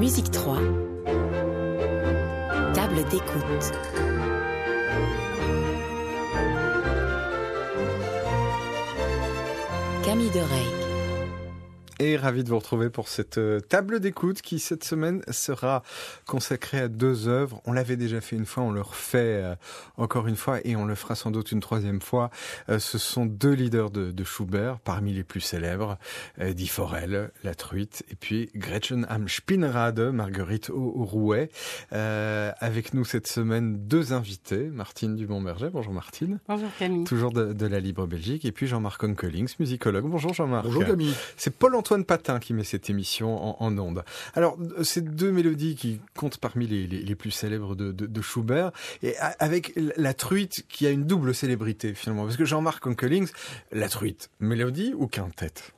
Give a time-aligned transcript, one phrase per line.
[0.00, 0.56] Musique 3.
[2.72, 3.72] Table d'écoute.
[10.02, 10.79] Camille Dorey
[12.00, 15.82] et ravi de vous retrouver pour cette euh, table d'écoute qui cette semaine sera
[16.26, 17.60] consacrée à deux œuvres.
[17.66, 19.54] On l'avait déjà fait une fois, on le refait euh,
[19.98, 22.30] encore une fois et on le fera sans doute une troisième fois.
[22.70, 25.98] Euh, ce sont deux leaders de, de, Schubert, parmi les plus célèbres,
[26.38, 31.50] Die Forel, La Truite, et puis Gretchen am Spinnrade, Marguerite Rouet.
[31.90, 35.68] avec nous cette semaine deux invités, Martine Dubon-Berger.
[35.72, 36.38] Bonjour Martine.
[36.48, 37.04] Bonjour Camille.
[37.04, 38.44] Toujours de, de, la Libre Belgique.
[38.44, 40.06] Et puis Jean-Marc Onkelings, musicologue.
[40.06, 40.64] Bonjour Jean-Marc.
[40.64, 41.14] Bonjour Camille.
[41.36, 44.04] C'est Paul Antoine Patin qui met cette émission en, en onde.
[44.34, 48.70] Alors, ces deux mélodies qui comptent parmi les, plus célèbres de, Schubert,
[49.02, 53.30] et avec la truite qui a une double célébrité finalement, parce que Jean-Marc Onkelings,
[53.72, 55.72] la truite, mélodie ou quintette?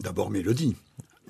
[0.00, 0.76] D'abord mélodie.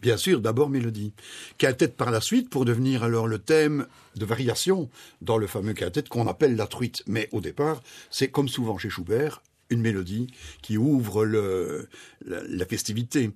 [0.00, 1.12] Bien sûr, d'abord mélodie.
[1.58, 3.86] Quintette par la suite pour devenir alors le thème
[4.16, 4.88] de variation
[5.22, 7.02] dans le fameux quintet qu'on appelle la truite.
[7.06, 10.28] Mais au départ, c'est comme souvent chez Schubert, une mélodie
[10.62, 11.88] qui ouvre le,
[12.24, 13.32] la festivité.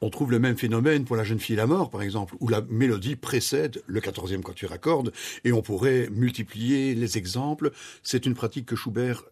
[0.00, 2.48] On trouve le même phénomène pour la jeune fille et la mort, par exemple, où
[2.48, 5.12] la mélodie précède le quatorzième quatuor à cordes,
[5.44, 7.72] et on pourrait multiplier les exemples.
[8.02, 9.24] C'est une pratique que Schubert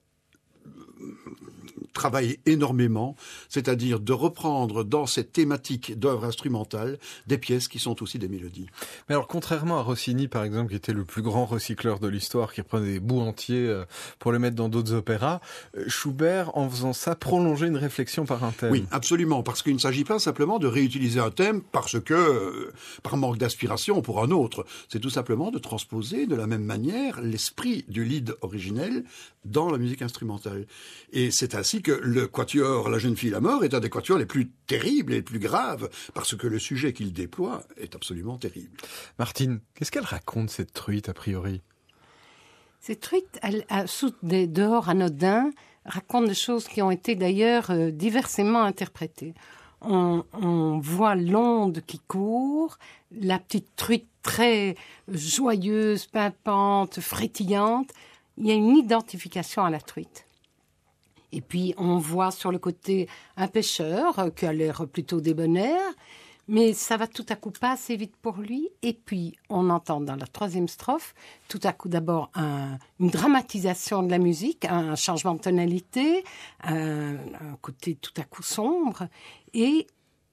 [1.96, 3.16] travaille énormément,
[3.48, 8.66] c'est-à-dire de reprendre dans cette thématique d'œuvre instrumentale des pièces qui sont aussi des mélodies.
[9.08, 12.52] Mais alors, contrairement à Rossini, par exemple, qui était le plus grand recycleur de l'histoire,
[12.52, 13.84] qui reprenait des bouts entiers euh,
[14.18, 15.40] pour les mettre dans d'autres opéras,
[15.76, 18.70] euh, Schubert, en faisant ça, prolongeait une réflexion par un thème.
[18.70, 22.72] Oui, absolument, parce qu'il ne s'agit pas simplement de réutiliser un thème parce que, euh,
[23.02, 27.20] par manque d'aspiration pour un autre, c'est tout simplement de transposer de la même manière
[27.22, 29.04] l'esprit du lead originel
[29.44, 30.66] dans la musique instrumentale.
[31.12, 34.18] Et c'est ainsi que le quatuor La jeune fille la mort est un des quatuors
[34.18, 38.38] les plus terribles et les plus graves, parce que le sujet qu'il déploie est absolument
[38.38, 38.76] terrible.
[39.20, 41.62] Martine, qu'est-ce qu'elle raconte, cette truite, a priori?
[42.80, 45.52] Cette truite, elle, sous des dehors anodins,
[45.84, 49.34] raconte des choses qui ont été d'ailleurs euh, diversément interprétées.
[49.80, 52.78] On, on, voit l'onde qui court,
[53.12, 54.74] la petite truite très
[55.06, 57.90] joyeuse, pimpante, frétillante.
[58.38, 60.25] Il y a une identification à la truite.
[61.32, 65.92] Et puis on voit sur le côté un pêcheur euh, qui a l'air plutôt débonnaire,
[66.48, 68.68] mais ça va tout à coup pas assez vite pour lui.
[68.82, 71.14] Et puis on entend dans la troisième strophe
[71.48, 76.24] tout à coup d'abord un, une dramatisation de la musique, un changement de tonalité,
[76.62, 77.16] un,
[77.60, 79.08] côté tout à coup sombre,
[79.54, 79.86] et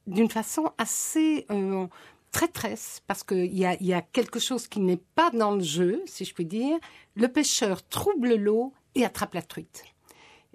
[0.06, 1.88] d'une façon assez euh,
[2.32, 6.34] traîtresse, parce qu'il y a quelque chose qui n'est pas dans le jeu, si je
[6.34, 6.78] puis dire.
[7.16, 9.84] Le pêcheur trouble l'eau et attrape la truite.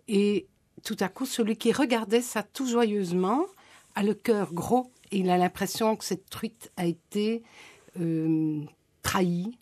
[0.09, 0.47] Et
[0.85, 3.45] tout à coup, celui qui regardait ça tout joyeusement
[3.95, 7.43] a le cœur gros et il a l'impression que cette truite a été
[8.01, 8.63] euh,
[9.03, 9.59] trahie.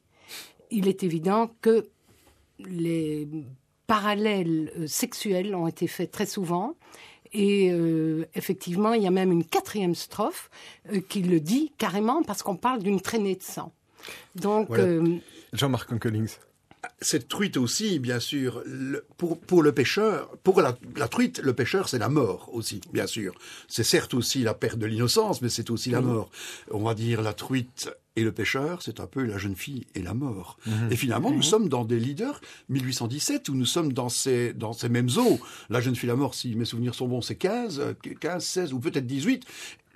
[0.70, 1.88] Il est évident que
[2.58, 3.28] les
[3.86, 6.74] parallèles euh, sexuels ont été faits très souvent.
[7.32, 10.50] Et euh, effectivement, il y a même une quatrième strophe
[11.08, 13.72] qui le dit carrément parce qu'on parle d'une traînée de sang.
[14.36, 15.02] Donc, voilà.
[15.52, 16.26] Jean-Marc Collins
[17.00, 21.52] cette truite aussi, bien sûr, le, pour, pour le pêcheur, pour la, la truite, le
[21.52, 23.34] pêcheur, c'est la mort aussi, bien sûr.
[23.68, 26.30] C'est certes aussi la perte de l'innocence, mais c'est aussi la mort.
[26.70, 30.02] On va dire la truite et le pêcheur, c'est un peu la jeune fille et
[30.02, 30.58] la mort.
[30.66, 30.70] Mmh.
[30.90, 31.36] Et finalement, mmh.
[31.36, 32.40] nous sommes dans des leaders
[32.70, 35.38] 1817 où nous sommes dans ces, dans ces mêmes eaux.
[35.68, 38.80] La jeune fille, la mort, si mes souvenirs sont bons, c'est 15, 15, 16 ou
[38.80, 39.46] peut-être 18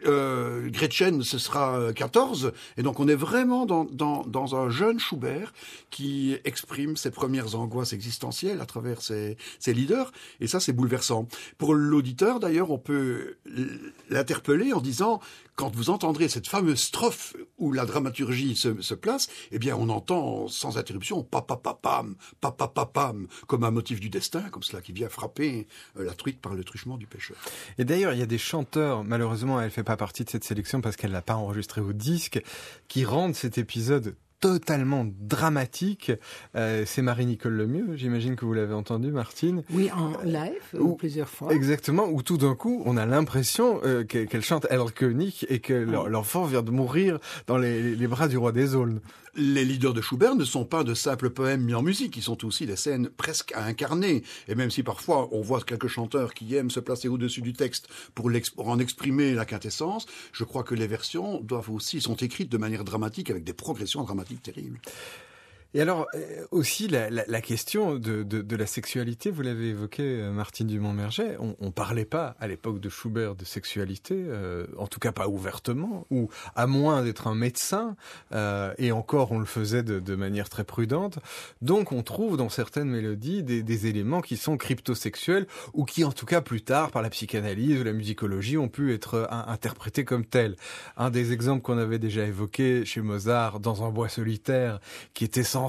[0.06, 2.52] euh, Gretchen, ce sera 14.
[2.76, 5.52] Et donc on est vraiment dans, dans, dans, un jeune Schubert
[5.90, 10.12] qui exprime ses premières angoisses existentielles à travers ses, ses leaders.
[10.40, 11.28] Et ça, c'est bouleversant.
[11.58, 13.36] Pour l'auditeur, d'ailleurs, on peut
[14.08, 15.20] l'interpeller en disant,
[15.60, 20.48] quand vous entendrez cette fameuse strophe où la dramaturgie se, place, eh bien, on entend
[20.48, 25.66] sans interruption papapapam, papapapam, comme un motif du destin, comme cela qui vient frapper
[25.98, 27.36] euh, la truite par le truchement du pêcheur.
[27.76, 30.80] Et d'ailleurs, il y a des chanteurs, malheureusement, elle fait pas partie de cette sélection
[30.80, 32.42] parce qu'elle l'a pas enregistré au disque,
[32.88, 36.12] qui rendent cet épisode totalement dramatique.
[36.56, 39.62] Euh, c'est Marie-Nicole Lemieux, j'imagine que vous l'avez entendu, Martine.
[39.70, 41.52] Oui, en live, ou, plusieurs fois.
[41.52, 45.74] Exactement, où tout d'un coup, on a l'impression euh, qu'elle qu chante Erlkönig et que
[45.74, 49.00] l'enfant vient de mourir dans les, les bras du roi des aulnes.
[49.36, 52.44] Les leaders de Schubert ne sont pas de simples poèmes mis en musique, ils sont
[52.44, 54.24] aussi des scènes presque à incarner.
[54.48, 57.88] Et même si parfois on voit quelques chanteurs qui aiment se placer au-dessus du texte
[58.14, 62.50] pour, pour, en exprimer la quintessence, je crois que les versions doivent aussi sont écrites
[62.50, 64.80] de manière dramatique avec des progressions dramatiques terribles.
[65.72, 69.68] Et alors euh, aussi la, la, la question de, de, de, la sexualité, vous l'avez
[69.68, 71.36] évoqué, euh, Martine Dumont-Merget.
[71.38, 75.28] On, on parlait pas à l'époque de Schubert de sexualité, euh, en tout cas pas
[75.28, 77.94] ouvertement, ou à moins d'être un médecin,
[78.32, 81.20] euh, et encore on le faisait de, de, manière très prudente.
[81.62, 86.10] Donc on trouve dans certaines mélodies des, des éléments qui sont cryptosexuels ou qui, en
[86.10, 90.24] tout cas plus tard, par la psychanalyse ou la musicologie, ont pu être interprétés comme
[90.24, 90.56] tels.
[90.96, 94.80] Un des exemples qu'on avait déjà évoqué chez Mozart, dans un bois solitaire,
[95.14, 95.59] qui était sans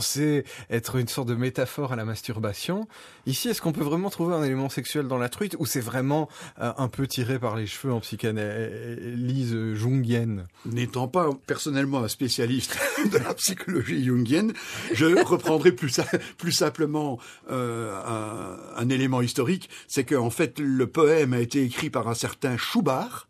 [0.69, 2.88] être une sorte de métaphore à la masturbation.
[3.25, 6.29] Ici, est-ce qu'on peut vraiment trouver un élément sexuel dans la truite ou c'est vraiment
[6.59, 10.47] euh, un peu tiré par les cheveux en psychanalyse jungienne?
[10.65, 12.77] N'étant pas personnellement un spécialiste
[13.11, 14.53] de la psychologie jungienne,
[14.93, 15.99] je reprendrai plus,
[16.37, 21.89] plus simplement euh, un, un élément historique, c'est qu'en fait le poème a été écrit
[21.89, 23.27] par un certain Schubart,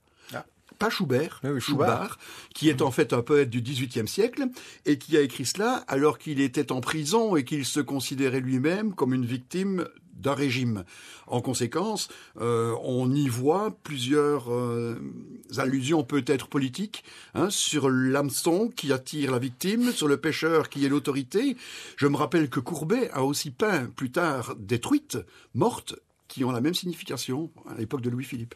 [0.82, 2.20] pas Schubert, oui, Schubert, Schubert,
[2.56, 4.48] qui est en fait un poète du XVIIIe siècle
[4.88, 8.96] et qui a écrit cela alors qu'il était en prison et qu'il se considérait lui-même
[8.96, 9.86] comme une victime
[10.16, 10.84] d'un régime.
[11.28, 15.00] En conséquence, euh, on y voit plusieurs euh,
[15.58, 17.04] allusions peut-être politiques
[17.36, 21.58] hein, sur l'hameçon qui attire la victime, sur le pêcheur qui est l'autorité.
[21.96, 25.20] Je me rappelle que Courbet a aussi peint plus tard des truites
[25.54, 25.96] mortes
[26.28, 28.56] qui ont la même signification à l'époque de Louis-Philippe.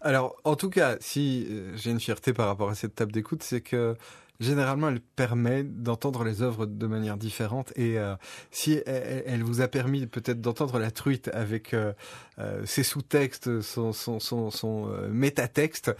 [0.00, 3.42] Alors, en tout cas, si euh, j'ai une fierté par rapport à cette table d'écoute,
[3.42, 3.96] c'est que
[4.40, 7.72] généralement, elle permet d'entendre les œuvres de manière différente.
[7.76, 8.14] Et euh,
[8.50, 11.92] si elle, elle, vous a permis peut-être d'entendre la truite avec euh,
[12.38, 15.94] euh, ses sous-textes, son, son, son, son métatexte,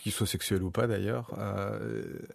[0.00, 1.30] qu'il soit sexuel ou pas d'ailleurs,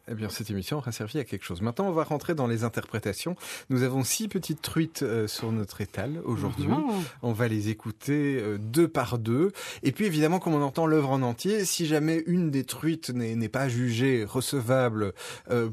[0.07, 1.61] eh bien cette émission aura servi à quelque chose.
[1.61, 3.35] Maintenant, on va rentrer dans les interprétations.
[3.69, 6.67] Nous avons six petites truites sur notre étal aujourd'hui.
[6.67, 6.83] Mmh.
[7.23, 9.51] On va les écouter deux par deux.
[9.81, 13.49] Et puis évidemment, comme on entend l'œuvre en entier, si jamais une des truites n'est
[13.49, 14.98] pas jugée recevable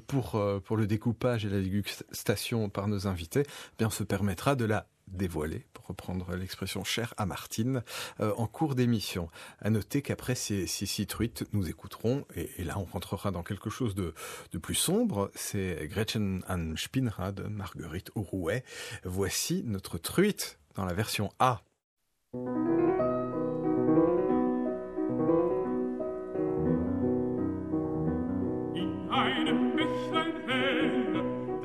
[0.07, 4.55] pour, pour le découpage et la dégustation par nos invités, eh bien on se permettra
[4.55, 7.83] de la dévoiler, pour reprendre l'expression chère à Martine,
[8.21, 9.31] euh, en cours d'émission.
[9.61, 13.71] À noter qu'après ces, ces six truites, nous écouterons, et, là on rentrera dans quelque
[13.71, 14.15] chose de,
[14.53, 18.65] de plus sombre, c'est Gretchen an Spinrad, Marguerite Aurouet.
[19.05, 21.63] Voici notre truite dans la version A.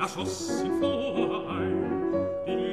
[0.02, 2.02] da schoss ihm vorein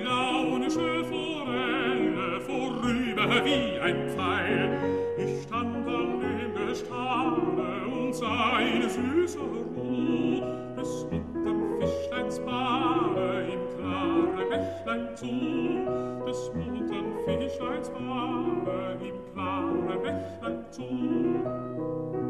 [0.04, 4.80] launische Forelle vorüber wie ein Pfeil.
[5.16, 10.42] Ich stand an dem Gestade und sah eine süße Ruh
[10.76, 20.66] des bunten Fischleins Bade im klaren Bächlein zu, des bunten Fischleins Bade im klaren Bächlein
[20.72, 22.29] zu.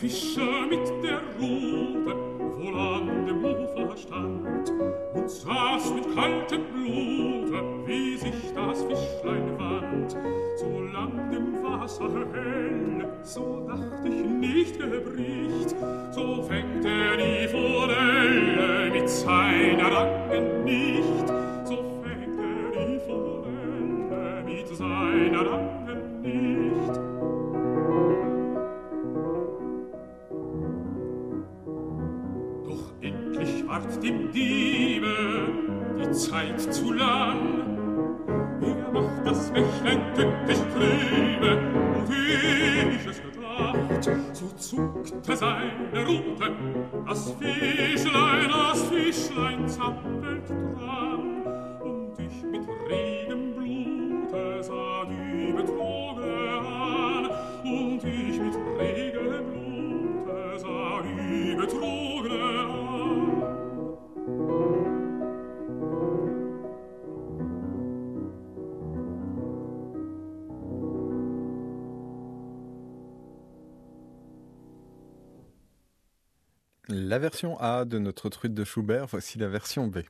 [0.00, 2.16] Fischer mit der Rute
[2.56, 4.72] wohl an dem Ufer stand
[5.14, 10.16] und saß mit kaltem Blute, wie sich das Fischlein wand.
[10.56, 15.76] Solang dem Wasser hell, so dacht ich nicht gebricht,
[16.10, 21.28] so fängt er die Forelle mit seiner Langen nicht,
[21.64, 26.53] so fängt er die Forelle mit seiner Langen nicht.
[33.74, 35.48] Ward dem Diebe
[35.98, 37.64] die Zeit zu lang.
[38.60, 41.58] Er macht das Wächlein tückisch trübe,
[41.96, 42.10] und
[42.94, 46.52] ich es gedacht, so zuckte seine Rute,
[47.06, 51.42] das Fischlein, das Fischlein zappelt dran,
[51.82, 57.28] und ich mit regem Blute sah die Betroge an,
[57.64, 61.93] und ich mit regem Blute sah die Betroge
[76.88, 80.00] La version A de notre truite de Schubert, voici la version B.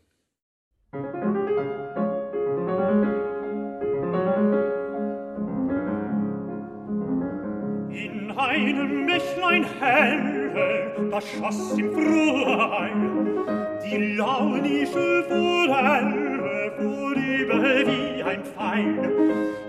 [7.92, 13.44] In einem Bächlein hell, da schoss im Freien
[13.84, 19.10] die launische Forelle vorüber wie ein Pfeil.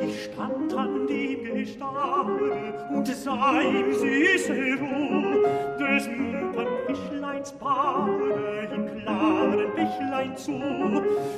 [0.02, 5.44] Ich stand an dem Gestade und sah im süße Ruhe
[5.80, 10.52] des muntern Fischleins Bade im klaren Bächlein zu.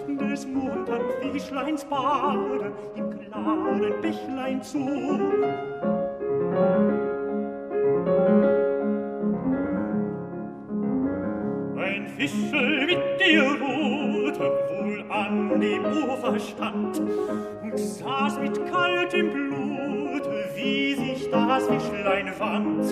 [0.07, 4.79] Des muntern Fischleins Bade im klaren Bächlein zu.
[11.77, 14.66] Ein Fischel mit dir rotem
[15.09, 20.23] an dem Ufer stand und saß mit kaltem Blut,
[20.55, 22.85] wie sich das Fischlein wand.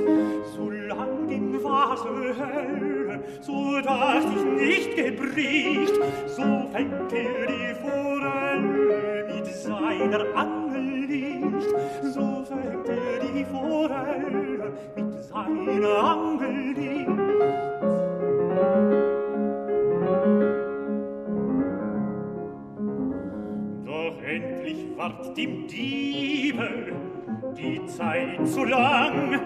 [0.55, 5.93] Solang dem Vase hell, so dacht ich nicht gebricht,
[6.27, 11.67] so fängt er die Forelle mit seiner Angel nicht,
[12.13, 17.15] so fängt er die Forelle mit seiner Angel nicht.
[24.35, 26.91] Endlich ward dem Diebe
[27.57, 29.39] die Zeit zu lang.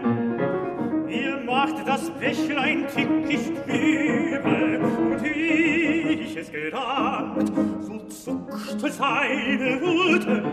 [1.08, 10.43] Er macht das Bächlein tückisch trübe und ich es gedacht, so zuckte seine Hute,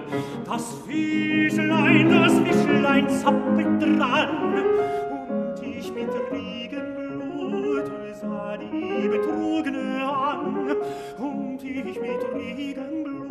[0.44, 4.64] das Fischlein, das Fischlein zappelt dran
[5.10, 7.90] und ich mit Regenblut
[8.20, 10.76] sah die Betrogene an
[11.18, 13.25] und ich mit Regenblut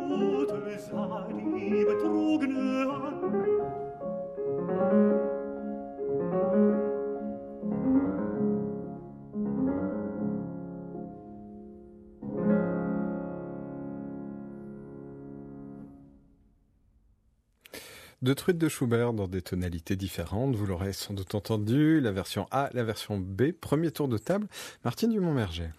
[18.22, 20.56] Deux truites de Schubert dans des tonalités différentes.
[20.56, 22.02] Vous l'aurez sans doute entendu.
[22.02, 23.52] La version A, la version B.
[23.52, 24.48] Premier tour de table.
[24.84, 25.70] Martine Dumont-Merger.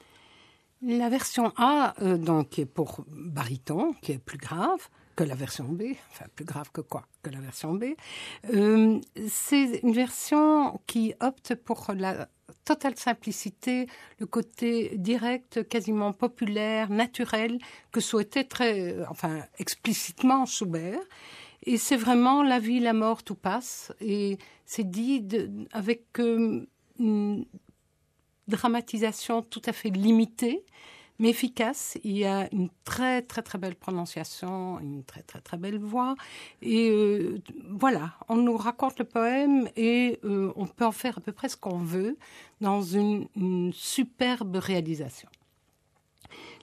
[0.83, 5.35] La version A, euh, donc, qui est pour baryton, qui est plus grave que la
[5.35, 7.85] version B, enfin plus grave que quoi Que la version B.
[8.53, 12.29] Euh, c'est une version qui opte pour la
[12.67, 13.87] totale simplicité,
[14.19, 17.59] le côté direct, quasiment populaire, naturel,
[17.93, 21.01] que souhaitait très, enfin, explicitement Schubert.
[21.63, 23.93] Et c'est vraiment la vie, la mort, tout passe.
[24.01, 25.27] Et c'est dit
[25.73, 26.67] avec euh,
[26.99, 27.47] une
[28.49, 30.65] dramatisation tout à fait limitée,
[31.19, 31.99] mais efficace.
[32.05, 36.15] Il y a une très très très belle prononciation, une très très très belle voix.
[36.63, 41.21] Et euh, voilà, on nous raconte le poème et euh, on peut en faire à
[41.21, 42.17] peu près ce qu'on veut
[42.61, 43.27] dans une,
[43.73, 45.29] superbe réalisation.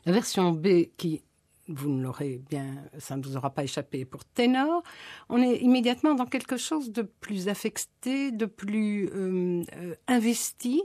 [0.06, 1.22] La version B qui
[1.70, 4.84] vous ne l'aurez bien, ça ne vous aura pas échappé pour ténor,
[5.30, 9.64] on est immédiatement dans quelque chose de plus affecté, de plus euh,
[10.08, 10.84] investi.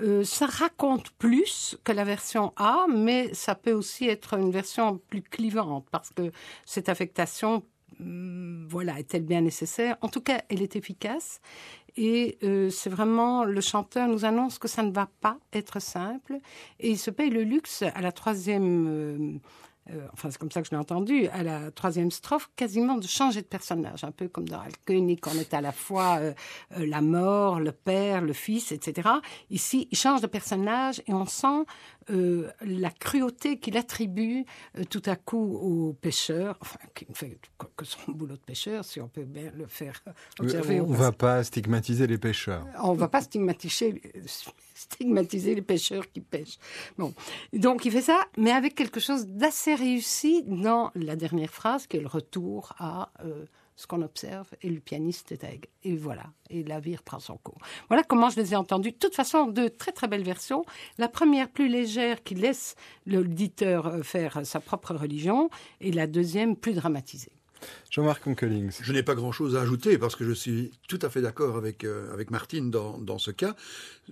[0.00, 4.98] Euh, ça raconte plus que la version A, mais ça peut aussi être une version
[5.08, 6.32] plus clivante parce que
[6.66, 7.62] cette affectation,
[8.00, 9.96] hum, voilà, est-elle bien nécessaire?
[10.00, 11.40] En tout cas, elle est efficace
[11.96, 16.38] et euh, c'est vraiment le chanteur nous annonce que ça ne va pas être simple
[16.80, 19.40] et il se paye le luxe à la troisième.
[19.90, 23.06] Euh, enfin c'est comme ça que je l'ai entendu, à la troisième strophe, quasiment de
[23.06, 26.32] changer de personnage, un peu comme dans Alkönig, on est à la fois euh,
[26.78, 29.08] euh, la mort, le père, le fils, etc.
[29.50, 31.64] Ici, il change de personnage et on sent
[32.10, 34.44] euh, la cruauté qu'il attribue
[34.78, 37.38] euh, tout à coup au pêcheur, enfin, qui ne fait
[37.76, 40.02] que- son boulot de pêcheur, si on peut bien le faire
[40.38, 40.80] observer.
[40.80, 42.66] On ne va pas stigmatiser les pêcheurs.
[42.82, 44.00] on va pas stigmatiser,
[44.74, 46.58] stigmatiser les pêcheurs qui pêchent.
[46.98, 47.14] Bon,
[47.52, 51.96] donc il fait ça, mais avec quelque chose d'assez réussi dans la dernière phrase, qui
[51.96, 53.44] est le retour à euh,
[53.76, 55.44] ce qu'on observe, et le pianiste est.
[55.82, 57.58] Et voilà, et la vie reprend son cours.
[57.88, 58.92] Voilà comment je les ai entendus.
[58.92, 60.64] De toute façon, deux très très belles versions.
[60.98, 62.76] La première plus légère, qui laisse
[63.06, 65.50] l'auditeur euh, faire sa propre religion,
[65.80, 67.33] et la deuxième plus dramatisée.
[67.90, 68.80] Jean-Marc Onkelings.
[68.82, 71.84] Je n'ai pas grand-chose à ajouter parce que je suis tout à fait d'accord avec,
[71.84, 73.54] euh, avec Martine dans, dans ce cas.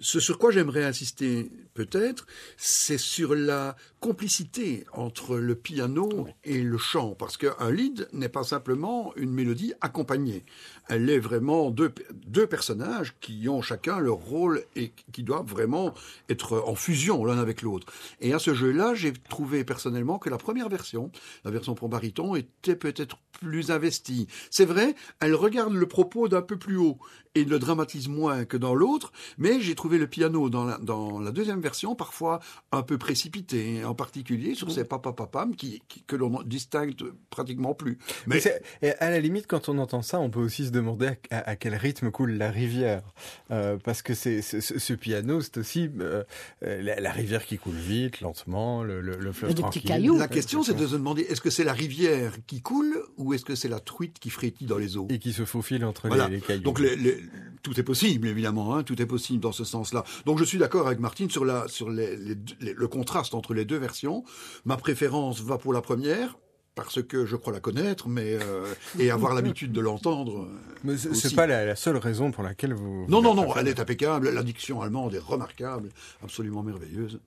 [0.00, 6.78] Ce sur quoi j'aimerais insister peut-être, c'est sur la complicité entre le piano et le
[6.78, 7.14] chant.
[7.14, 10.44] Parce qu'un lead n'est pas simplement une mélodie accompagnée.
[10.88, 11.92] Elle est vraiment deux,
[12.26, 15.94] deux personnages qui ont chacun leur rôle et qui doivent vraiment
[16.28, 17.86] être en fusion l'un avec l'autre.
[18.20, 21.10] Et à ce jeu-là, j'ai trouvé personnellement que la première version,
[21.44, 24.26] la version pour baryton, était peut-être plus investie.
[24.50, 26.98] C'est vrai, elle regarde le propos d'un peu plus haut
[27.34, 31.18] et le dramatise moins que dans l'autre, mais j'ai trouvé le piano dans la, dans
[31.18, 32.40] la deuxième version parfois
[32.72, 36.94] un peu précipité, en particulier sur ces papapapam qui, qui, que l'on distingue
[37.30, 37.98] pratiquement plus.
[38.26, 40.81] Mais, c'est- et à la limite, quand on entend ça, on peut aussi se demander
[41.30, 43.02] à, à- à quel rythme coule la rivière.
[43.50, 46.24] Euh, parce que c'est, ce, ce piano, c'est aussi euh,
[46.64, 49.80] euh, la, la rivière qui coule vite, lentement, le, le, le fleuve Et des petits
[49.80, 49.82] tranquille.
[49.84, 50.18] cailloux.
[50.18, 53.44] La question, c'est de se demander est-ce que c'est la rivière qui coule ou est-ce
[53.44, 56.28] que c'est la truite qui frétille dans les eaux Et qui se faufile entre Voilà.
[56.28, 56.62] les, les cailloux.
[56.62, 57.18] Donc les- les-
[57.62, 60.04] tout est possible, évidemment, hein, tout est possible dans ce sens-là.
[60.26, 63.34] Donc je suis d'accord avec Martine sur, la, sur les- les deux- les- le contraste
[63.34, 64.24] entre les deux versions.
[64.64, 66.36] Ma préférence va pour la première,
[66.74, 68.66] parce que je crois la connaître, mais euh,
[68.98, 70.44] et avoir l'habitude de l'entendre.
[70.44, 73.04] euh, Mais c'est, pas la, la seule raison pour laquelle vous...
[73.08, 75.90] Non, vous non, non, elle est impeccable, la diction allemande est remarquable,
[76.22, 77.20] absolument merveilleuse.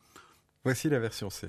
[0.64, 1.48] Voici la version C.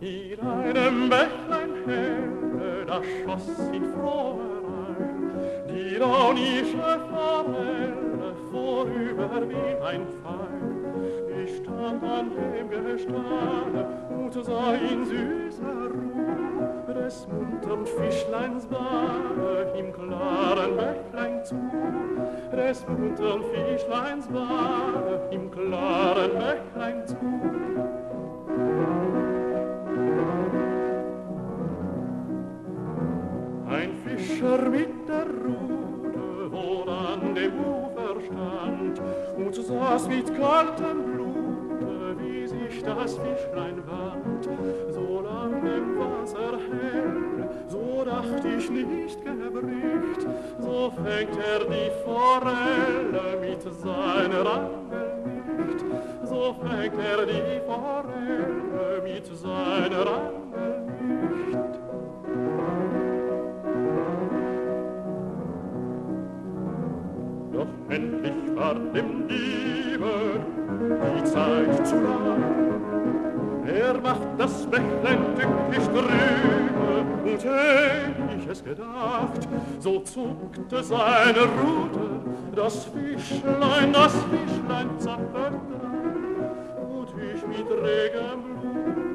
[0.00, 5.30] In einem Bächlein helle, da schoss in Froherein,
[5.68, 8.15] die launische Forelle
[8.50, 11.44] vorüber wie ein Pfeil.
[11.44, 19.92] Ich stand an dem Gestade und sah in süßer Ruhe des muntern Fischleins Bade im
[19.92, 21.56] klaren Bächlein zu.
[22.52, 27.16] Des muntern Fischleins Bade im klaren Bächlein zu.
[33.68, 37.85] Ein Fischer mit der Rute, wo an dem Ufer
[38.26, 39.00] stand,
[39.36, 44.48] und saß mit kaltem Blute, wie sich das Fischlein wand.
[44.90, 50.26] So lang im Wasser hell, so dacht ich nicht gebricht,
[50.58, 55.84] so fängt er die Forelle mit seiner Angel nicht.
[56.24, 60.85] So fängt er die Forelle mit seiner Angel
[67.88, 70.40] endlich war dem Diebe
[71.16, 72.66] die Zeit zu lang.
[73.66, 82.20] Er macht das Bächlein tückisch drüber und hätt ich es gedacht, so zuckte seine Rute,
[82.54, 85.60] das Fischlein, das Fischlein dran.
[86.88, 88.56] Und ich mit regem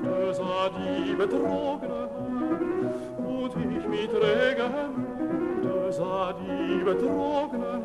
[0.02, 2.10] Blute sah die Betrogene
[3.18, 5.06] und ich mit regem
[5.62, 7.82] Blute sah die Betrogene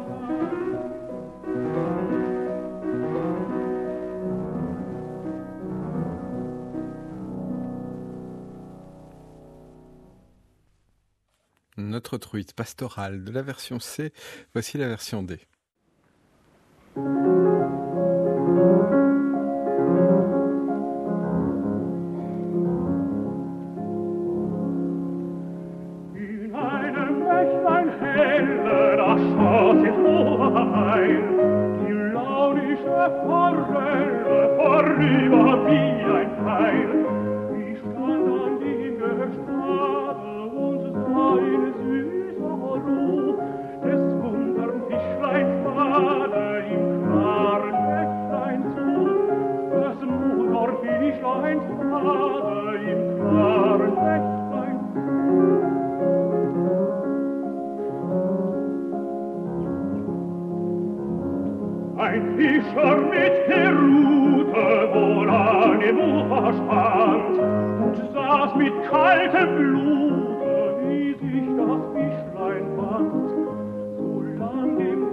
[11.78, 14.12] Notre truite pastorale de la version C,
[14.54, 15.38] voici la version D.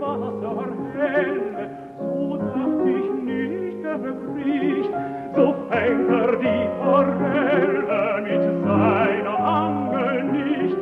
[0.03, 5.12] Wasser helle, so dacht ich nicht erbricht, so
[5.73, 10.77] fängt er die Forelle mit seiner Angel nicht.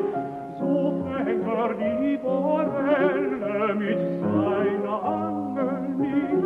[0.60, 6.45] So fängt er die Forelle mit seiner Angel nicht.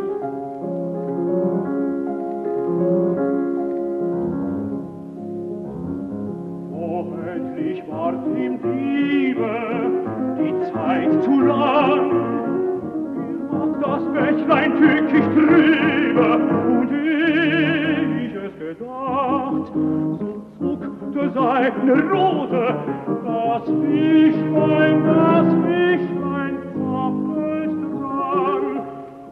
[6.72, 7.04] Oh,
[7.34, 9.54] endlich ward dem Diebe
[10.38, 12.10] die Zeit zu lang.
[13.80, 16.28] Das Bächlein tückisch trübe
[16.66, 17.55] und ich
[18.66, 22.64] gedacht, so zuckte seine Rute,
[23.24, 28.64] das Fischlein, das Fischlein zappelt dran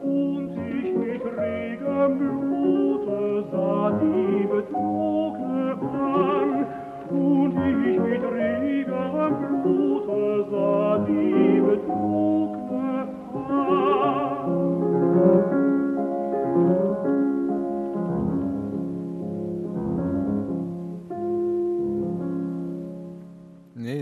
[0.03, 6.67] und ich mit regem Blute sah die Betrogne an.
[7.11, 10.94] Und ich mit regem Blute sah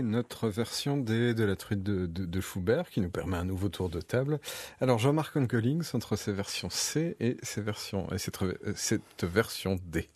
[0.01, 3.89] Notre version D de la truite de, de, Schubert qui nous permet un nouveau tour
[3.89, 4.39] de table.
[4.81, 10.09] Alors Jean-Marc Onkelings entre ces versions C et ces versions et cette, version D.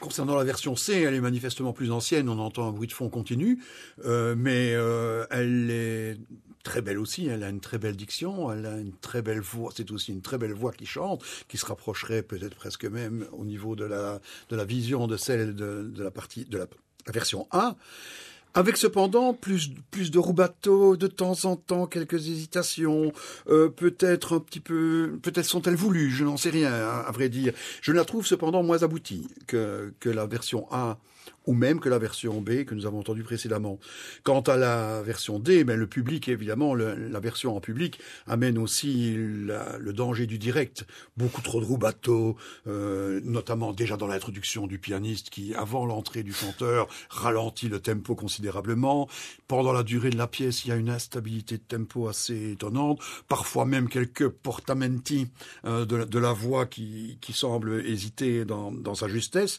[0.00, 3.08] Concernant la version C, elle est manifestement plus ancienne, on entend un bruit de fond
[3.08, 3.60] continu,
[4.04, 6.16] euh, mais euh, elle est
[6.62, 9.72] très belle aussi, elle a une très belle diction, elle a une très belle voix,
[9.74, 13.44] c'est aussi une très belle voix qui chante, qui se rapprocherait peut-être presque même au
[13.44, 16.66] niveau de la, de la vision de celle de, de la partie de la,
[17.12, 17.76] version A.
[18.54, 23.12] Avec cependant plus plus de rubato, de temps en temps quelques hésitations,
[23.48, 27.28] euh, peut-être un petit peu, peut-être sont-elles voulues, je n'en sais rien à, à, vrai
[27.28, 27.52] dire.
[27.82, 30.98] Je la trouve cependant moins aboutie que que la version A
[31.46, 33.78] ou même que la version B que nous avons entendue précédemment.
[34.22, 39.14] Quant à la version D, ben, le public, évidemment, la version en public amène aussi
[39.16, 40.86] le danger du direct.
[41.16, 42.36] Beaucoup trop de roubateaux,
[42.66, 48.14] euh, notamment déjà dans l'introduction du pianiste qui, avant l'entrée du chanteur, ralentit le tempo
[48.14, 49.08] considérablement.
[49.46, 53.00] Pendant la durée de la pièce, il y a une instabilité de tempo assez étonnante.
[53.28, 55.28] Parfois même quelques portamenti
[55.64, 59.58] euh, de, la voix qui, qui semble hésiter dans, dans sa justesse.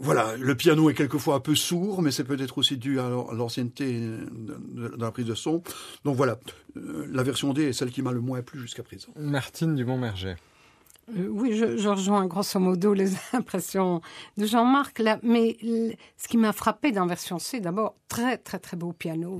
[0.00, 4.00] Voilà, le piano est quelquefois un peu sourd, mais c'est peut-être aussi dû à l'ancienneté
[4.00, 5.62] de la prise de son.
[6.04, 6.38] Donc voilà,
[6.76, 9.08] euh, la version D est celle qui m'a le moins plu jusqu'à présent.
[9.16, 10.36] Martine Dumont-Merget.
[11.16, 14.00] Euh, oui, je, rejoins grosso modo les impressions
[14.36, 15.56] de Jean-Marc là, mais
[16.16, 19.38] ce qui m'a frappé dans version C, d'abord très très très beau piano,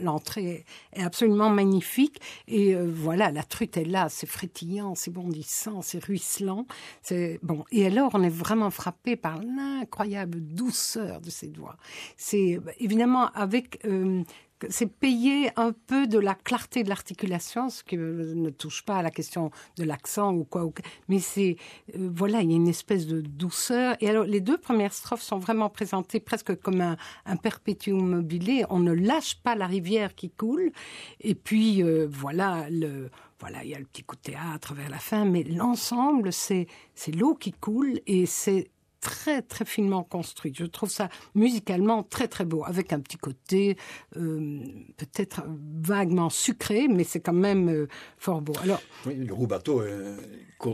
[0.00, 2.20] l'entrée est absolument magnifique.
[2.48, 6.66] Et euh, voilà, la truite est là, c'est frétillant, c'est bondissant, c'est ruisselant,
[7.02, 7.64] c'est bon.
[7.70, 11.76] Et alors on est vraiment frappé par l'incroyable douceur de ses doigts.
[12.16, 14.22] C'est évidemment avec euh,
[14.68, 19.02] c'est payer un peu de la clarté de l'articulation, ce qui ne touche pas à
[19.02, 20.68] la question de l'accent ou quoi.
[21.08, 21.56] Mais c'est
[21.94, 23.96] euh, voilà, il y a une espèce de douceur.
[24.00, 28.66] Et alors, les deux premières strophes sont vraiment présentées presque comme un, perpétuum mobile.
[28.70, 30.72] On ne lâche pas la rivière qui coule.
[31.20, 34.88] Et puis euh, voilà le voilà, il y a le petit coup de théâtre vers
[34.88, 38.70] la fin, mais l'ensemble, c'est c'est l'eau qui coule et c'est
[39.06, 40.52] très très finement construit.
[40.52, 43.76] Je trouve ça musicalement très très beau, avec un petit côté
[44.16, 44.58] euh,
[44.96, 45.44] peut-être
[45.80, 47.88] vaguement sucré, mais c'est quand même euh,
[48.18, 48.54] fort beau.
[48.64, 50.16] Alors, oui, le roubateau, euh,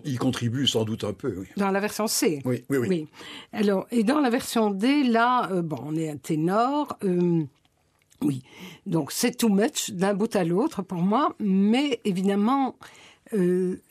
[0.06, 1.34] il contribue sans doute un peu.
[1.40, 1.46] Oui.
[1.58, 2.40] Dans la version C.
[2.46, 3.08] Oui, oui, oui.
[3.52, 6.98] Alors, et dans la version D, là, bon, on est un ténor.
[8.22, 8.42] oui,
[8.86, 12.76] donc c'est too much d'un bout à l'autre pour moi, mais évidemment,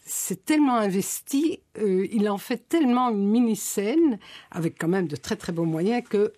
[0.03, 4.17] c'est tellement investi, euh, il en fait tellement une mini-scène,
[4.49, 6.33] avec quand même de très très beaux moyens, que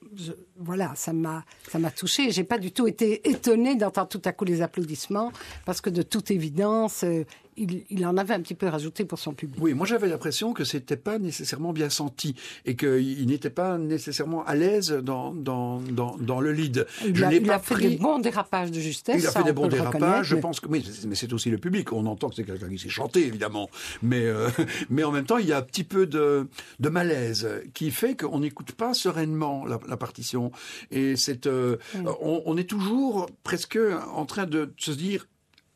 [0.58, 2.32] voilà, ça m'a ça m'a touché.
[2.32, 5.32] J'ai pas du tout été étonnée d'entendre tout à coup les applaudissements,
[5.66, 7.24] parce que de toute évidence, euh,
[7.56, 9.62] il, en avait un petit peu rajouté pour son public.
[9.62, 14.44] Oui, moi j'avais l'impression que c'était pas nécessairement bien senti et qu'il n'était pas nécessairement
[14.46, 16.88] à l'aise dans, dans, dans, le lead.
[17.06, 19.22] Il, je a, il a fait des bons dérapages de justesse.
[19.22, 20.28] Il a fait des bons dérapages.
[20.28, 21.94] Je pense que oui, mais c'est aussi le public.
[21.94, 23.53] On entend que c'est quelqu'un qui sait chanter évidemment
[24.02, 24.50] mais, euh,
[24.90, 26.48] mais en même temps, il y a un petit peu de,
[26.80, 30.52] de malaise qui fait qu'on n'écoute pas sereinement la, partition.
[30.92, 31.78] Et c'est, euh,
[32.22, 33.80] on, est toujours presque
[34.14, 35.28] en train de se dire,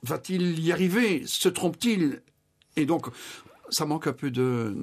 [0.03, 1.23] va-t-il y arriver?
[1.25, 2.21] Se trompe-t-il?
[2.75, 3.07] Et donc,
[3.69, 4.75] ça manque un peu de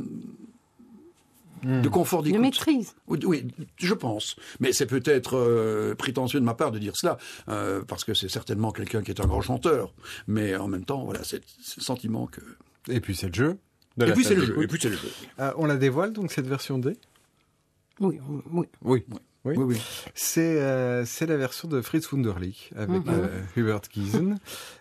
[1.63, 1.83] hmm.
[1.83, 2.39] de confort d'écoute.
[2.39, 2.95] De maîtrise.
[3.07, 4.37] Oui, je pense.
[4.61, 7.19] Mais c'est peut-être euh, prétentieux de ma part de dire cela,
[7.87, 9.93] parce que c'est certainement quelqu'un qui est un grand chanteur.
[10.27, 11.43] Mais en même temps, voilà, c'est
[11.77, 12.41] le sentiment que...
[12.89, 13.59] Et puis c'est le jeu.
[14.01, 14.63] et, puis c'est le jeu.
[14.63, 15.09] Et puis c'est le jeu.
[15.41, 16.97] Euh, on la dévoile donc cette version D?
[18.01, 18.43] Oui, oui.
[18.51, 18.67] Oui.
[18.83, 19.05] Oui,
[19.45, 19.81] oui,
[20.15, 23.13] C'est euh, c'est la version de Fritz Wunderlich avec mhm.
[23.15, 24.39] euh, Hubert Giesen,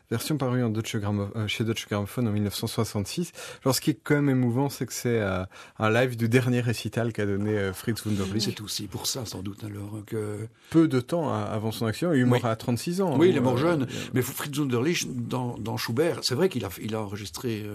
[0.10, 3.34] version parue en Deutsche euh, chez Deutsche Grammophon en 1966.
[3.66, 7.12] Alors ce qui est quand même émouvant, c'est que c'est un live du dernier récital
[7.12, 8.44] qu'a donné Fritz Wunderlich.
[8.44, 12.22] C'est aussi pour ça sans doute alors que peu de temps avant son accident, il
[12.22, 13.18] est mort à 36 ans.
[13.18, 13.88] Oui, il est mort jeune.
[14.14, 17.66] Mais Fritz Wunderlich dans, dans Schubert, c'est vrai qu'il a il a enregistré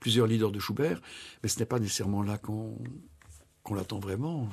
[0.00, 1.02] plusieurs leaders de Schubert,
[1.42, 2.78] mais ce n'est pas nécessairement là qu'on
[3.62, 4.48] qu'on l'attend vraiment.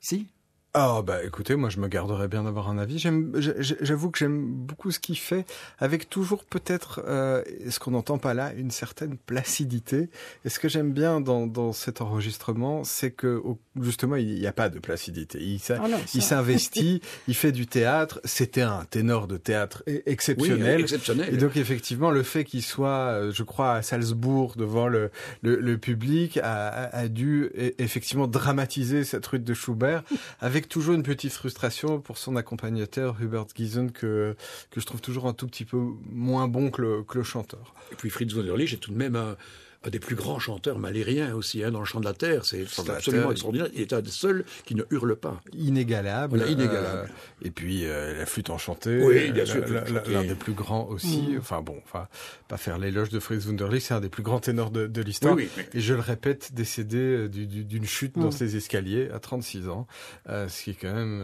[0.00, 0.26] Si?
[0.72, 3.00] Ah bah écoutez, moi je me garderais bien d'avoir un avis.
[3.00, 5.44] J'aime, j'avoue que j'aime beaucoup ce qu'il fait,
[5.80, 10.10] avec toujours peut-être, euh, ce qu'on n'entend pas là, une certaine placidité.
[10.44, 13.42] Et ce que j'aime bien dans, dans cet enregistrement, c'est que
[13.80, 15.40] justement il n'y a pas de placidité.
[15.40, 18.20] Il, oh il s'investit, il fait du théâtre.
[18.24, 20.82] C'était un ténor de théâtre exceptionnel.
[20.82, 21.34] exceptionnel.
[21.34, 25.10] Et donc effectivement, le fait qu'il soit, euh, je crois, à Salzbourg devant le,
[25.42, 30.04] le, le public a, a, dû e, effectivement dramatiser cette rue de Schubert
[30.40, 34.36] avec toujours une petite frustration pour son accompagnateur Hubert Giesen que
[34.70, 35.78] que je trouve toujours un tout petit peu
[36.10, 37.74] moins bon que le, que le chanteur.
[37.92, 39.36] Et puis Fritz Wunderlich est tout de même un,
[39.82, 42.44] un des plus grands chanteurs malériens aussi, hein, dans le chant de la terre.
[42.44, 43.68] C'est absolument extraordinaire.
[43.72, 45.40] Il est un des seuls qui ne hurle pas.
[45.54, 46.44] Inégalable.
[46.48, 47.10] inégalable.
[47.10, 49.02] Euh, et puis euh, la flûte enchantée.
[49.02, 49.64] Oui, bien sûr.
[50.08, 51.22] L'un des plus grands aussi.
[51.30, 51.38] Mm.
[51.38, 52.08] Enfin bon, enfin
[52.48, 55.34] pas faire l'éloge de Fritz Wunderlich, c'est un des plus grands ténors de, de l'histoire.
[55.34, 58.32] Oui, et je le répète, décédé euh, d'une chute dans mm.
[58.32, 59.86] ses escaliers à 36 ans,
[60.26, 61.22] ce qui est quand même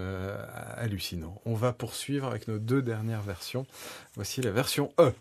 [0.76, 1.40] hallucinant.
[1.44, 3.66] On va poursuivre avec nos deux dernières versions.
[4.14, 5.12] Voici la version E.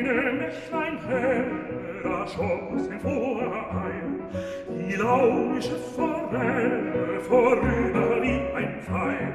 [0.00, 3.42] grüne Mächlein heller schoß empor
[3.84, 4.20] ein,
[4.68, 9.34] die launische Forelle vorüber wie ein Pfeil.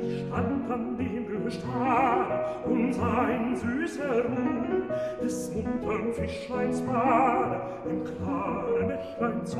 [0.00, 8.86] Ich stand an dem Gestahl und sein süßer Ruh des muntern Fischleins Bade im klaren
[8.88, 9.58] Mächlein zu,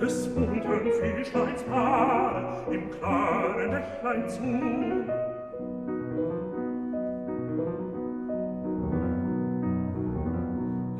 [0.00, 5.27] des muntern Fischleins Bade im klaren Mächlein zu.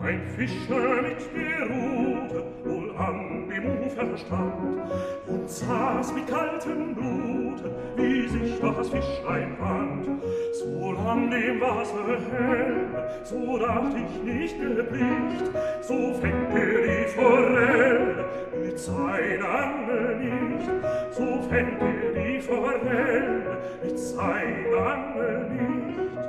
[0.09, 4.81] ein Fischer mit der Rute, wohl an dem Ufer stand,
[5.27, 7.62] und saß mit kaltem Blut,
[7.97, 10.07] wie sich doch das Fischlein wand.
[10.55, 12.87] So lang dem Wasser hell,
[13.23, 15.51] so dacht ich nicht geblicht,
[15.83, 18.25] so fängt er die Forelle
[18.64, 20.71] mit seiner Angel nicht,
[21.11, 26.28] so fängt er die Forelle mit seiner Angel nicht.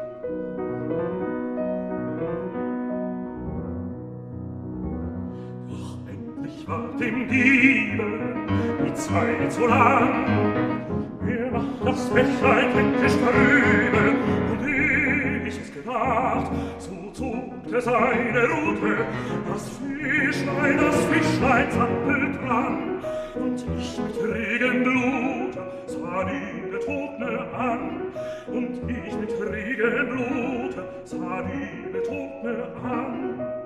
[6.69, 8.05] statt im Diebe
[8.85, 10.25] die Zeit so lang.
[11.27, 14.05] Er macht das Bächlein hektisch vorüber
[14.51, 18.97] und eh ich es gedacht, so zog er seine Rute,
[19.51, 23.01] das Fischlein, das Fischlein zappelt dran.
[23.35, 25.55] Und ich mit Regenblut
[25.87, 27.79] sah die Betrogene an,
[28.47, 33.58] und ich mit Regenblut sah die Betrogene an.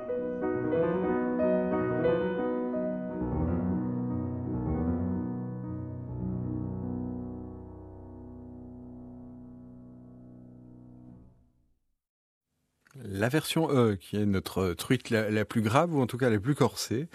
[13.14, 16.40] La version E, qui est notre truite la, plus grave, ou en tout cas la
[16.40, 17.08] plus corsée.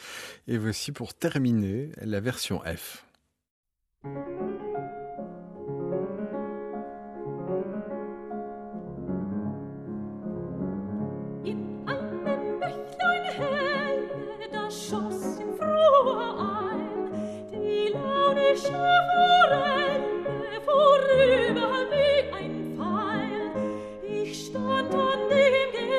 [0.47, 3.05] Et voici pour terminer la version F.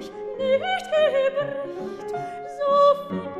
[0.00, 2.10] mich nicht gebricht,
[2.58, 2.70] so
[3.08, 3.39] fängt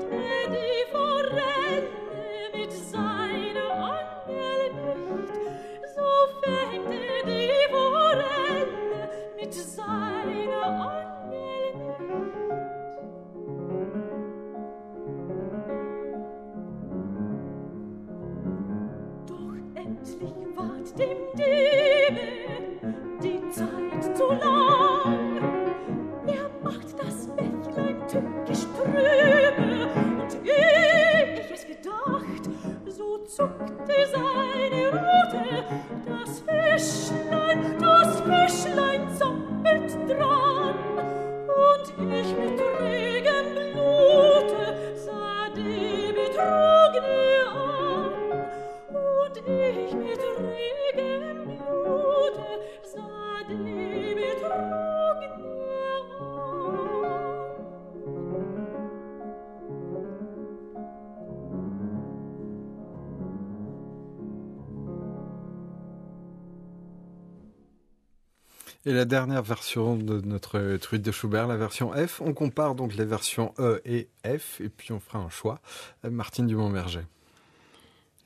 [68.87, 72.95] Et la dernière version de notre truite de Schubert, la version F, on compare donc
[72.97, 75.61] les versions E et F, et puis on fera un choix.
[76.03, 77.03] Martine Dumont-Merger.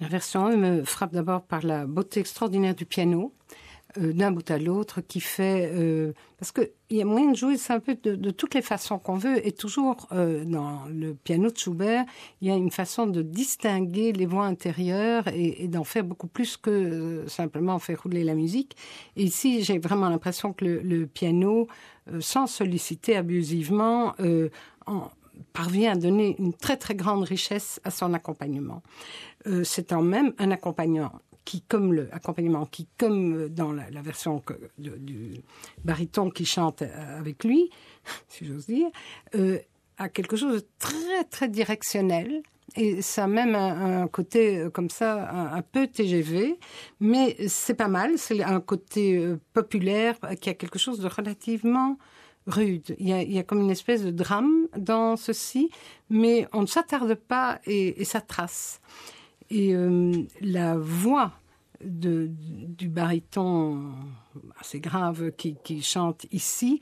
[0.01, 3.33] La version E me frappe d'abord par la beauté extraordinaire du piano,
[3.98, 5.70] euh, d'un bout à l'autre, qui fait...
[5.72, 6.12] Euh,
[6.44, 9.16] parce qu'il y a moyen de jouer ça un peu de, toutes les façons qu'on
[9.16, 12.04] veut, et toujours euh, dans le piano de Schubert,
[12.42, 16.59] il y a une façon de distinguer les voix intérieures et, d'en faire beaucoup plus
[16.59, 18.76] que euh, simplement faire rouler la musique.
[19.16, 21.66] Et ici, j'ai vraiment l'impression que le, piano,
[22.12, 24.14] euh, sans solliciter abusivement,
[24.87, 25.11] en,
[25.54, 28.83] parvient à donner une très très grande richesse à son accompagnement.
[29.62, 31.12] C'est en même un accompagnement
[31.44, 34.42] qui, comme le accompagnement, qui, comme dans la, version
[34.78, 35.42] du
[35.85, 37.70] baryton qui chante avec lui,
[38.28, 38.88] si j'ose dire,
[39.35, 39.59] euh,
[39.98, 42.42] a quelque chose de très très directionnel.
[42.76, 46.59] Et ça a même un, côté euh, comme ça, un, peu TGV,
[46.98, 48.18] mais c'est pas mal.
[48.18, 51.98] C'est un côté euh, populaire qui a quelque chose de relativement
[52.46, 52.96] rude.
[52.98, 55.70] Il y, a, comme une espèce de drame dans ceci,
[56.11, 58.80] mais on ne s'attarde pas et ça trace.
[59.50, 61.33] Et euh, la voix
[61.85, 63.92] de, du baryton
[64.59, 66.80] assez grave qui, qui chante ici,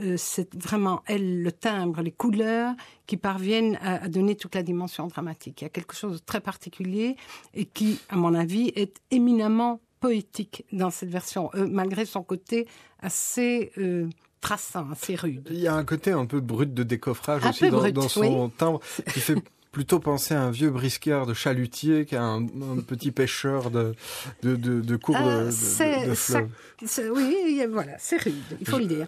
[0.00, 2.74] euh, c'est vraiment elle, le timbre, les couleurs
[3.06, 5.60] qui parviennent à, à donner toute la dimension dramatique.
[5.60, 7.16] Il y a quelque chose de très particulier
[7.54, 12.66] et qui, à mon avis, est éminemment poétique dans cette version, euh, malgré son côté
[13.00, 14.08] assez euh,
[14.40, 15.48] traçant, assez rude.
[15.50, 18.08] Il y a un côté un peu brut de décoffrage Un aussi dans, brut, dans
[18.08, 18.50] son oui.
[18.58, 18.80] timbre
[19.12, 19.36] qui fait
[19.74, 23.94] plutôt penser à un vieux briscard de chalutier qu'à un, un petit pêcheur de,
[24.42, 27.12] de, de, de cours Ah, de, ça- fleuve.
[27.12, 29.06] oui, voilà, c'est rude, il faut le dire.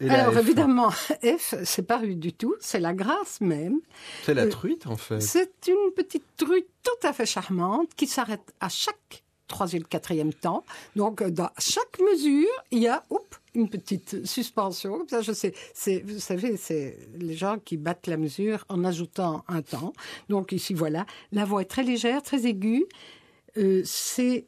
[0.00, 0.90] Et Alors F, évidemment,
[1.38, 3.80] F, c'est pas rude du tout, c'est la grâce même.
[4.24, 5.20] C'est la euh, truite en fait.
[5.20, 10.64] C'est une petite truite tout à fait charmante qui s'arrête à chaque troisième, quatrième temps.
[10.96, 14.98] Donc, euh, dans chaque mesure, il y a oup, une petite suspension.
[14.98, 15.54] Comme ça, je sais.
[15.74, 19.92] C'est, vous savez, c'est les gens qui battent la mesure en ajoutant un temps.
[20.28, 22.86] Donc ici, voilà, la voix est très légère, très aiguë.
[23.58, 24.46] Euh, c'est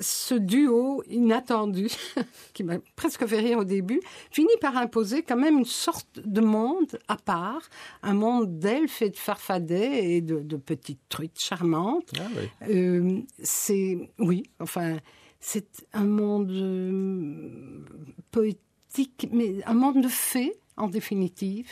[0.00, 1.88] ce duo inattendu,
[2.52, 6.40] qui m'a presque fait rire au début, finit par imposer quand même une sorte de
[6.40, 7.62] monde à part,
[8.02, 12.12] un monde d'elfes et de farfadets et de, de petites truites charmantes.
[12.18, 12.74] Ah oui.
[12.74, 14.96] Euh, c'est, oui, enfin,
[15.40, 17.84] c'est un monde euh,
[18.30, 21.68] poétique, mais un monde de fées, en définitive,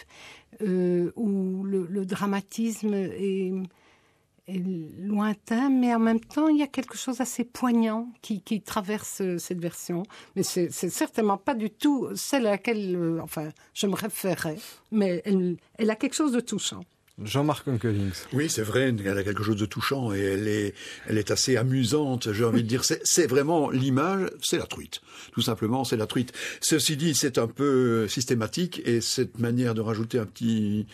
[0.62, 3.52] euh, où le, dramatisme est,
[4.46, 9.38] lointain, mais en même temps, il y a quelque chose assez poignant qui, traverse euh,
[9.38, 10.02] cette version.
[10.36, 14.58] Mais c'est certainement pas du tout celle à laquelle, enfin, je me référais,
[14.92, 16.82] mais elle a quelque chose de touchant.
[17.22, 18.10] Jean-Marc Onkelings.
[18.32, 20.74] Oui, c'est vrai, elle a quelque chose de touchant et elle est,
[21.06, 22.84] elle est assez amusante, j'ai envie de dire.
[22.84, 25.00] C'est- C'est vraiment l'image, c'est la truite.
[25.32, 26.32] Tout simplement, c'est la truite.
[26.60, 30.86] Ceci dit, c'est un peu systématique et cette manière de rajouter un petit,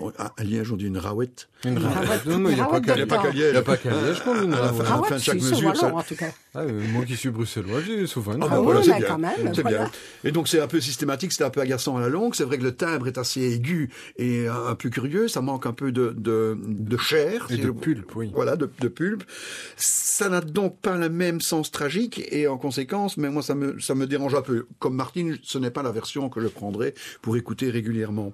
[0.00, 1.48] un, un liège, on dit une rawette.
[1.64, 1.96] Une raouette.
[2.08, 2.26] raouette.
[2.26, 2.94] Non, mais il n'y a pas raouette qu'à
[3.30, 3.48] liège.
[3.48, 5.08] Il n'y a pas qu'à liège À la raouette.
[5.08, 6.30] fin- de chaque mesure, ça- en tout cas.
[6.56, 8.86] Ah, euh, moi qui suis bruxellois, j'ai souvent une Ah, Ah ben oui, voilà, mais
[8.86, 9.06] c'est bien.
[9.08, 9.78] quand même, c'est voilà.
[9.78, 9.90] bien.
[10.22, 12.34] Et donc c'est un peu systématique, c'est un peu agaçant à la longue.
[12.36, 15.26] C'est vrai que le timbre est assez aigu et un, un peu curieux.
[15.26, 17.46] Ça manque un peu de, de, de chair.
[17.50, 18.30] Et si de je- pulpe, oui.
[18.34, 19.24] Voilà, de, de pulpe.
[19.76, 23.80] Ça n'a donc pas le même sens tragique et en conséquence, mais moi ça me,
[23.80, 24.66] ça me dérange un peu.
[24.78, 28.32] Comme Martine, ce n'est pas la version que je prendrai pour écouter régulièrement.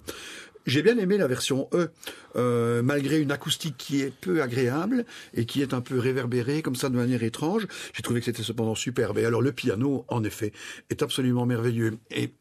[0.67, 1.89] J'ai bien aimé la version E,
[2.37, 6.77] euh, malgré une acoustique qui est peu agréable et qui est un peu réverbérée comme
[6.77, 7.67] ça de manière étrange.
[7.95, 9.19] J'ai trouvé que c'était cependant superbe.
[9.19, 10.53] Et alors le piano, en effet,
[10.91, 11.99] est absolument merveilleux.
[12.11, 12.33] Et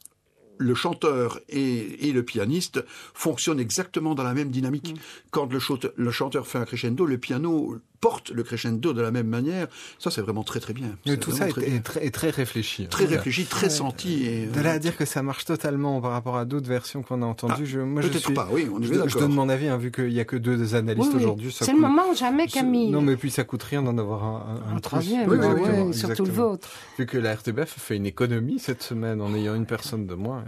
[0.59, 4.95] le chanteur et, et le pianiste fonctionnent exactement dans la même dynamique.
[5.31, 5.59] Quand le,
[5.95, 9.67] le chanteur fait un crescendo, le piano porte le crescendo de la même manière.
[9.99, 10.97] Ça, c'est vraiment très très bien.
[11.19, 12.87] Tout ça est, très, est très, est très réfléchi.
[12.87, 13.17] très Voilà.
[13.17, 14.25] réfléchi, très senti.
[14.25, 17.21] Et, De là à dire que ça marche totalement par rapport à d'autres versions qu'on
[17.21, 18.33] a entendues, Ah, je, moi je peut-être suis.
[18.33, 20.37] pas, oui, on est je, je donne mon avis, hein, vu qu'il n'y a que
[20.37, 21.51] deux analystes Oui, aujourd'hui.
[21.51, 22.89] C'est le moment jamais, Camille.
[22.89, 26.25] Non, mais puis ça coûte rien d'en avoir un, un, troisième, Oui, ouais, exactement, surtout
[26.25, 26.69] le vôtre.
[26.97, 30.45] Vu que la RTBF fait une économie cette semaine en ayant une personne de moins,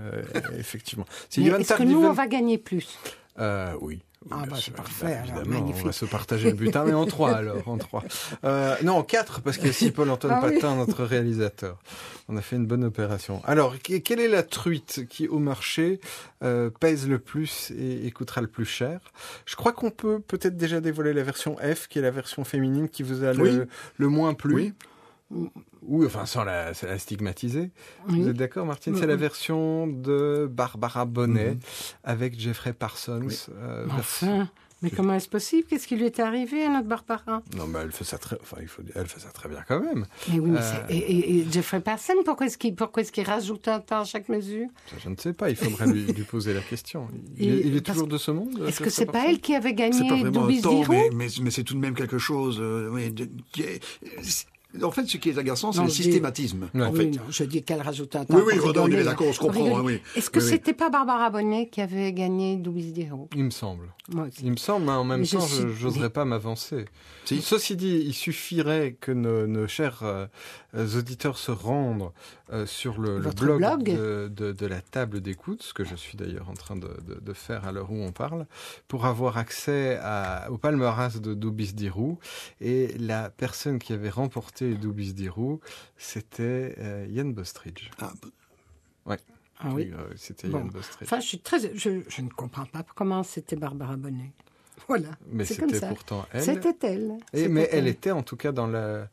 [0.58, 1.06] effectivement.
[1.30, 2.98] Si Mais Johan Est-ce que nous, on va gagner plus?
[3.40, 4.02] Euh, oui.
[4.30, 7.08] Ah, bah, c'est parfait, bah, alors, évidemment, on va se partager le butin, mais en
[7.08, 8.04] trois alors, en trois.
[8.44, 10.54] Euh, non, en quatre, parce qu'il y a aussi Paul-Antoine Ah oui.
[10.54, 11.80] Patin, notre réalisateur.
[12.30, 13.42] On a fait une bonne opération.
[13.46, 16.00] Alors, que- quelle est la truite qui, au marché,
[16.44, 19.00] euh, pèse le plus et, et coûtera le plus cher?
[19.48, 22.90] Je crois qu'on peut peut-être déjà dévoiler la version F, qui est la version féminine
[22.90, 23.60] qui vous a le, Oui.
[23.98, 24.54] le moins plu.
[24.54, 24.74] Oui.
[25.84, 27.72] Oui, enfin, sans la, stigmatiser.
[28.10, 28.22] Oui.
[28.22, 28.94] Vous êtes d'accord, Martine?
[28.94, 31.60] Oui, C'est la version de Barbara Bonnet Mhm.
[32.04, 33.22] avec Jeffrey Parsons.
[33.26, 33.36] Oui.
[33.58, 34.48] euh, Enfin,
[34.84, 35.68] mais comment est-ce possible?
[35.68, 37.42] Qu'est-ce qui lui est arrivé à notre Barbara?
[37.56, 39.80] Non, mais elle fait ça très, enfin, il faut elle fait ça très bien quand
[39.80, 40.06] même.
[40.30, 40.86] Mais oui, mais Euh.
[40.90, 44.06] et, et- et Jeffrey Parson, pourquoi est-ce qu'il pourquoi est-ce qu'il rajoute un temps à
[44.06, 44.68] chaque mesure?
[44.88, 47.08] Ça, je ne sais pas, il faudrait lui, lui poser la question.
[47.38, 49.28] Il, Et est- il est parce toujours de ce monde Est-ce que c'est pas Parsons?
[49.30, 51.80] elle qui avait C'est gagné pas vraiment un temps, mais, mais, mais c'est tout de
[51.80, 52.58] même quelque chose.
[52.60, 53.84] euh, oui, de- qui est-
[54.84, 56.70] en fait, ce qui est agaçant, c'est le dis- systématisme.
[56.74, 56.84] Ouais.
[56.86, 57.06] en Oui, fait.
[57.12, 58.36] non, je dis qu'elle rajoute un temps.
[58.36, 60.00] Oui, oui, on est d'accord, on se comprend, hein, oui.
[60.16, 60.52] Est-ce que Oui, oui.
[60.52, 63.94] c'était pas Barbara Bonnet qui avait gagné Doobie Zero Il me semble.
[64.14, 64.42] Moi aussi.
[64.44, 66.86] Il me semble, mais en même Mais temps, je n'oserais pas m'avancer.
[67.26, 67.42] Si.
[67.42, 70.26] Ceci dit, il suffirait que nos, nos chers euh,
[70.74, 72.12] auditeurs se rendent
[72.54, 76.18] euh, sur le, blog, blog De, de- de la table d'écoute, ce que je suis
[76.18, 78.46] d'ailleurs en train de, de- de faire à l'heure où on parle,
[78.88, 82.20] pour avoir accès à, au palmarès de Doubis Dirou.
[82.62, 85.60] Et la personne qui avait remporté Doubis Dirou,
[85.98, 87.90] c'était euh, Yann Bostridge.
[88.00, 88.14] Ah,
[89.64, 89.92] Ah oui.
[89.94, 90.60] Euh, C'était Bon.
[90.60, 91.04] Yann Bostridge.
[91.08, 94.32] Enfin, je suis très, je, je ne comprends pas comment c'était Barbara Bonnet.
[94.88, 95.10] Voilà.
[95.32, 96.42] mais c'était pourtant elle.
[96.42, 97.18] C'était elle.
[97.34, 99.08] Et, mais elle était en tout cas dans la,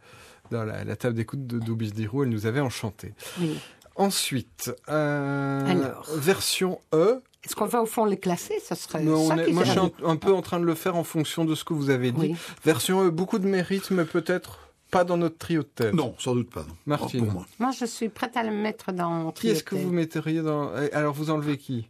[0.50, 3.14] dans la, la table d'écoute de Doubis Dirou, elle nous avait enchantés.
[3.40, 3.58] Oui.
[3.96, 6.04] Ensuite, euh, Alors.
[6.16, 7.20] version E.
[7.44, 8.58] Est-ce qu'on va au fond les classer?
[8.62, 10.60] Ça serait Mais on ça est- qui moi, je suis un, un peu en train
[10.60, 12.20] de le faire en fonction de ce que vous avez dit.
[12.32, 12.36] Oui.
[12.64, 15.94] Version E, beaucoup de mérite, mais peut-être pas dans notre trio de tête.
[15.94, 16.62] Non, sans doute pas.
[16.62, 16.74] non.
[16.86, 17.24] Martine.
[17.24, 17.46] Pour moi.
[17.58, 19.32] Moi, je suis prête à le mettre dans.
[19.32, 20.70] Qui est-ce que vous metteriez dans...
[20.78, 21.88] eh, Alors, vous enlevez qui?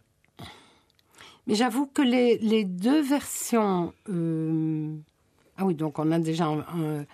[1.47, 3.93] Mais j'avoue que les, les deux versions.
[4.09, 4.93] euh,
[5.57, 6.45] Ah oui, donc on a déjà.
[6.45, 7.05] un- un-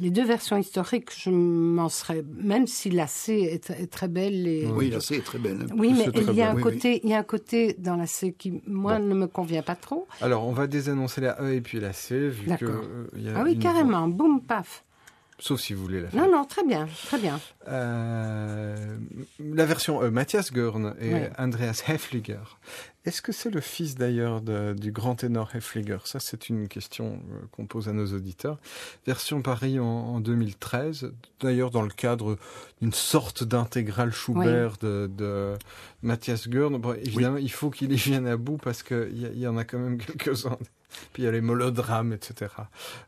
[0.00, 2.24] Les deux versions historiques, je m'en serais.
[2.42, 4.46] Même si la C est, est très belle.
[4.48, 4.66] Et...
[4.66, 5.66] Oui, la C est très belle.
[5.76, 6.72] Oui, mais il y, a un Oui, oui.
[6.74, 9.04] côté, il y a un côté dans la C qui, moi, Bon.
[9.06, 10.08] ne me convient pas trop.
[10.20, 12.48] Alors, on va désannoncer la E et puis la C, vu que...
[12.50, 12.82] D'accord.
[12.82, 14.84] euh, y a Ah oui, une carrément, boum, paf.
[15.40, 16.20] Sauf si vous voulez la faire.
[16.26, 17.38] Non, non, très bien, très bien.
[17.68, 18.96] Euh,
[19.38, 21.20] la version E, Matthias Görn et Oui.
[21.38, 22.40] Andreas Hefliger.
[23.04, 24.40] Est-ce que c'est le fils d'ailleurs
[24.74, 25.98] du grand ténor Hefliger?
[26.04, 28.58] Ça, c'est une question euh, qu'on pose à nos auditeurs.
[29.06, 32.36] Version Paris en, en 2013, d'ailleurs dans le cadre
[32.82, 35.54] d'une sorte d'intégrale Schubert de, de
[36.02, 36.76] Matthias Görn.
[36.78, 39.64] Bon, évidemment, il faut qu'il y vienne à bout parce qu'il y, y en a
[39.64, 40.58] quand même quelques-uns.
[41.12, 42.50] Puis il y a les molodrames, etc.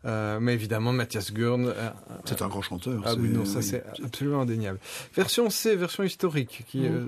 [0.05, 1.91] Euh, mais évidemment, Matthias Görn, euh,
[2.25, 3.03] C'est un grand chanteur.
[3.07, 3.65] ah oui, non, ça oui.
[3.65, 4.79] c'est absolument indéniable.
[5.15, 7.05] Version C, version historique, qui euh,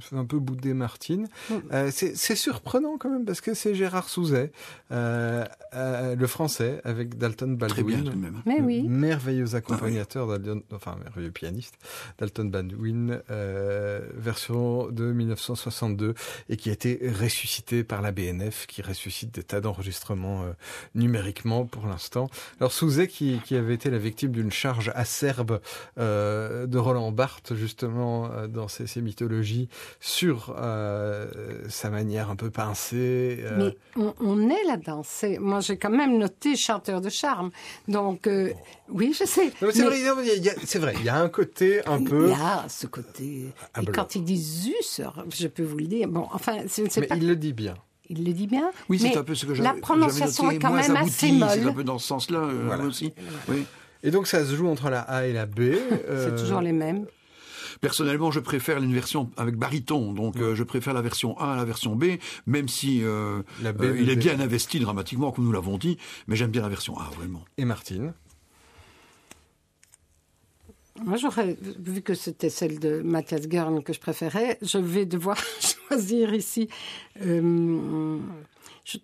[0.00, 1.28] fait un peu bouder Martine.
[1.72, 4.50] Euh, c'est surprenant quand même, parce que c'est Gérard Souzet,
[4.92, 5.44] euh,
[5.74, 8.04] euh, le français, avec Dalton Très bien Baldwin.
[8.12, 8.42] tout de même.
[8.46, 8.88] Mais le oui.
[8.88, 11.74] Merveilleux accompagnateur, d'Alton- enfin merveilleux pianiste,
[12.18, 16.14] Dalton Baldwin, euh, version de 1962,
[16.48, 19.97] et qui a été ressuscité par la BNF, qui ressuscite des tas d'enregistrements
[20.44, 20.52] euh,
[20.94, 22.28] numériquement pour l'instant.
[22.60, 25.60] Alors Souzet, qui, qui avait été la victime d'une charge acerbe
[25.98, 29.68] euh, de Roland Barthes, justement, euh, dans ses, ses mythologies,
[30.00, 30.54] sur
[31.68, 33.44] sa manière un peu pincée.
[33.56, 35.02] Mais on, on est là-dedans.
[35.04, 37.50] C'est- Moi, j'ai quand même noté chanteur de charme.
[37.86, 38.28] Donc,
[38.88, 39.52] oui, je sais.
[39.60, 42.28] C'est Mais vrai, il y a- il y c'est il un côté un Il peu...
[42.30, 43.46] y a ce côté.
[43.74, 45.00] Ah, Et quand il dit Zeus,
[45.34, 46.08] je peux vous le dire.
[46.08, 46.58] Bon, enfin,
[46.90, 47.74] sais Mais il le dit bien.
[48.10, 48.70] Il le dit bien.
[48.88, 51.26] Oui, c'est un peu ce que j'avais La prononciation est quand moins même abouti, assez
[51.28, 51.74] C'est un molle.
[51.74, 52.84] peu dans ce sens-là euh, Voilà.
[52.84, 53.12] aussi.
[53.48, 53.64] Oui.
[54.02, 55.56] Et donc ça se joue entre la A et la B.
[55.60, 57.06] C'est euh, toujours les mêmes.
[57.80, 61.56] Personnellement, je préfère une version avec baryton, donc euh, je préfère la version A à
[61.56, 65.44] la version B, même si euh, La B euh, il est bien investi dramatiquement, comme
[65.44, 65.96] nous l'avons dit,
[66.26, 67.44] mais j'aime bien la version A, vraiment.
[67.56, 68.14] Et Martine?
[71.04, 75.36] Moi, j'aurais, vu que c'était celle de Mathias Gern que je préférais, je vais devoir
[75.88, 76.68] choisir ici.
[77.20, 78.18] euh,
[78.84, 78.98] je-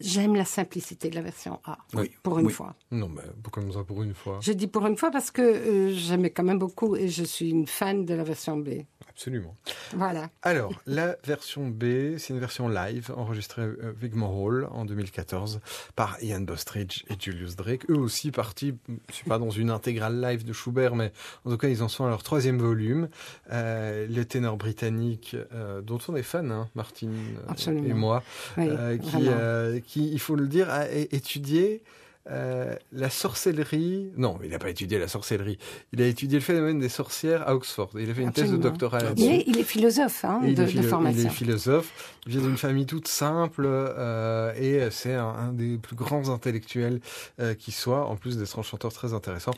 [0.00, 2.52] J'aime la simplicité de la version A, Oui, pour une oui.
[2.52, 2.74] fois.
[2.90, 3.22] Non, mais
[3.52, 4.40] comme ça pour une fois?
[4.42, 7.50] Je dis pour une fois parce que euh, j'aimais quand même beaucoup et je suis
[7.50, 8.68] une fan de la version B.
[9.14, 9.54] Absolument.
[9.94, 10.30] Voilà.
[10.42, 13.66] Alors, la version B, c'est une version live enregistrée à
[14.02, 15.60] Wigmore Hall en 2014
[15.94, 17.88] par Ian Bostridge et Julius Drake.
[17.90, 18.74] Eux aussi partis,
[19.10, 21.12] je suis pas dans une intégrale live de Schubert, mais
[21.44, 23.08] en tout cas, ils en sont à leur troisième volume.
[23.52, 27.86] Euh, le ténor britannique, euh, dont on est fan, hein, Martine euh, Absolument.
[27.86, 28.22] et moi,
[28.56, 31.82] Oui, euh, qui, euh, il faut le dire, a étudié
[32.30, 34.12] euh, la sorcellerie.
[34.16, 35.58] Non, il n'a pas étudié la sorcellerie.
[35.92, 37.90] Il a étudié le phénomène des sorcières à Oxford.
[37.98, 39.28] Il a fait une thèse de doctorat là-dessus.
[39.28, 41.28] Mais il est philosophe hein, Et il, de, est de philo- il formation.
[41.28, 45.96] est philosophe, il vient d'une famille toute simple euh, et c'est un, un des plus
[45.96, 47.00] grands intellectuels
[47.40, 49.52] euh, qui soit, en plus d'être un chanteur très intéressant,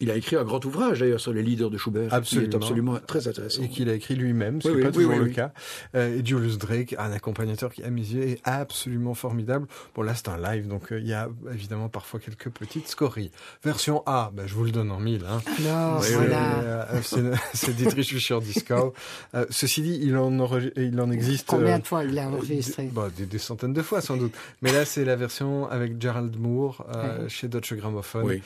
[0.00, 2.48] Il a écrit un grand ouvrage d'ailleurs sur les leaders de Schubert, Absolument.
[2.48, 3.62] qui est absolument très intéressant.
[3.64, 5.34] et qu'il a écrit lui-même, ce Oui, qui n'est oui, pas oui, toujours oui, le
[5.34, 5.52] cas.
[5.96, 9.66] Euh, et Julius Drake, un accompagnateur qui, à mes yeux, est absolument formidable.
[9.96, 13.32] Bon, là, c'est un live, donc euh, il y a évidemment parfois quelques petites scories.
[13.64, 15.24] Version A, ben, je vous le donne en mille.
[15.28, 15.40] Hein.
[15.66, 16.92] Alors, Oui, voilà.
[16.92, 18.94] oui, euh, c'est Dietrich Fischer-Dieskau.
[19.34, 21.48] Euh, ceci dit, il en, enre- il en existe...
[21.48, 24.16] Combien euh, de fois il a enregistré Des, bah, des, des centaines de fois sans
[24.16, 24.32] doute.
[24.62, 28.42] Mais là, c'est la version avec Gerald Moore euh, chez Deutsche Grammophon, Oui,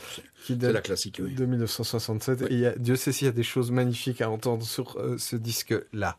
[0.47, 1.21] c'est- la classique.
[1.23, 1.35] Oui.
[1.43, 2.41] De 1967.
[2.43, 2.47] Oui.
[2.51, 4.97] Et il y a, Dieu sait s'il y a des choses magnifiques à entendre sur
[4.99, 6.17] euh, ce disque-là.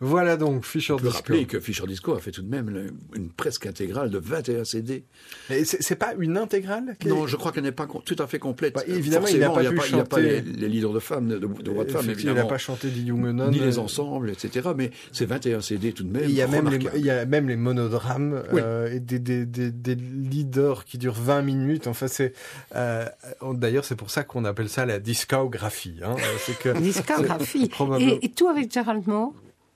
[0.00, 1.08] Voilà donc peut Disco.
[1.10, 5.04] rappeler que Fischer Disco a fait tout de même une presque intégrale de 21 CD.
[5.50, 8.74] Et c'est pas une intégrale Non, je crois qu'elle n'est pas tout à fait complète.
[8.74, 11.70] Bah, évidemment, il n'a pas a pas chanter- les, les leaders de femmes, de, de
[11.70, 12.06] voix de femmes.
[12.18, 14.70] Il n'a pas chanté Die Jungen ni les euh, ensembles, etc.
[14.76, 16.24] Mais c'est 21 CD tout de même.
[16.24, 16.98] Il y a même les, remarquables.
[16.98, 18.60] il y a même les monodrames Oui.
[18.62, 21.86] euh, et des, des, des, des leaders qui durent 20 minutes.
[21.86, 22.32] Enfin, c'est
[22.76, 23.04] euh,
[23.52, 26.00] d'ailleurs c'est pour ça qu'on appelle ça la discographie.
[26.04, 26.16] Hein.
[26.18, 27.68] Euh, C'est que Discographie.
[27.68, 28.12] Probablement.
[28.20, 29.32] Et, et tout avec Gerald Moore?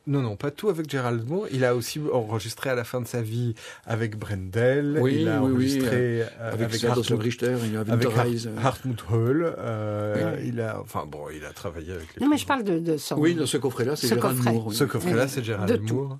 [0.06, 1.46] non, non, pas tout avec Gerald Moore.
[1.50, 3.54] Il a aussi enregistré à la fin de sa vie
[3.86, 4.98] avec Brendel.
[5.00, 8.66] Oui, il a oui, oui, enregistré euh, Avec, avec, Hartmut, Richter, il a avec Har-.
[8.66, 9.54] Hartmut Höll.
[9.58, 10.48] euh, Oui.
[10.48, 12.22] Il a, enfin bon, il a travaillé avec les.
[12.22, 13.16] Non, mais je parle de, de son.
[13.18, 14.52] Oui, dans ce coffret-là, c'est Ce Gérald coffret.
[14.52, 14.66] Moore.
[14.66, 14.74] oui.
[14.74, 16.12] Ce coffret-là, c'est De Gérald tout.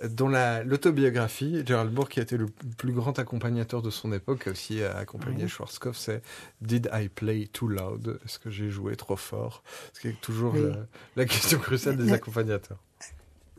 [0.00, 0.10] Moore.
[0.10, 2.46] dont la- l'autobiographie, Gerald Moore, qui a été le
[2.78, 6.22] plus grand accompagnateur de son époque, a aussi euh, accompagné Schwarzkopf, c'est
[6.60, 8.18] Did I play too loud?
[8.24, 9.62] Est-ce que j'ai joué trop fort?
[9.92, 10.60] Ce qui est toujours Oui.
[10.62, 10.86] le-
[11.16, 12.78] la question cruciale des accompagnateurs.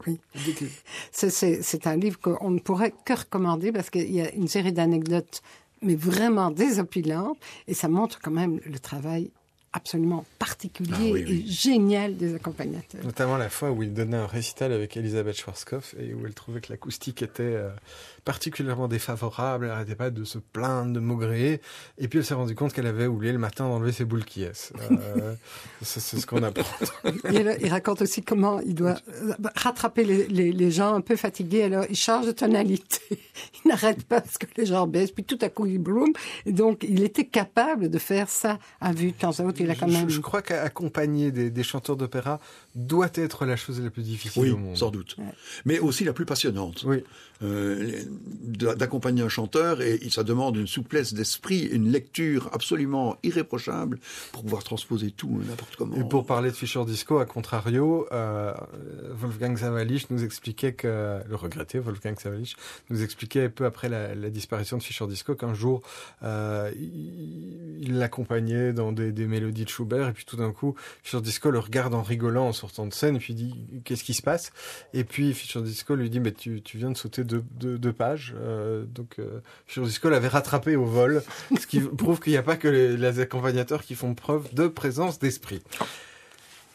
[0.08, 0.20] Oui.
[1.12, 5.42] C'est un livre qu'on ne pourrait que recommander parce qu'il y a une série d'anecdotes,
[5.82, 9.32] mais vraiment désopilantes, et ça montre quand même le travail
[9.76, 11.46] absolument particulier Ah oui, oui.
[11.48, 13.04] et génial des accompagnateurs.
[13.04, 16.62] Notamment la fois où il donnait un récital avec Elisabeth Schwarzkopf et où elle trouvait
[16.62, 17.70] que l'acoustique était euh,
[18.26, 21.62] particulièrement défavorable, elle n'arrêtait pas de se plaindre, de maugréer,
[21.98, 24.44] et puis elle s'est rendue compte qu'elle avait oublié le matin d'enlever ses boules qui
[24.44, 24.74] est.
[24.92, 25.36] Euh,
[25.82, 26.66] c'est ce qu'on apprend.
[27.32, 31.16] Et il raconte aussi comment il doit euh, rattraper les, les- les gens un peu
[31.16, 31.64] fatigués.
[31.64, 33.00] Alors, il change de tonalité.
[33.66, 35.12] Il n'arrête pas parce que les gens baissent.
[35.12, 36.14] Puis tout à coup, il bloom.
[36.46, 39.60] Et donc, il était capable de faire ça à vue de temps à autre.
[39.60, 40.10] Il a quand Je- même...
[40.10, 42.40] Je, je crois qu'accompagner des, des chanteurs d'opéra
[42.76, 44.78] doit être la chose la plus difficile Oui, au monde.
[44.78, 45.18] sans doute.
[45.66, 46.84] Mais aussi la plus passionnante.
[46.88, 47.04] Oui.
[47.44, 47.92] Euh,
[48.56, 54.00] D'accompagner un chanteur, et ça demande une souplesse d'esprit, une lecture absolument irréprochable
[54.32, 55.96] pour pouvoir transposer tout n'importe comment.
[55.96, 58.54] Et pour parler de Fischer Disco, à contrario, euh,
[59.12, 62.56] Wolfgang Savalich nous expliquait que, le regretté Wolfgang Savalich,
[62.90, 65.82] nous expliquait peu après la, la disparition de Fischer Disco qu'un jour,
[66.24, 71.22] euh, il l'accompagnait dans des, des mélodies de Schubert, et puis tout d'un coup, Fischer
[71.22, 74.22] Disco le regarde en rigolant en sortant de scène, et puis dit, qu'est-ce qui se
[74.22, 74.52] passe?
[74.94, 77.94] Et puis Fischer Disco lui dit, mais tu, tu viens de sauter deux, deux, deux
[78.36, 79.42] euh, donc euh,
[80.10, 81.24] l'avait rattrapé au vol,
[81.60, 85.20] ce qui prouve qu'il n'y a pas que les accompagnateurs qui font preuve de présence
[85.20, 85.62] d'esprit.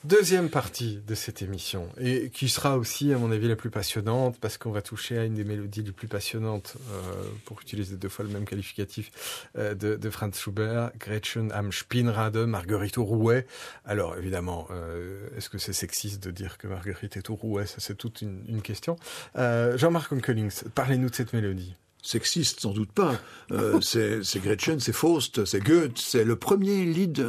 [0.05, 4.39] Deuxième partie de cette émission, et qui sera aussi, à mon avis, la plus passionnante,
[4.41, 8.09] parce qu'on va toucher à une des mélodies les plus passionnantes, euh, pour utiliser deux
[8.09, 9.11] fois le même qualificatif,
[9.59, 13.47] euh, de, Franz Schubert, Gretchen am Spinnrade, Marguerite au rouet.
[13.85, 17.67] Alors, évidemment, euh, est-ce que c'est sexiste de dire que Marguerite est au rouet?
[17.67, 18.97] Ça, c'est toute une, une question.
[19.37, 21.75] Jean-Marc Onkelings, parlez-nous de cette mélodie.
[22.03, 23.21] Sexiste, sans doute pas.
[23.53, 25.99] Euh, c'est Gretchen, c'est Faust, c'est Goethe.
[25.99, 27.23] C'est le premier lied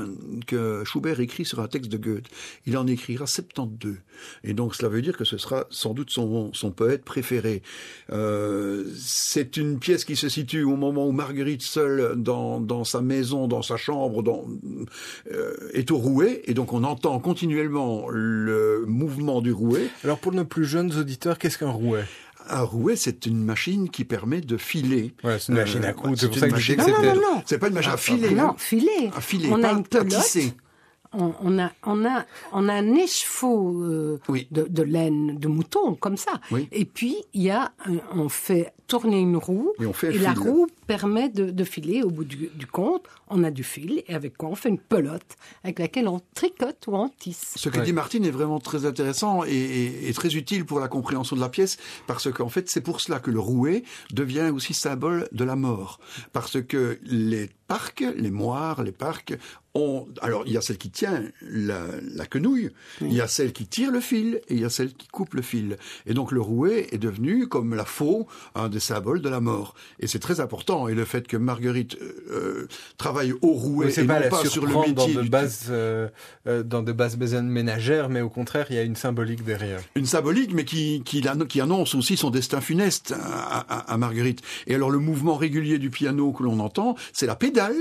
[0.48, 2.28] que Schubert écrit sur un texte de Goethe.
[2.66, 3.98] Il en écrira 72.
[4.44, 7.64] Et donc cela veut dire que ce sera sans doute son, son poète préféré.
[8.12, 13.02] Euh, c'est une pièce qui se situe au moment où Marguerite seule dans, dans sa
[13.02, 14.46] maison, dans sa chambre, dans,
[15.32, 16.42] euh, est au rouet.
[16.46, 19.90] Et donc on entend continuellement le mouvement du rouet.
[20.04, 22.06] Alors, pour nos plus jeunes auditeurs, qu'est-ce qu'un rouet?
[22.54, 25.14] Un rouet, c'est une machine qui permet de filer.
[25.24, 27.16] Ouais, c'est une machine à coudre, c'est pour ça une que machine- Non, non, non,
[27.16, 27.44] non.
[27.46, 28.32] C'est pas une machine à filer.
[28.32, 28.56] Non, hein.
[28.58, 29.10] filet.
[29.16, 30.08] À filer, on pas a une à pelote.
[30.10, 30.54] tisser.
[31.14, 34.48] On, on a, on a, on a un écheveau euh, Oui.
[34.52, 36.40] de, de laine de mouton comme ça.
[36.52, 36.70] Oui.
[36.72, 40.12] Et puis il y a, un- on fait tourner une roue Et on fait un
[40.12, 43.06] et la roue permet de, de filer au bout du, du compte.
[43.30, 46.86] On a du fil et avec quoi on fait une pelote avec laquelle on tricote
[46.88, 47.54] ou on tisse.
[47.56, 47.86] Ce que Ouais.
[47.86, 51.42] dit Martine est vraiment très intéressant et, et- et très utile pour la compréhension de
[51.42, 51.78] la pièce,
[52.08, 56.00] parce qu'en fait, c'est pour cela que le rouet devient aussi symbole de la mort.
[56.34, 59.34] Parce que les parcs, les moires, les parcs,
[59.74, 60.06] ont...
[60.22, 61.86] Alors, il y a celle qui tient la,
[62.20, 62.70] la quenouille,
[63.00, 65.34] il y a celle qui tire le fil, et il y a celle qui coupe
[65.36, 65.78] le fil.
[66.06, 69.74] Et donc, le rouet est devenu, comme la faux, un des symboles de la mort.
[70.02, 70.81] Et c'est très important.
[70.90, 71.98] Et le fait que Marguerite
[72.32, 72.68] euh,
[72.98, 75.24] travaille au rouet Oui, c'est et pas non la pas sur le surprendre dans métier
[75.24, 76.08] de bases euh,
[76.48, 79.82] euh, dans de bases besoins ménagères, mais au contraire, il y a une symbolique derrière.
[79.96, 84.42] une symbolique, mais qui, qui, qui annonce aussi son destin funeste à, à- à Marguerite.
[84.68, 87.76] Et alors le mouvement régulier du piano que l'on entend, c'est la pédale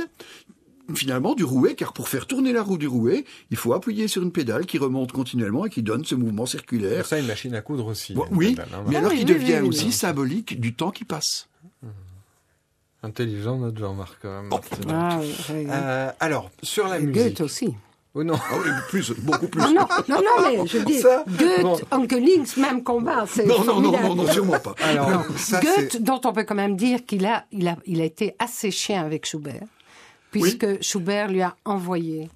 [0.95, 4.25] finalement du rouet, car pour faire tourner la roue du rouet, il faut appuyer sur
[4.25, 7.07] une pédale qui remonte continuellement et qui donne ce mouvement circulaire.
[7.07, 8.13] Ça, une machine à coudre aussi.
[8.13, 8.83] Bon, oui, pédale, hein.
[8.89, 9.93] mais Ah alors oui, qui oui, devient oui, oui, aussi oui.
[9.93, 11.47] symbolique du temps qui passe.
[13.03, 14.49] Intelligent notre Jean-Marc quand même.
[14.49, 14.85] Martine.
[14.91, 15.67] Ah oui, oui.
[15.71, 17.23] Euh, alors sur la Et musique.
[17.23, 17.75] Goethe aussi.
[18.13, 18.35] Oh non.
[18.37, 19.61] Ah oui, plus, beaucoup plus.
[19.61, 21.79] Non, non, non, non, mais je dis, Ça, Goethe, bon.
[21.93, 24.75] Onkelings, même combat, c'est non, non, non, non, non, sûrement pas.
[24.83, 28.05] Alors ça Goethe, dont on peut quand même dire qu'il a, il a, il a
[28.05, 29.63] été assez chien avec Schubert,
[30.33, 32.29] puisque Schubert lui a envoyé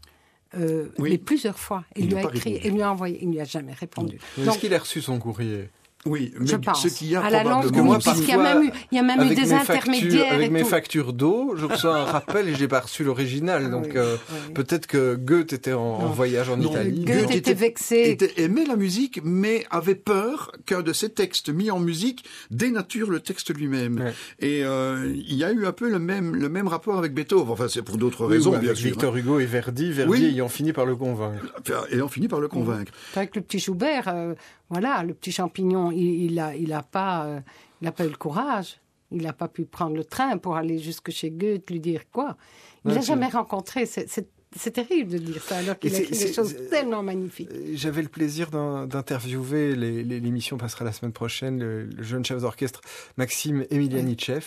[0.57, 1.19] euh, Oui.
[1.19, 1.83] plusieurs fois.
[1.97, 2.61] Il, Il lui a écrit, répondu.
[2.69, 4.19] il lui a envoyé, il lui a jamais répondu.
[4.39, 5.69] Est-ce Donc, qu'il a reçu son courrier?
[6.07, 6.82] Oui, mais je pense.
[6.82, 7.84] ce qu'il y a à la probablement...
[7.88, 10.46] courbe, puisqu'il y a même eu, il y a même eu des factures, intermédiaires avec
[10.48, 10.68] et mes tout.
[10.68, 13.70] factures d'eau, je reçois un rappel et j'ai pas reçu l'original.
[13.70, 14.52] Donc oui, euh, oui.
[14.55, 17.05] peut-être que Goethe était en, voyage en Non, Italie.
[17.05, 18.11] Goethe était vexé.
[18.11, 23.11] était- aimait la musique, mais avait peur qu'un de ses textes mis en musique dénature
[23.11, 23.98] le texte lui-même.
[24.00, 24.12] Ouais.
[24.40, 27.50] Et euh, il y a eu un peu le même, le même rapport avec Beethoven.
[27.50, 28.90] Enfin, c'est pour d'autres Oui, raisons, bien avec sûr.
[28.90, 30.24] Victor Hugo et Verdi, Verdi Oui.
[30.26, 31.42] ayant fini par le convaincre.
[31.70, 32.00] hein.
[32.02, 32.92] On finit par le convaincre.
[33.16, 34.34] Avec le petit Schubert, euh,
[34.71, 37.41] voilà, le petit champignon, il, il a, il a pas, euh,
[37.83, 38.81] il a pas eu le courage.
[39.11, 42.37] Il n'a pas pu prendre le train pour aller jusque chez Goethe, lui dire quoi.
[42.85, 43.87] Il c'est- jamais rencontré.
[43.87, 47.50] C'est- c'est terrible de dire ça alors qu'il a écrit des choses tellement magnifiques.
[47.52, 52.02] Euh, J'avais le plaisir d'in- d'interviewer, les- les- l'émission passera la semaine prochaine, le, le
[52.02, 52.80] jeune chef d'orchestre
[53.16, 54.44] Maxime Emilianichev,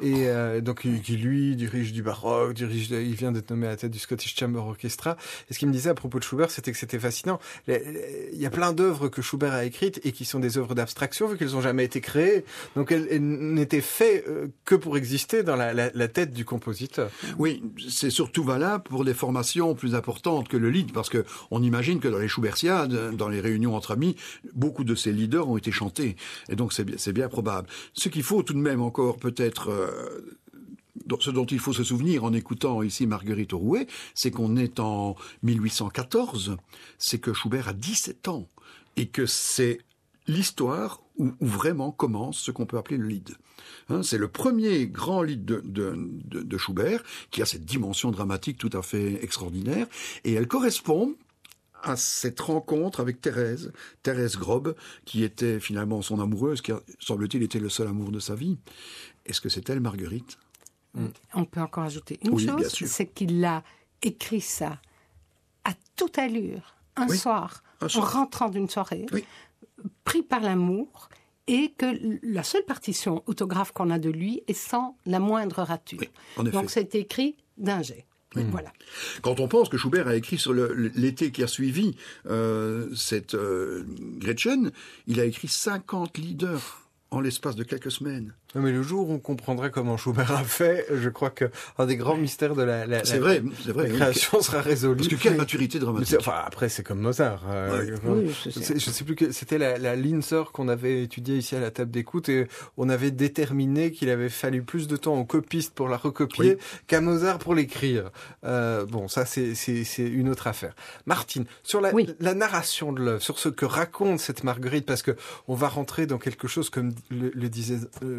[0.00, 3.70] et euh, donc qui, lui dirige du baroque, dirige, de- il vient d'être nommé à
[3.70, 5.16] la tête du Scottish Chamber Orchestra.
[5.50, 7.38] Et ce qu'il me disait à propos de Schubert, c'était que c'était fascinant.
[7.66, 10.58] Les- les- Il y a plein d'œuvres que Schubert a écrites et qui sont des
[10.58, 12.44] œuvres d'abstraction vu qu'elles n'ont jamais été créées,
[12.76, 16.44] donc elles, elles n'étaient faites euh, que pour exister dans la, la- la tête du
[16.44, 17.10] compositeur.
[17.38, 19.41] Oui, c'est surtout valable pour des formations
[19.76, 23.40] plus importantes que le lead, parce que on imagine que dans les Schubertiades, dans les
[23.40, 24.16] réunions entre amis,
[24.54, 26.16] beaucoup de ces leaders ont été chantés,
[26.48, 27.68] et donc c'est bien, bien probable.
[27.92, 30.38] Ce qu'il faut tout de même encore peut-être euh,
[31.20, 35.16] ce dont il faut se souvenir en écoutant ici Marguerite Rouet, c'est qu'on est en
[35.42, 36.56] 1814,
[36.98, 38.48] c'est que Schubert a 17 ans,
[38.96, 39.78] et que c'est
[40.26, 43.36] l'histoire où, où vraiment commence ce qu'on peut appeler le lead.
[43.88, 45.94] Hein, c'est le premier grand lead de, de,
[46.24, 49.86] de, de Schubert qui a cette dimension dramatique tout à fait extraordinaire,
[50.24, 51.16] et elle correspond
[51.82, 53.72] à cette rencontre avec Thérèse,
[54.04, 58.36] Thérèse Grob, qui était finalement son amoureuse, qui semble-t-il était le seul amour de sa
[58.36, 58.56] vie.
[59.26, 60.38] Est-ce que c'est elle, Marguerite?
[61.34, 63.64] On peut encore ajouter une Oui, chose, c'est qu'il a
[64.02, 64.80] écrit ça
[65.64, 69.24] à toute allure, un Oui, soir, un en rentrant d'une soirée, Oui.
[70.04, 71.08] pris par l'amour,
[71.52, 75.98] et que la seule partition autographe qu'on a de lui est sans la moindre rature.
[76.00, 76.52] Oui, en effet.
[76.52, 78.06] Donc été écrit d'un jet.
[78.34, 78.72] Voilà.
[79.20, 81.94] Quand on pense que Schubert a écrit sur l'été qui a suivi
[82.24, 83.84] euh, cette euh,
[84.16, 84.72] Gretchen,
[85.06, 88.34] il a écrit 50 leaders en l'espace de quelques semaines.
[88.54, 91.46] Non, mais le jour où on comprendrait comment Schubert a fait, je crois que
[91.78, 93.84] un des grands mystères de la, la, C'est la- vrai, c'est vrai.
[93.86, 93.96] la oui.
[93.98, 94.96] création sera résolu.
[94.96, 96.16] Parce que quelle maturité dramatique.
[96.20, 97.42] enfin, après, c'est comme Mozart.
[97.48, 98.64] euh, Oui, c'est je, ça.
[98.66, 101.70] sais, je sais plus que c'était la, la Linzer qu'on avait étudiée ici à la
[101.70, 102.46] table d'écoute et
[102.76, 106.82] on avait déterminé qu'il avait fallu plus de temps aux copistes pour la recopier Oui.
[106.86, 108.10] qu'à Mozart pour l'écrire.
[108.44, 109.54] Euh, bon, ça c'est
[109.98, 110.74] une autre affaire.
[111.06, 112.08] Martine, sur la, Oui.
[112.20, 115.16] la narration de l'œuvre, sur ce que raconte cette Marguerite, parce que
[115.48, 118.18] on va rentrer dans quelque chose comme le, le disait euh,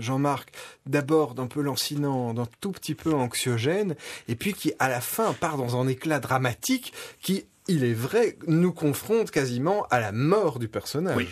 [0.85, 3.95] D'abord d'un peu lancinant, d'un tout petit peu anxiogène,
[4.27, 8.37] et puis qui à la fin part dans un éclat dramatique qui, il est vrai,
[8.47, 11.15] nous confronte quasiment à la mort du personnage.
[11.17, 11.27] Oui.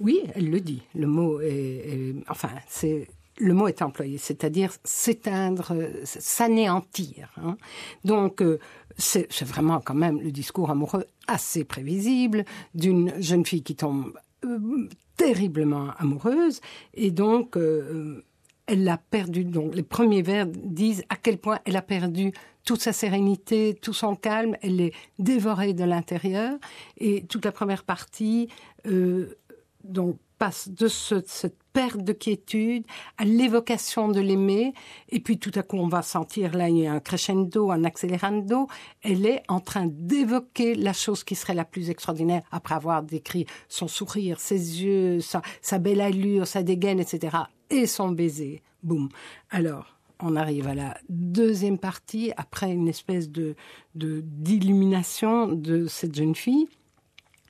[0.00, 0.82] Oui, elle le dit.
[0.94, 5.74] Le mot est, est- enfin, c'est le mot est employé, c'est-à-dire s'éteindre,
[6.04, 7.30] s'anéantir.
[7.36, 7.56] hein.
[8.04, 8.58] Donc, euh,
[8.98, 14.12] c'est c'est vraiment quand même le discours amoureux assez prévisible d'une jeune fille qui tombe
[14.44, 16.60] euh, terriblement amoureuse
[16.94, 18.22] et donc euh,
[18.66, 19.44] elle a perdu.
[19.44, 22.32] Donc, les premiers vers disent à quel point elle a perdu
[22.64, 24.54] toute sa sérénité, tout son calme.
[24.62, 26.56] Elle est dévorée de l'intérieur
[26.98, 28.48] et toute la première partie.
[28.86, 29.36] euh,
[29.82, 32.84] donc passe de ce- cette perte de quiétude
[33.18, 34.74] à l'évocation de l'aimer,
[35.08, 37.84] et puis tout à coup on va sentir là il y a un crescendo, un
[37.84, 38.66] accélérando,
[39.02, 43.46] elle est en train d'évoquer la chose qui serait la plus extraordinaire après avoir décrit
[43.68, 47.36] son sourire, ses yeux, sa, belle allure, sa dégaine, etc.
[47.70, 48.62] et son baiser.
[48.82, 49.08] Boum.
[49.50, 53.54] Alors, on arrive à la deuxième partie, après une espèce de-
[53.94, 56.68] d'illumination de cette jeune fille.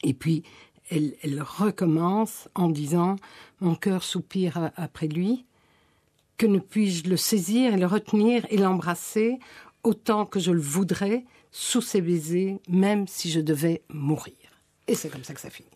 [0.03, 0.45] Et puis,
[0.91, 3.17] elle, elle recommence en disant
[3.61, 5.45] Mon cœur soupire après lui.
[6.37, 9.39] Que ne puis-je le saisir et le retenir et l'embrasser
[9.83, 14.35] autant que je le voudrais sous ses baisers, même si je devais mourir
[14.89, 15.69] Et c'est comme ça que ça finit.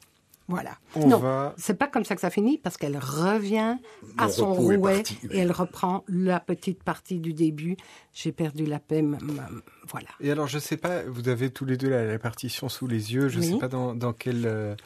[0.48, 0.76] Voilà.
[0.94, 3.76] On non, va- c'est pas comme ça que ça finit parce qu'elle revient
[4.18, 7.76] à son rouet et elle reprend la petite partie du début.
[8.12, 9.02] J'ai perdu la paix.
[9.88, 10.08] Voilà.
[10.20, 13.12] Et alors, je sais pas, vous avez tous les deux la, la partition sous les
[13.14, 13.28] yeux.
[13.28, 13.52] Je Oui.
[13.52, 14.76] sais pas dans, dans quel,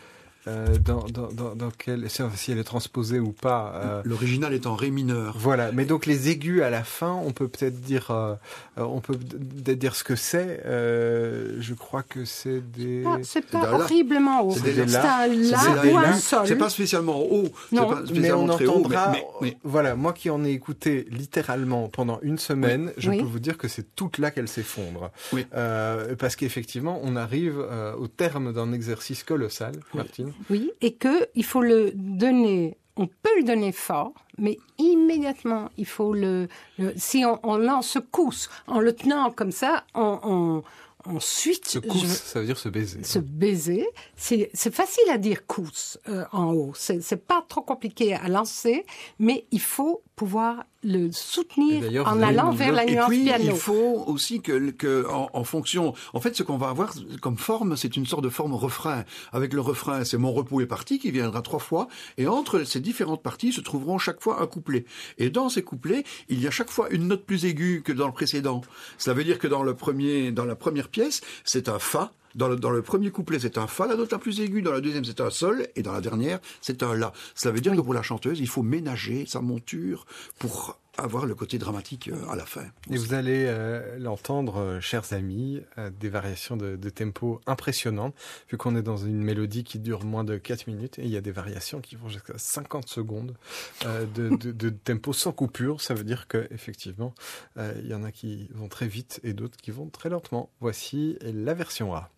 [0.49, 3.73] euh, dans, dans, dans, dans quel, si elle est transposée ou pas.
[3.77, 5.37] euh, L'original est en ré mineur.
[5.39, 8.35] Voilà, mais donc les aigus à la fin, on peut peut-être dire, euh,
[8.77, 10.63] on peut peut-être dire ce que c'est.
[10.67, 13.05] Euh, je crois que c'est des.
[13.07, 14.53] Ah, c'est pas horriblement haut.
[14.53, 15.21] C'est C'est des la.
[15.25, 16.47] un C'est la ou un sol.
[16.47, 17.89] C'est pas spécialement haut, Non.
[17.91, 21.07] pas Mais on très haut, entendra, mais, mais- mais- voilà, moi qui en ai écouté
[21.11, 23.19] littéralement pendant une semaine, je Oui.
[23.19, 25.11] peux vous dire que c'est toute là qu'elle s'effondre.
[25.33, 25.47] Oui.
[25.55, 30.33] Euh, parce qu'effectivement, on arrive euh, au terme d'un exercice colossal, Martine.
[30.51, 32.77] Oui, et que il faut le donner.
[32.97, 36.49] On peut le donner fort, mais immédiatement, il faut le.
[36.79, 40.63] le- si on, on lance secousse en le tenant comme ça, on,
[41.07, 41.67] on, switch.
[41.69, 43.05] Se je- ça veut dire se baiser.
[43.05, 43.87] se baiser,
[44.17, 46.73] c'est c'est facile à dire cousse euh, en haut.
[46.75, 48.85] C'est c'est pas trop compliqué à lancer,
[49.21, 53.45] mais il faut pouvoir le Et soutenir en allant vers la Et nuance puis, piano.
[53.47, 56.93] il faut aussi que, que en, en fonction, en fait, ce qu'on va avoir
[57.23, 59.05] comme forme, c'est une sorte de forme refrain.
[59.33, 62.81] Avec le refrain, c'est mon repos est parti qui viendra trois fois, et entre ces
[62.81, 64.85] différentes parties se trouveront chaque fois un couplet.
[65.19, 68.07] Et dans ces couplets, il y a chaque fois une note plus aiguë que dans
[68.07, 68.61] le précédent.
[68.99, 72.13] Cela veut dire que dans le premier, dans la première pièce, c'est un fa.
[72.35, 74.63] Dans le, premier couplet, c'est un fa, la note la plus aiguë.
[74.63, 75.67] Dans la deuxième, c'est un sol.
[75.77, 77.13] Et dans la dernière, c'est un la.
[77.35, 80.07] Cela veut dire que pour la chanteuse, il faut ménager sa monture
[80.39, 82.65] pour avoir le côté dramatique euh, à la fin.
[82.91, 85.63] Et vous allez euh, l'entendre, euh, chers amis,
[86.01, 88.15] des variations de, tempo impressionnantes,
[88.51, 91.17] vu qu'on est dans une mélodie qui dure moins de 4 minutes, et il y
[91.17, 93.37] a des variations qui vont jusqu'à 50 secondes
[93.85, 95.81] de, tempo sans coupure.
[95.81, 97.15] Ça veut dire que effectivement,
[97.57, 100.51] euh, il y en a qui vont très vite et d'autres qui vont très lentement.
[100.61, 102.11] Voici la version A.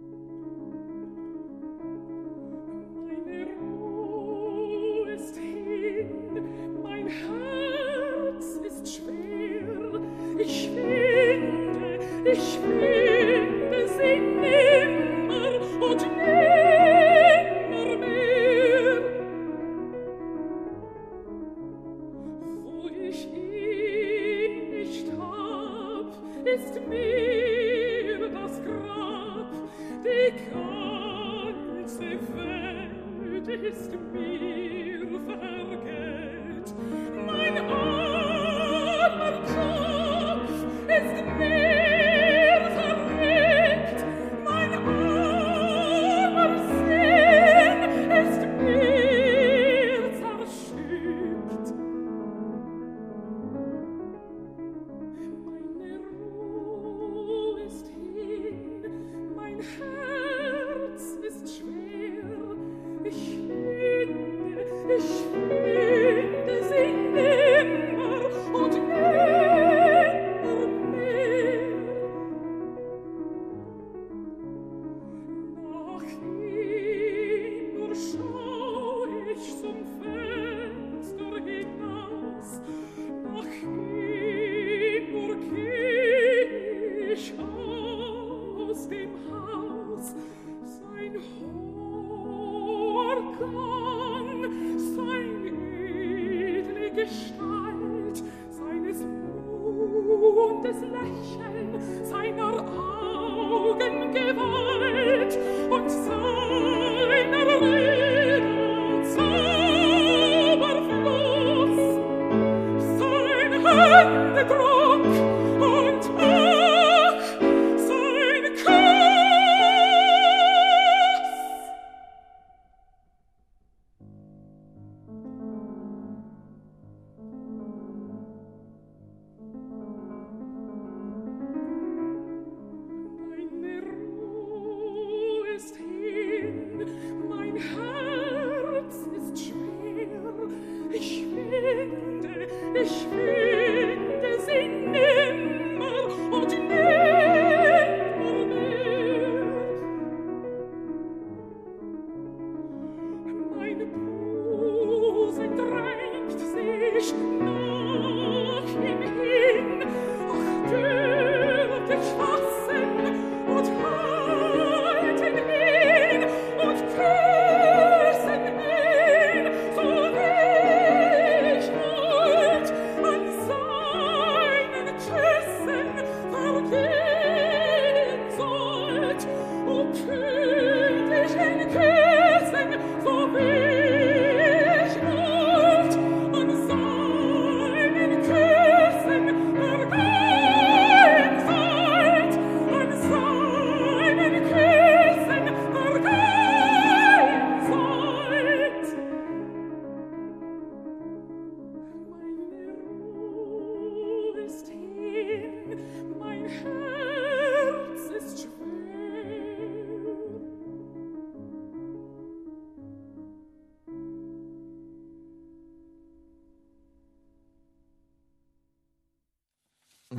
[0.00, 0.27] thank you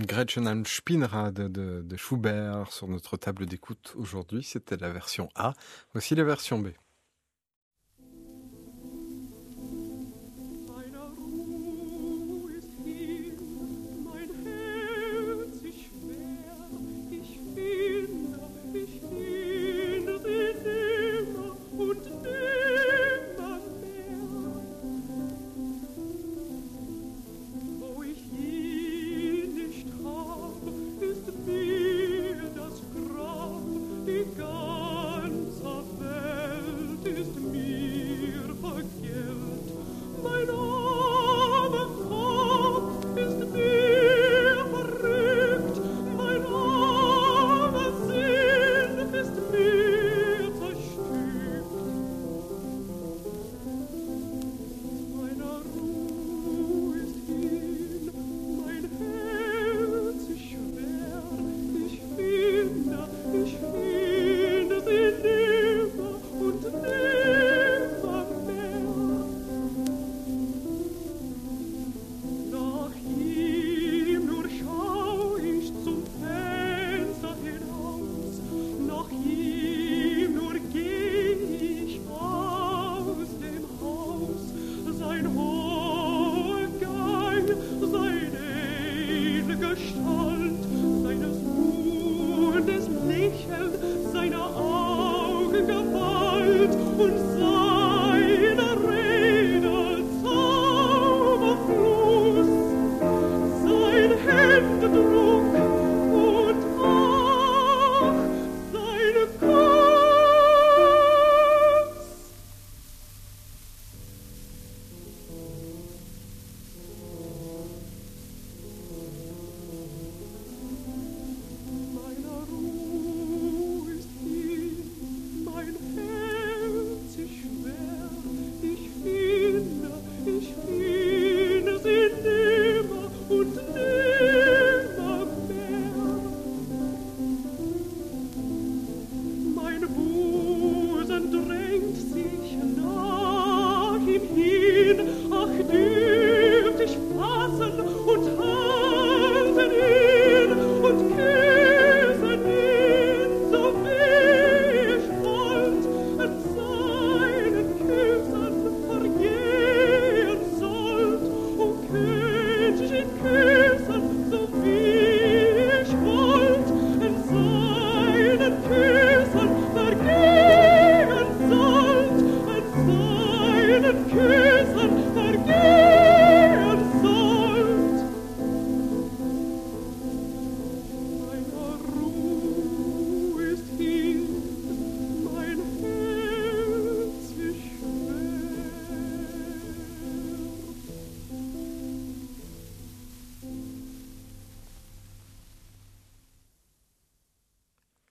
[0.09, 4.43] Gretchen am Spinnrad de, de Schubert sur notre table d'écoute aujourd'hui.
[4.43, 5.53] C'était la version A.
[5.93, 6.69] Voici la version B.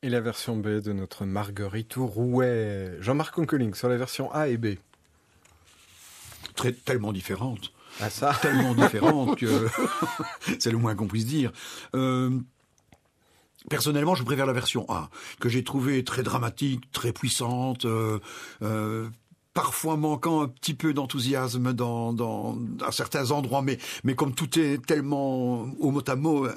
[0.09, 2.96] Et la version B de notre Marguerite Rouet.
[2.98, 4.76] Jean-Marc Conkeling sur la version A et B.
[6.56, 7.74] Très, tellement différente.
[8.00, 9.68] Ah ça Tellement différente que
[10.61, 11.52] c'est le moins qu'on puisse dire.
[11.94, 12.30] Euh,
[13.68, 18.18] personnellement, je préfère la version A, que j'ai trouvée très dramatique, très puissante, euh,
[18.62, 19.11] euh,
[19.59, 22.56] parfois manquant un petit peu d'enthousiasme dans, dans,
[22.86, 26.54] à certains endroits, mais, mais comme tout est tellement au mot à mot, euh,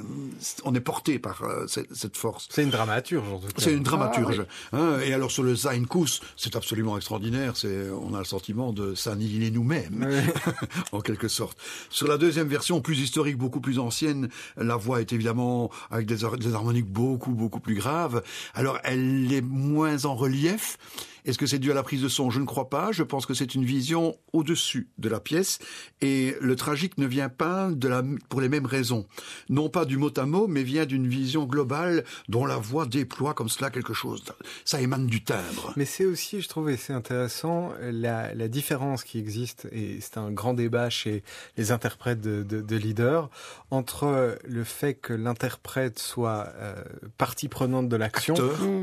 [0.65, 2.47] on est porté par euh, cette, cette force.
[2.51, 3.53] C'est une dramaturge en tout cas.
[3.57, 4.45] C'est une dramaturge.
[4.71, 4.99] hein.
[5.03, 7.57] et alors sur le Zainkus, c'est absolument extraordinaire.
[7.57, 10.07] C'est, on a le sentiment de s'annihiler nous-mêmes,
[10.91, 11.57] en quelque sorte.
[11.89, 16.23] Sur la deuxième version, plus historique, beaucoup plus ancienne, la voix est évidemment avec des
[16.53, 18.21] harmoniques beaucoup beaucoup plus graves.
[18.53, 20.77] Alors elle est moins en relief.
[21.25, 22.91] Est-ce que c'est dû à la prise de son Je ne crois pas.
[22.91, 25.59] Je pense que c'est une vision au-dessus de la pièce.
[26.01, 29.05] Et le tragique ne vient pas de la, pour les mêmes raisons.
[29.49, 33.33] Non pas du mot à mot, mais vient d'une vision globale dont la voix déploie
[33.33, 34.23] comme cela quelque chose.
[34.65, 35.73] Ça émane du timbre.
[35.75, 40.31] Mais c'est aussi, je trouvais, c'est intéressant, la, la différence qui existe, et c'est un
[40.31, 41.23] grand débat chez
[41.57, 43.29] les interprètes de, de, de leader,
[43.69, 46.75] entre le fait que l'interprète soit euh,
[47.17, 48.35] partie prenante de l'action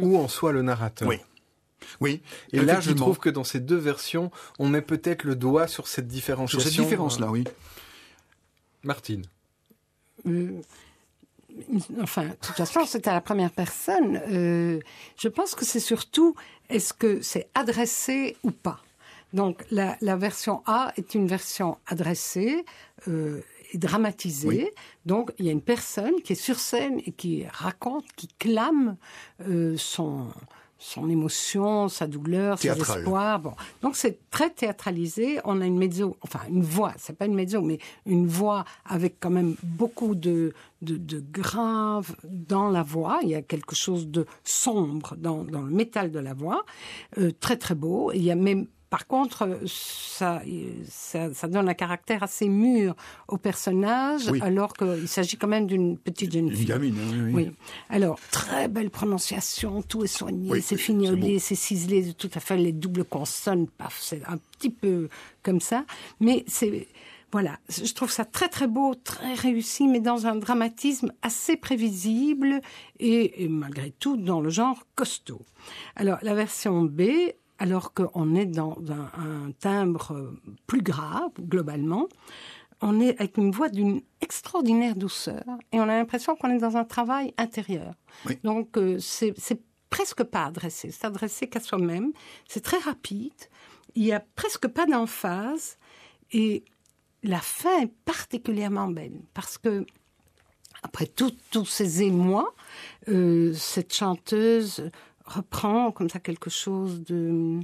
[0.03, 1.09] ou en soit le narrateur.
[1.09, 1.19] Oui.
[2.01, 2.23] Oui.
[2.53, 5.89] Et là, je trouve que dans ces deux versions, on met peut-être le doigt sur
[5.89, 6.61] cette différenciation.
[6.61, 7.45] sur cette différence-là, oui.
[8.85, 9.25] Martine.
[10.27, 10.61] Euh,
[12.01, 14.21] enfin, de toute façon, c'est à la première personne.
[14.31, 14.81] Euh,
[15.17, 16.35] je pense que c'est surtout
[16.69, 18.81] est-ce que c'est adressé ou pas?
[19.33, 22.65] Donc, la, la version A est une version adressée
[23.09, 24.49] euh, et dramatisée.
[24.49, 24.71] Oui.
[25.05, 28.97] Donc, il y a une personne qui est sur scène et qui raconte, qui clame
[29.47, 30.29] euh, son
[30.79, 32.99] son émotion, sa douleur, ses Théâtral.
[33.01, 33.41] espoirs.
[33.41, 33.53] Bon,
[33.83, 35.41] donc c'est très théâtralisé.
[35.45, 39.19] On a une mezzo, enfin une voix, c'est pas une mezzo, mais une voix avec
[39.21, 43.19] quand même beaucoup de de, de grave dans la voix.
[43.23, 46.65] Il y a quelque chose de sombre dans, dans le métal de la voix,
[47.19, 48.13] euh, très très beau.
[48.13, 50.43] Il y a même par contre, ça,
[50.89, 52.95] ça, ça donne un caractère assez mûr
[53.29, 54.41] au personnage, Oui.
[54.43, 57.33] alors qu'il s'agit quand même d'une petite jeune Une gamine, hein, oui, oui.
[57.49, 57.51] Oui.
[57.91, 62.73] Alors, très belle prononciation, tout est soigné, c'est fignolé, c'est ciselé, tout à fait, les
[62.73, 65.09] doubles consonnes, paf, c'est un petit peu
[65.43, 65.85] comme ça.
[66.21, 66.89] Mais c'est,
[67.31, 72.61] voilà, je trouve ça très très beau, très réussi, mais dans un dramatisme assez prévisible
[73.01, 75.43] et, et malgré tout dans le genre costaud.
[75.95, 77.03] Alors, la version B,
[77.59, 82.09] alors qu'on est dans un, un timbre euh, plus grave, globalement,
[82.81, 85.43] on est avec une voix d'une extraordinaire douceur
[85.73, 87.95] et on a l'impression qu'on est dans un travail intérieur.
[88.27, 88.39] Oui.
[88.45, 89.35] Donc euh, c'est
[89.91, 92.13] presque pas adressé, c'est adressé qu'à soi-même.
[92.47, 93.33] C'est très rapide,
[93.95, 95.79] il y a presque pas d'emphase
[96.33, 96.65] et
[97.23, 99.85] la fin est particulièrement belle parce que
[100.85, 102.55] après tous ces émois,
[103.09, 104.91] euh, cette chanteuse
[105.29, 107.61] reprend comme ça quelque chose de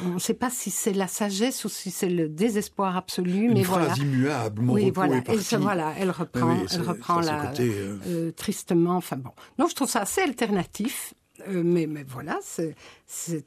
[0.00, 3.54] On ne sait pas si c'est la sagesse ou si c'est le désespoir absolu, Une
[3.54, 3.94] mais phrase voilà.
[4.02, 5.14] immuable, mon oui, repos voilà.
[5.16, 5.44] est Elle, parti.
[5.44, 8.96] se- voilà, elle reprend, oui, elle reprend la, côté, euh, euh, tristement.
[8.96, 9.30] Enfin bon.
[9.58, 11.12] Non, je trouve ça assez alternatif.
[11.48, 12.76] euh, mais, mais voilà, c'est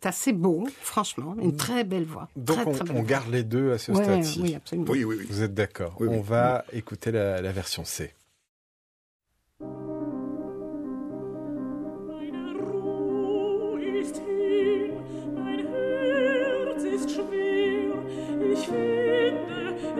[0.05, 1.35] assez beau, franchement.
[1.41, 2.27] Une très belle voix.
[2.35, 3.07] Donc très, on, très belle on voix.
[3.09, 4.41] garde les deux à ce Ouais, stade-ci.
[4.41, 4.91] oui, absolument.
[4.91, 5.25] Oui, oui, oui.
[5.29, 6.17] Vous êtes d'accord Oui, oui.
[6.17, 8.13] On va écouter la, la version C.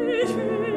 [0.07, 0.72] finde,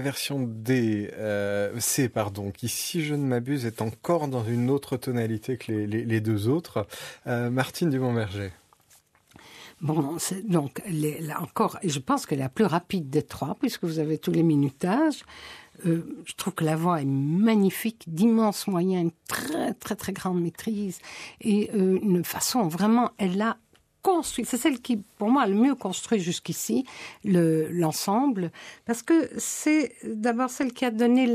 [0.00, 4.70] la version D, euh, C, pardon, qui, si je ne m'abuse, est encore dans une
[4.70, 6.86] autre tonalité que les, deux autres.
[7.26, 8.50] Euh, Martine Dumont-Berger.
[9.82, 10.16] Bon,
[10.48, 14.16] donc, les- là encore, je pense que la plus rapide des trois, puisque vous avez
[14.16, 15.22] tous les minutages,
[15.84, 20.40] euh, je trouve que la voix est magnifique, d'immenses moyens, une très, très, très grande
[20.40, 20.98] maîtrise,
[21.42, 23.58] et euh, une façon vraiment, elle a
[24.22, 26.84] c'est celle qui, pour moi, a le mieux construit jusqu'ici
[27.24, 28.50] le- l'ensemble,
[28.84, 31.26] parce que c'est d'abord celle qui a donné,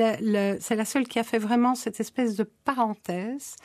[0.59, 3.55] c'est la seule qui a fait vraiment cette espèce de parenthèse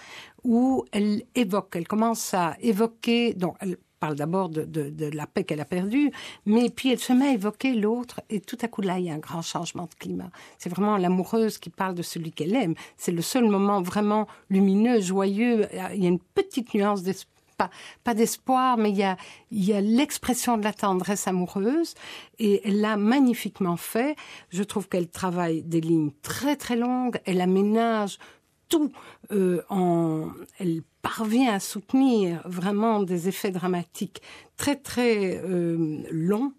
[0.45, 5.61] où elle évoque, elle commence à évoquer, donc elle parle d'abord de la paix qu'elle
[5.61, 6.11] a perdue,
[6.47, 9.11] mais puis elle se met à évoquer l'autre, et tout à coup là, il y
[9.11, 10.31] a un grand changement de climat.
[10.59, 12.75] C'est vraiment l'amoureuse qui parle de celui qu'elle aime.
[12.97, 15.69] C'est le seul moment vraiment lumineux, joyeux.
[15.95, 17.40] Il y a une petite nuance d'espoir
[18.05, 19.17] pas, d'espoir, mais il y a,
[19.51, 21.95] il y a l'expression de la tendresse amoureuse.
[22.39, 24.17] Et elle l'a magnifiquement fait.
[24.51, 28.19] Je trouve qu'elle travaille des lignes très très longues, elle aménage
[28.71, 28.93] tout
[29.33, 34.23] euh, en, elle parvient à soutenir vraiment des effets dramatiques
[34.57, 36.53] très très euh, longs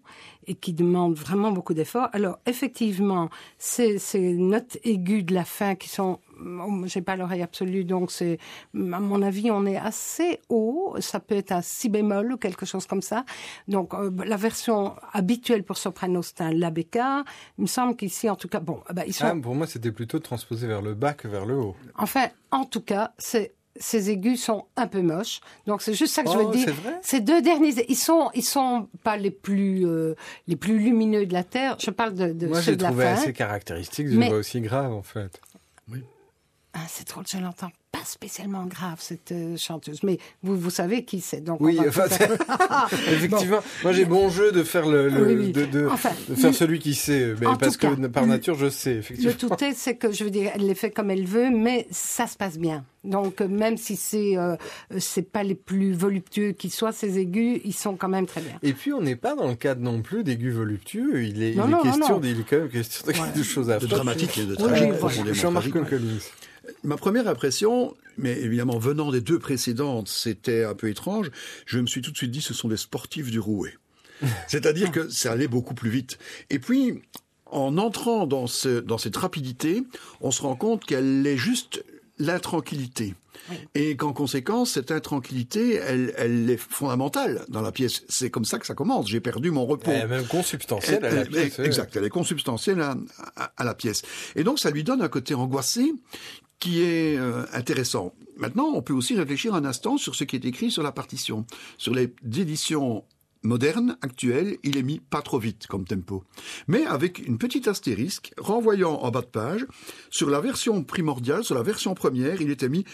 [0.46, 2.08] et qui demandent vraiment beaucoup d'efforts.
[2.12, 3.28] Alors effectivement,
[3.58, 8.10] ces, ces notes aiguës de la fin qui sont oh, j'ai pas l'oreille absolue, donc
[8.10, 8.38] c'est,
[8.74, 10.94] à mon avis, on est assez haut.
[11.00, 13.24] Ça peut être un si bémol ou quelque chose comme ça.
[13.68, 17.24] Donc, euh, la version habituelle pour soprano, c'est un la béca.
[17.58, 19.26] Il me semble qu'ici, en tout cas, bon, bah, ils sont.
[19.26, 21.76] Ah, pour moi, c'était plutôt transposé vers le bas que vers le haut.
[21.96, 25.40] Enfin, en tout cas, c'est ces aigus sont un peu moches.
[25.66, 26.74] Donc c'est juste ça que je veux Oh, dire.
[27.02, 30.14] Ces deux derniers, ils sont, ils sont pas les plus, euh,
[30.46, 31.76] les plus lumineux de la terre.
[31.78, 33.12] Je parle de, de Moi, ceux j'ai de la trouvé fin.
[33.12, 35.40] assez caractéristique d'une Mais- voix aussi grave, en fait.
[36.74, 41.04] Ah, c'est drôle, je l'entends pas spécialement grave cette euh, chanteuse, mais vous, vous savez
[41.04, 41.42] qui c'est.
[41.42, 42.04] Donc Oui, enfin,
[43.12, 45.52] Effectivement, moi j'ai bon jeu de faire le, le- Oui, oui.
[45.52, 48.22] De, de- Enfin, de faire le- celui qui sait, mais En parce que cas, par
[48.24, 49.32] le- nature je sais Le effectivement.
[49.56, 52.26] tout est, c'est que je veux dire, elle les fait comme elle veut, mais ça
[52.26, 52.84] se passe bien.
[53.04, 54.56] Donc euh, même si c'est, euh,
[54.98, 58.54] c'est pas les plus voluptueux qui soient, ces aigus, ils sont quand même très bien.
[58.62, 61.24] Et puis on n'est pas dans le cadre non plus d'aigus voluptueux.
[61.24, 62.20] Il est, Non, il est non, non, question, non.
[62.20, 64.56] de- il est quand même question de quelque chose à De dramatique et de Oui,
[64.56, 64.96] tragique, voilà.
[64.98, 65.70] profondément Jean-Marc.
[65.70, 66.18] Collins.
[66.84, 67.81] Ma première impression,
[68.18, 71.30] mais évidemment venant des deux précédentes, c'était un peu étrange.
[71.66, 73.74] Je me suis tout de suite dit, ce sont des sportifs du rouet.
[74.48, 76.18] C'est-à-dire que ça allait beaucoup plus vite.
[76.50, 77.02] Et puis,
[77.46, 79.82] en entrant dans, ce, dans cette rapidité,
[80.20, 81.84] on se rend compte qu'elle est juste
[82.18, 83.14] l'intranquillité.
[83.74, 88.04] Et qu'en conséquence, cette intranquillité, elle, elle est fondamentale dans la pièce.
[88.08, 89.08] C'est comme ça que ça commence.
[89.08, 89.90] J'ai perdu mon repos.
[89.90, 91.58] Elle est même consubstantielle à la pièce.
[91.58, 92.94] Exact, elle est consubstantielle à,
[93.34, 94.02] à- à la pièce.
[94.36, 95.92] Et donc ça lui donne un côté angoissé
[96.62, 98.14] qui est euh, intéressant.
[98.36, 101.44] Maintenant, on peut aussi réfléchir un instant sur ce qui est écrit sur la partition.
[101.76, 103.04] Sur les éditions
[103.42, 106.22] modernes, actuelles, il est mis pas trop vite comme tempo.
[106.68, 109.66] Mais avec une petite astérisque, renvoyant en bas de page,
[110.08, 112.84] sur la version primordiale, sur la version première, il était mis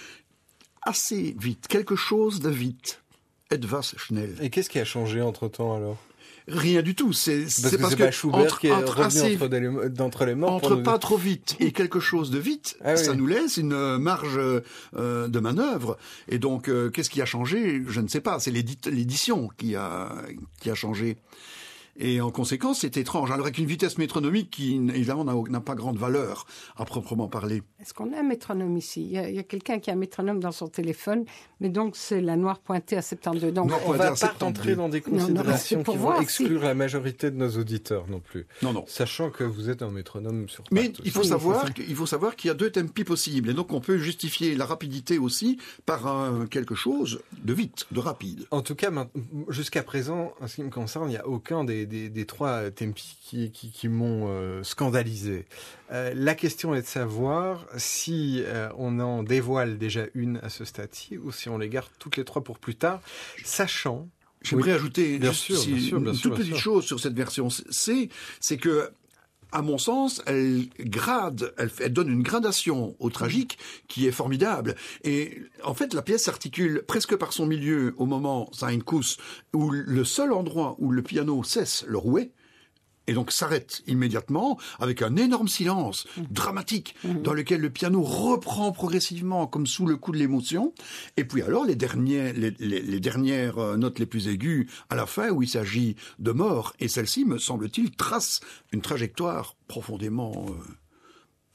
[0.81, 3.03] assez vite, quelque chose de vite.
[3.99, 4.35] Schnell.
[4.41, 5.99] Et qu'est-ce qui a changé entre temps alors?
[6.49, 7.12] Rien du tout.
[7.12, 10.24] C'est Parce c'est que parce que Schubert entre, qui est entre assez- entre des- d'entre
[10.24, 10.61] les morts.
[10.61, 13.05] pour entre nous- pas trop vite et quelque chose de vite, Ah oui.
[13.05, 14.38] ça nous laisse une euh, marge
[14.96, 15.99] euh, de manœuvre.
[16.28, 17.82] Et donc, euh, qu'est-ce qui a changé?
[17.86, 18.40] Je ne sais pas.
[18.40, 20.12] C'est l'édition qui a
[20.61, 21.16] qui a changé.
[22.01, 23.30] Et en conséquence, c'est étrange.
[23.32, 26.46] Alors avec une vitesse métronomique qui, évidemment, n'a pas grande valeur
[26.76, 27.62] à proprement parler.
[27.80, 29.03] Est-ce qu'on a un métronome ici?
[29.05, 31.24] Il y a, il quelqu'un qui a un métronome dans son téléphone,
[31.61, 33.53] mais donc c'est la noire pointée à 72.
[33.53, 34.42] Donc, Non, On on va pas 72.
[34.42, 37.36] rentrer dans des Non, non, considérations c'est pour qui vont si- exclure la majorité de
[37.36, 38.46] nos auditeurs non plus.
[38.62, 38.84] Non, non.
[38.86, 42.49] Sachant que vous êtes un métronome sur Mais il faut savoir, qu'il faut savoir qu'il
[42.49, 46.46] y a deux tempi possibles, et donc on peut justifier la rapidité aussi par un,
[46.46, 48.46] quelque chose de vite, de rapide.
[48.53, 48.90] En tout cas,
[49.49, 52.51] jusqu'à présent, en ce qui me concerne, il n'y a aucun des, des, des trois
[52.62, 55.47] euh, tempi qui, qui, qui m'ont euh, scandalisé.
[55.91, 60.64] Euh, la question est de savoir si euh, on en dévoile déjà une à ce
[60.64, 63.01] stade-ci ou si on les garde toutes les trois pour plus tard,
[63.45, 64.09] sachant
[64.43, 64.76] J'aimerais Oui.
[64.76, 67.14] ajouter Bien juste sûr, si- bien sûr, bien une sûr, toute petite chose sur cette
[67.14, 68.09] version C,
[68.39, 68.91] c'est que
[69.53, 74.74] à mon sens, elle grade, elle, donne une gradation au tragique qui est formidable.
[75.05, 79.16] Et en fait, la pièce s'articule presque par son milieu au moment Sein Kuss,
[79.55, 82.32] où le seul endroit où le piano cesse le rouet,
[83.09, 86.95] et donc s'arrête immédiatement avec un énorme silence dramatique
[87.25, 90.73] dans lequel le piano reprend progressivement comme sous le coup de l'émotion.
[91.17, 94.95] Et puis alors les, derniers, les, les- les dernières euh, notes les plus aiguës à
[94.95, 96.75] la fin où il s'agit de mort.
[96.79, 98.41] Et celle-ci, me semble-t-il, trace
[98.73, 100.53] une trajectoire profondément euh,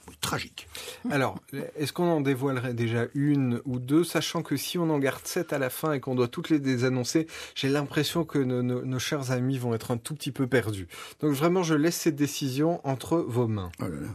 [0.08, 0.68] oui, tragique.
[1.12, 1.39] Alors,
[1.76, 5.54] est-ce qu'on en dévoilerait déjà une ou deux, sachant que si on en garde sept
[5.54, 9.00] à la fin et qu'on doit toutes les désannoncer, j'ai l'impression que nos, nos- nos
[9.00, 10.88] chers amis vont être un tout petit peu perdus.
[11.21, 13.71] Donc vraiment, je laisse cette décision entre vos mains.
[13.80, 14.08] Oh là là.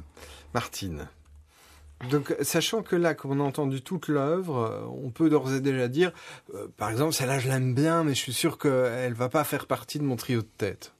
[0.54, 1.08] Martine.
[2.10, 5.60] Donc, sachant que là, comme on a entendu toute l'œuvre, euh, on peut d'ores et
[5.60, 6.12] déjà dire,
[6.54, 9.66] euh, par exemple, celle-là, je l'aime bien, mais je suis sûr qu'elle va pas faire
[9.66, 10.92] partie de mon trio de tête.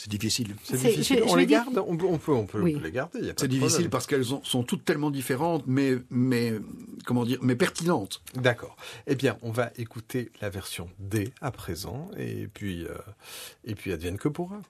[0.00, 0.54] C'est difficile.
[0.62, 1.18] C'est C'est- difficile.
[1.18, 2.78] je- on je les garde On peut, on peut, on peut Oui.
[2.80, 3.18] les garder.
[3.36, 3.90] C'est difficile problème.
[3.90, 6.52] parce qu'elles ont- sont toutes tellement différentes, mais, mais
[7.04, 8.22] comment dire, mais pertinentes.
[8.36, 8.76] D'accord.
[9.08, 12.94] Eh bien, on va écouter la version D à présent, et puis, euh,
[13.64, 14.60] et puis advienne que pourra.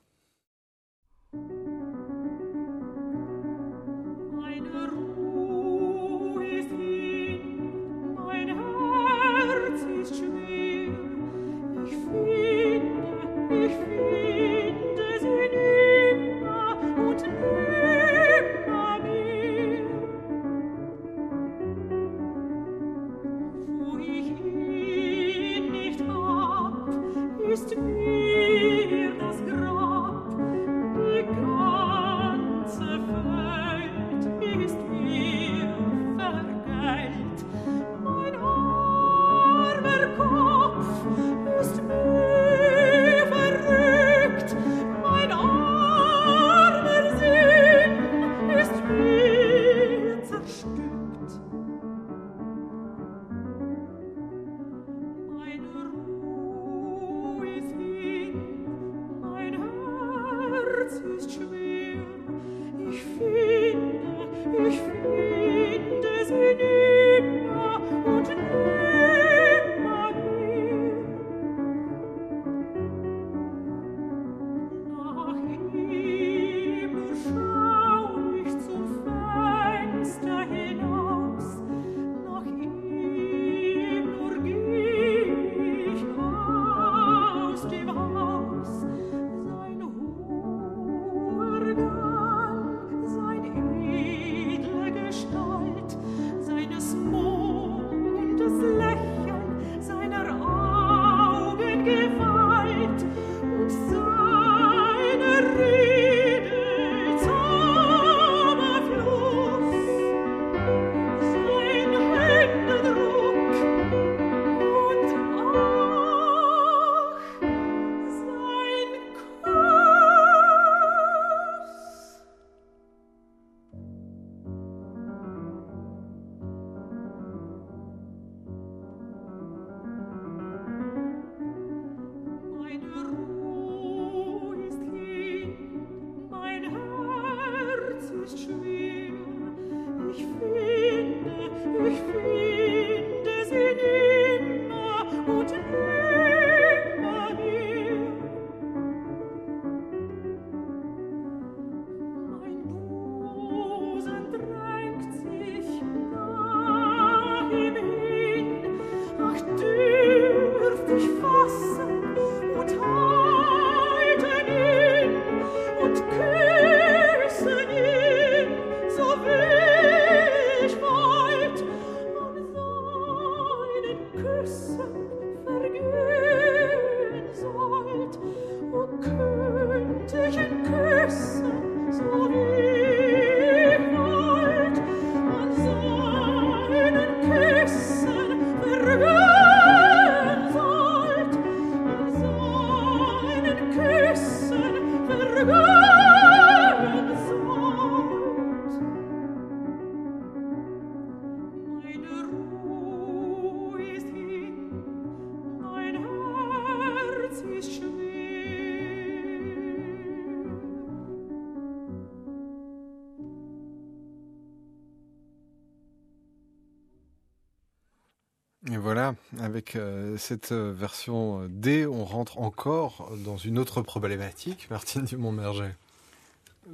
[219.76, 225.74] Euh, cette euh, version euh, D, on rentre encore dans une autre problématique, Martine Dumont-Merget?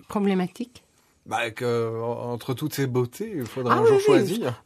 [0.09, 0.84] Problématique?
[1.27, 4.63] Bah, que, entre toutes ces beautés, il faudra Ah un jour oui, choisir.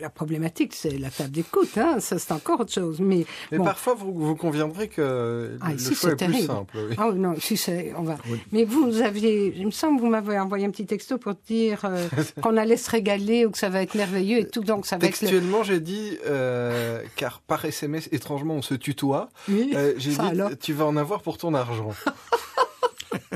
[0.00, 1.76] La problématique, c'est la table d'écoute.
[1.78, 1.96] Hein.
[2.00, 3.00] Ça, c'est encore autre chose.
[3.00, 3.64] Mais, Mais bon.
[3.64, 6.76] parfois, vous, vous conviendrez que Ah, le choix c'est est plus simple.
[6.90, 6.94] oui.
[6.98, 8.16] Ah non, si c'est, on va.
[8.52, 11.80] Mais vous aviez, il me semble, que vous m'avez envoyé un petit texto pour dire
[11.84, 12.06] euh,
[12.42, 15.06] qu'on allait se régaler ou que ça va être merveilleux et tout, donc ça va
[15.06, 19.28] le- Textuellement, j'ai dit, euh, car par SMS, étrangement, on se tutoie.
[19.48, 20.50] Oui, Euh, j'ai dit, alors.
[20.60, 21.90] tu vas en avoir pour ton argent.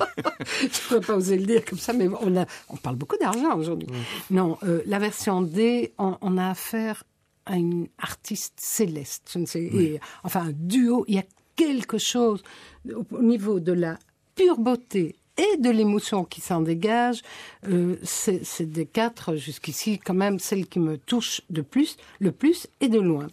[0.61, 3.17] Je ne pourrais pas oser le dire comme ça, mais on, a, on parle beaucoup
[3.19, 3.89] d'argent aujourd'hui.
[4.31, 7.05] Non, euh, la version D, on, on a affaire
[7.47, 9.31] à une artiste céleste.
[9.33, 11.05] Je ne sais, et, enfin, un duo.
[11.09, 11.25] Il y a
[11.57, 12.43] quelque chose
[12.89, 13.99] au, au niveau de la
[14.35, 17.23] pure beauté et de l'émotion qui s'en dégage.
[17.69, 22.33] Euh, c'est c'est des quatre jusqu'ici, quand même, celle qui me touche de plus, le
[22.33, 23.29] plus et de loin.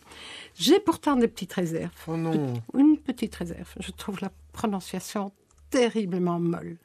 [0.56, 1.92] J'ai pourtant des petites réserves.
[2.08, 2.54] Oh non.
[2.78, 3.74] Une petite réserve.
[3.80, 5.32] Je trouve la prononciation
[5.76, 6.78] terriblement molle.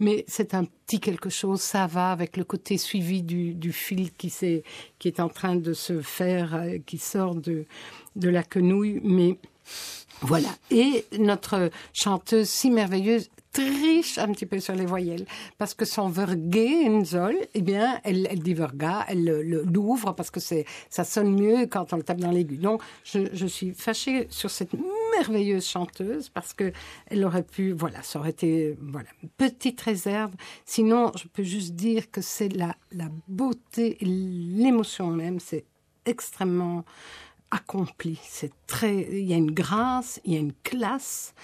[0.00, 4.28] Mais c'est un petit quelque chose, ça va avec le côté suivi du, fil qui,
[4.28, 4.62] s'est-
[4.98, 7.64] qui est en train de se faire, euh, qui sort de,
[8.16, 9.00] de la quenouille.
[9.02, 9.38] Mais
[10.20, 10.50] voilà.
[10.70, 15.24] Et notre chanteuse si merveilleuse triche un petit peu sur les voyelles
[15.58, 20.30] parce que son Vergehensol, eh bien, elle, elle dit Verga, elle le- le- l'ouvre parce
[20.30, 22.56] que c'est ça sonne mieux quand on le tape dans l'aigu.
[22.58, 24.72] Donc, je, je suis fâchée sur cette
[25.16, 26.72] merveilleuse chanteuse parce que
[27.06, 29.08] elle aurait pu, voilà, ça aurait été, voilà,
[29.38, 30.32] petite réserve.
[30.64, 35.64] Sinon, je peux juste dire que c'est la, la beauté l'émotion même, c'est
[36.06, 36.84] extrêmement
[37.54, 38.18] accompli.
[38.22, 41.34] C'est très, il y a une grâce, il y a une classe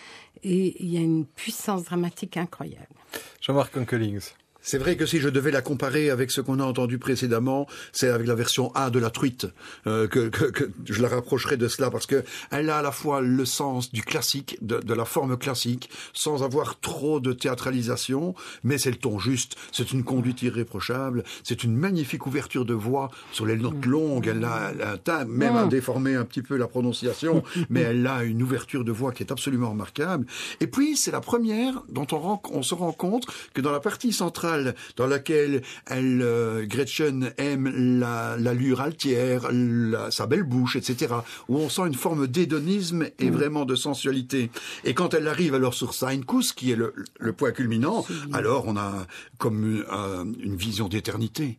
[0.42, 2.94] et il y a une puissance dramatique incroyable.
[3.40, 4.32] Jean-Marc Onkelings.
[4.62, 8.08] C'est vrai que si je devais la comparer avec ce qu'on a entendu précédemment, c'est
[8.08, 9.46] avec la version A de la truite
[9.86, 12.92] euh, que, que, que je la rapprocherais de cela parce que elle a à la
[12.92, 18.34] fois le sens du classique, de, de la forme classique, sans avoir trop de théâtralisation,
[18.62, 19.56] mais c'est le ton juste.
[19.72, 21.24] C'est une conduite irréprochable.
[21.42, 24.26] C'est une magnifique ouverture de voix sur les notes longues.
[24.26, 27.80] Elle a, elle a un teint, même à déformer un petit peu la prononciation, mais
[27.80, 30.26] elle a une ouverture de voix qui est absolument remarquable.
[30.60, 33.80] Et puis c'est la première dont on, rend- on se rend compte que dans la
[33.80, 34.49] partie centrale,
[34.96, 37.68] dans laquelle elle, euh, Gretchen aime
[38.00, 41.14] la l'allure altière, la- sa belle bouche, etc.,
[41.48, 44.50] où on sent une forme d'hédonisme et vraiment de sensualité.
[44.84, 48.76] Et quand elle arrive alors sur Seinkus, qui est le, le point culminant, alors on
[48.76, 49.06] a
[49.38, 51.58] comme une, euh, une vision d'éternité.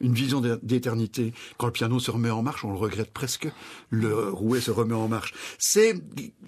[0.00, 1.32] Une vision d'é- d'éternité.
[1.58, 3.48] Quand le piano se remet en marche, on le regrette presque.
[3.90, 5.34] Le rouet se remet en marche.
[5.58, 5.94] C'est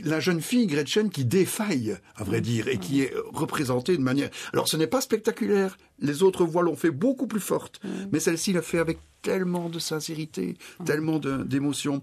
[0.03, 4.31] la jeune fille Gretchen qui défaille, à vrai dire, et qui est représentée de manière.
[4.53, 5.77] Alors, ce n'est pas spectaculaire.
[6.01, 7.81] Les autres voix l'ont fait beaucoup plus forte,
[8.11, 12.03] mais celle-ci l'a fait avec tellement de sincérité, tellement de- d'émotion.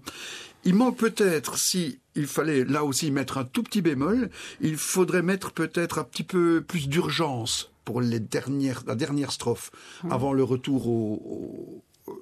[0.64, 4.30] Il manque peut-être, si il fallait là aussi mettre un tout petit bémol,
[4.62, 9.72] il faudrait mettre peut-être un petit peu plus d'urgence pour les dernières, la dernière strophe,
[10.10, 12.14] avant le retour au, au,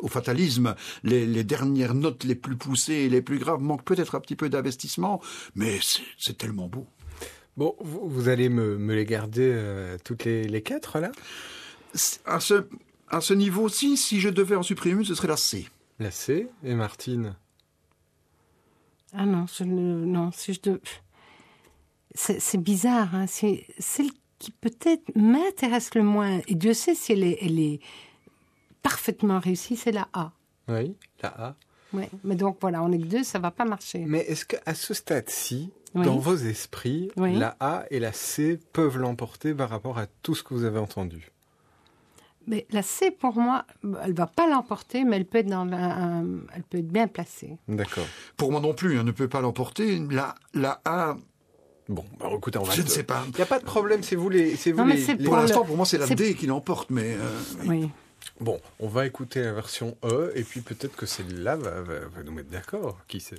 [0.00, 0.74] au fatalisme.
[1.04, 4.34] Les, les dernières notes les plus poussées et les plus graves manquent peut-être un petit
[4.34, 5.20] peu d'investissement,
[5.54, 5.78] mais
[6.18, 6.86] c'est- tellement beau.
[7.56, 11.12] Bon, vous, vous allez me, me les garder euh, toutes les, les quatre là?
[12.24, 12.66] À ce,
[13.08, 15.68] à ce niveau-ci, si je devais en supprimer une, ce serait la C.
[16.00, 17.36] La C et Martine?
[19.12, 20.80] Ah non, je ne, non, si je de...
[22.14, 23.14] c'est, bizarre.
[23.14, 26.40] Hein, c'est celle qui peut-être m'intéresse le moins.
[26.48, 27.80] Et Dieu sait si elle est, elle est
[28.82, 30.32] parfaitement réussie, c'est la A.
[30.68, 31.54] Oui, la A.
[31.92, 32.10] Ouais.
[32.24, 34.04] Mais donc voilà, on est que deux, ça va pas marcher.
[34.06, 36.04] Mais est-ce qu'à ce stade-ci, Oui.
[36.04, 37.34] dans vos esprits, Oui.
[37.36, 40.78] la A et la C peuvent l'emporter par rapport à tout ce que vous avez
[40.78, 41.30] entendu?
[42.48, 43.64] Mais la C pour moi,
[44.02, 47.56] elle va pas l'emporter, mais elle peut être dans un- elle peut être bien placée.
[47.66, 48.06] D'accord.
[48.36, 49.98] Pour moi non plus, on ne peut pas l'emporter.
[50.10, 51.16] La, la A,
[51.88, 52.74] Bon, bah, écoutez, on va.
[52.74, 53.22] je ne sais pas.
[53.28, 54.56] Il n'y a pas de problème, c'est vous les.
[54.56, 56.90] C'est vous Non, mais les- Pour l'instant, le- pour moi, c'est la D qui l'emporte,
[56.90, 57.88] mais euh, Oui.
[58.40, 62.22] Bon, on va écouter la version E et puis peut-être que celle-là va, va- va
[62.24, 62.98] nous mettre d'accord.
[63.06, 63.36] Qui sait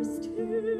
[0.00, 0.73] ist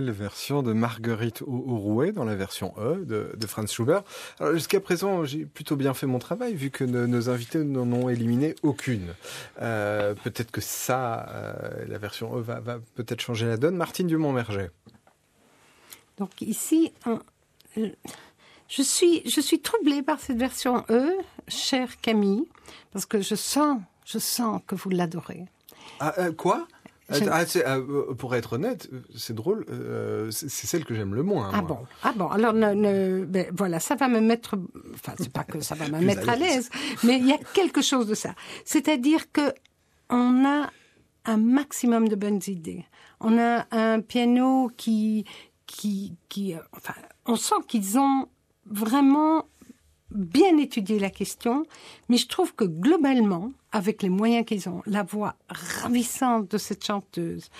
[0.00, 4.02] nouvelle version de Marguerite au, au rouet dans la version E de, de Franz Schubert.
[4.38, 7.90] Alors jusqu'à présent, j'ai plutôt bien fait mon travail vu que nos, nos invités n'en
[7.92, 9.14] ont éliminé aucune.
[9.60, 13.76] Euh, peut-être que ça, euh, la version E va, va peut-être changer la donne.
[13.76, 14.70] Martine Dumont-Merget.
[16.18, 17.20] Donc ici, on-
[17.76, 21.10] je suis, je suis troublée par cette version E,
[21.46, 22.44] chère Camille,
[22.92, 25.44] parce que je sens, je sens que vous l'adorez.
[26.00, 26.66] Ah, euh, quoi?
[27.10, 31.22] Ah, c'est- euh, Pour être honnête, euh, c'est drôle, euh, c'est celle que j'aime le
[31.22, 31.50] moins.
[31.52, 31.68] Ah moi.
[31.68, 32.28] bon, ah bon.
[32.28, 34.58] Alors ne, ne- ben, voilà, ça va me mettre,
[34.94, 36.68] enfin c'est pas que ça va me mettre à à l'aise,
[37.04, 38.34] mais il y a quelque chose de ça.
[38.64, 39.52] C'est-à-dire que
[40.10, 40.70] on a
[41.24, 42.84] un maximum de bonnes idées.
[43.20, 45.24] On a un piano qui,
[45.66, 46.94] qui, qui, euh, enfin,
[47.26, 48.26] on sent qu'ils ont
[48.66, 49.44] vraiment
[50.10, 51.64] bien étudié la question,
[52.08, 56.84] mais je trouve que globalement, avec les moyens qu'ils ont, la voix ravissante de cette
[56.84, 57.50] chanteuse,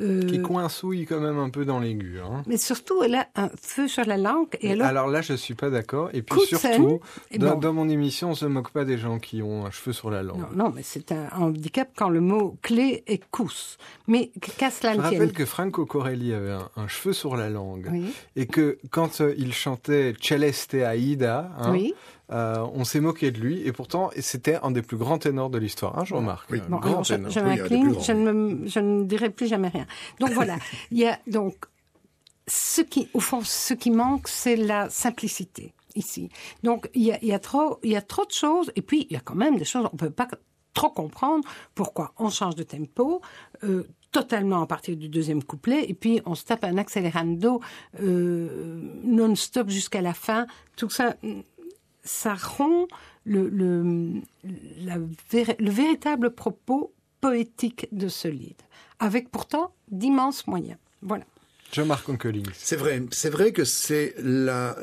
[0.00, 2.18] euh, Qui coincouille quand même un peu dans l'aigu.
[2.20, 2.42] Hein.
[2.46, 4.48] mais surtout, elle a un feu sur la langue.
[4.60, 6.10] Et alors, Alors là, je suis pas d'accord.
[6.12, 7.00] Et puis surtout,
[7.30, 7.58] et dans, bon.
[7.58, 10.22] dans mon émission, on se moque pas des gens qui ont un cheveu sur la
[10.22, 10.40] langue.
[10.54, 13.76] non, non, mais c'est un handicap quand le mot clé est cousse.
[14.06, 17.50] Mais qu'à cela Je ne rappelle que Franco Corelli avait un, un cheveu sur la
[17.50, 21.94] langue Oui, et que quand euh, il chantait Celeste Aida, hein, oui.
[22.30, 25.58] Euh, on s'est moqué de lui et pourtant c'était un des plus grands ténors de
[25.58, 25.98] l'histoire.
[25.98, 26.50] Hein, je remarque.
[26.50, 26.60] Oui.
[26.68, 27.30] Bon, grand alors, je, ténor.
[27.30, 29.86] je Oui, je, ne me- je ne dirai plus jamais rien.
[30.20, 30.56] Donc voilà,
[30.90, 31.54] il y a donc
[32.46, 36.28] ce qui, au fond, ce qui manque, c'est la simplicité ici.
[36.62, 38.82] Donc il y a, il y a trop, il y a trop de choses, et
[38.82, 40.28] puis il y a quand même des choses on peut pas
[40.74, 43.20] trop comprendre pourquoi on change de tempo.
[43.64, 47.60] euh, totalement à partir du deuxième couplet et puis on se tape un accélérando
[48.00, 50.46] euh, non-stop jusqu'à la fin
[50.76, 51.14] tout ça
[52.08, 52.88] ça rompt
[53.24, 54.22] le, le
[55.70, 58.64] véritable propos poétique de ce livre,
[58.98, 60.78] avec pourtant d'immenses moyens.
[61.02, 61.24] Voilà.
[61.72, 62.48] Je marque Onkelings.
[62.54, 64.76] C'est vrai, c'est vrai que c'est la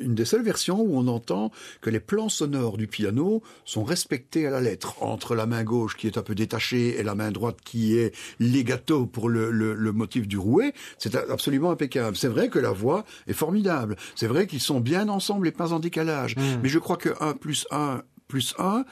[0.00, 4.46] une des seules versions où on entend que les plans sonores du piano sont respectés
[4.46, 7.30] à la lettre entre la main gauche qui est un peu détachée et la main
[7.30, 10.74] droite qui est legato pour le, le, le motif du rouet.
[10.98, 12.16] C'est absolument impeccable.
[12.16, 13.96] C'est vrai que la voix est formidable.
[14.16, 16.34] C'est vrai qu'ils sont bien ensemble et pas en décalage.
[16.62, 18.84] Mais je crois que 1 plus 1 plus 1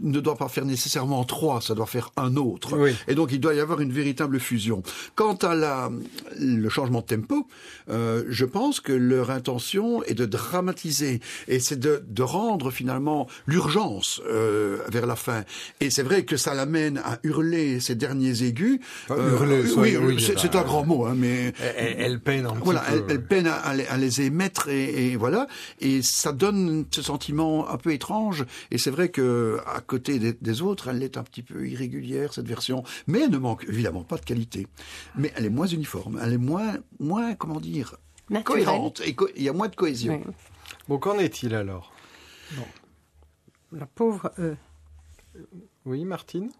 [0.00, 2.76] ne doit pas faire nécessairement trois, ça doit faire un autre.
[2.76, 2.92] Oui.
[3.08, 4.82] Et donc il doit y avoir une véritable fusion.
[5.14, 5.90] Quant à la,
[6.38, 7.46] le changement de tempo,
[7.90, 13.28] euh, je pense que leur intention est de dramatiser et c'est de, de rendre finalement
[13.46, 15.44] l'urgence euh, vers la fin.
[15.80, 18.80] Et c'est vrai que ça l'amène à hurler ces derniers aigus.
[19.10, 22.80] Ah, hurler, oui, oui, c'est un grand mot, hein, mais Elle, elle- peine un voilà,
[22.80, 25.46] petit elle, peine à, à les, à les émettre et, et voilà,
[25.80, 28.44] et ça donne ce sentiment un peu étrange.
[28.70, 32.32] Et c'est vrai que à côté des, des autres, elle est un petit peu irrégulière
[32.34, 34.66] cette version, mais elle ne manque évidemment pas de qualité.
[35.16, 37.96] Mais elle est moins uniforme, elle est moins, moins comment dire,
[38.30, 38.64] Naturelle.
[38.64, 40.22] cohérente et co- il y a moins de cohésion.
[40.26, 40.32] Oui.
[40.88, 41.92] Bon, qu'en est-il alors?
[43.72, 44.32] La pauvre.
[44.38, 44.54] euh,
[45.84, 46.50] Oui, Martine?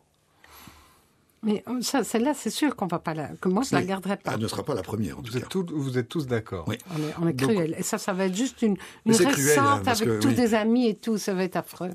[1.42, 3.28] Mais euh, ça, celle-là, c'est sûr qu'on va pas la.
[3.28, 3.86] Que moi, je la Oui.
[3.86, 4.32] garderai pas.
[4.32, 5.44] Elle ne sera pas la première en tout vous cas.
[5.44, 6.78] êtes, tous- vous êtes tous d'accord Oui.
[6.90, 7.74] On est, on est Donc- cruel.
[7.78, 10.14] Et ça, ça va être juste une, une Mais c'est cruel, hein, récente parce avec
[10.14, 10.34] que, tous oui.
[10.34, 11.18] des amis et tout.
[11.18, 11.90] Ça va être affreux.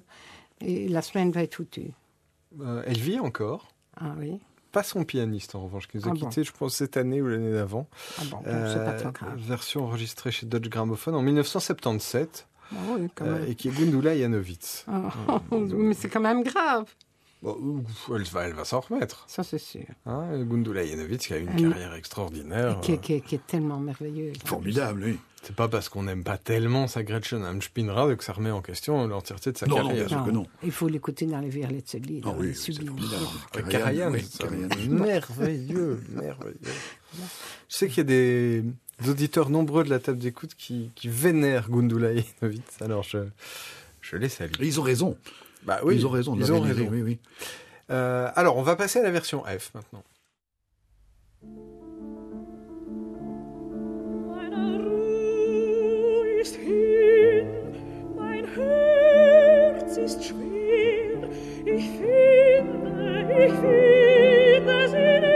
[0.61, 1.91] Et la semaine va être foutue.
[2.61, 3.67] Euh, Elle vit encore.
[3.97, 4.39] Ah oui.
[4.71, 6.29] Pas son pianiste en revanche, qui nous a Ah bon.
[6.29, 7.87] quittés, je pense, cette année ou l'année d'avant.
[8.19, 9.37] Ah bon, c'est pas Euh, trop grave.
[9.39, 13.49] version enregistrée chez Dutch Gramophone en 1977 Ah oui, quand euh, même.
[13.49, 14.85] et qui est Gundula Janowitz.
[14.87, 15.09] Ah,
[15.51, 16.85] mais c'est quand même grave.
[17.41, 17.83] Bon,
[18.13, 19.23] elle va, elle va s'en remettre.
[19.27, 19.85] Ça, c'est sûr.
[20.05, 22.79] Hein, Gundula Janowitz qui a une Ah, carrière extraordinaire.
[22.81, 24.35] Qui, est- qui est- qui est tellement merveilleuse.
[24.43, 25.19] Formidable, oui.
[25.41, 28.61] C'est pas parce qu'on n'aime pas tellement sa Gretchen am Spinnrad que ça remet en
[28.61, 30.05] question l'entièreté de sa Non, non, carrière.
[30.07, 30.45] bien sûr que non.
[30.63, 32.29] Il faut l'écouter dans les virlets de ce livre.
[32.29, 32.87] Ah oui, il est c'est sublime.
[32.89, 33.25] formidable.
[33.55, 34.89] Ah, Karajan, oui, Karajan.
[34.91, 36.59] merveilleux, merveilleux.
[37.69, 38.63] Je sais qu'il y a des
[39.07, 42.09] auditeurs nombreux de la table d'écoute qui, qui vénèrent Gundula
[42.41, 43.19] Janowitz, alors je,
[44.01, 44.51] je les salue.
[44.59, 45.17] Ils ont raison.
[45.63, 46.35] Bah ils ont raison.
[46.35, 46.87] de Ils ont raison.
[46.89, 47.19] Oui, oui.
[47.91, 50.03] Euh, alors, on va passer à la version F maintenant.
[61.71, 65.28] Ich finde, ich finde sie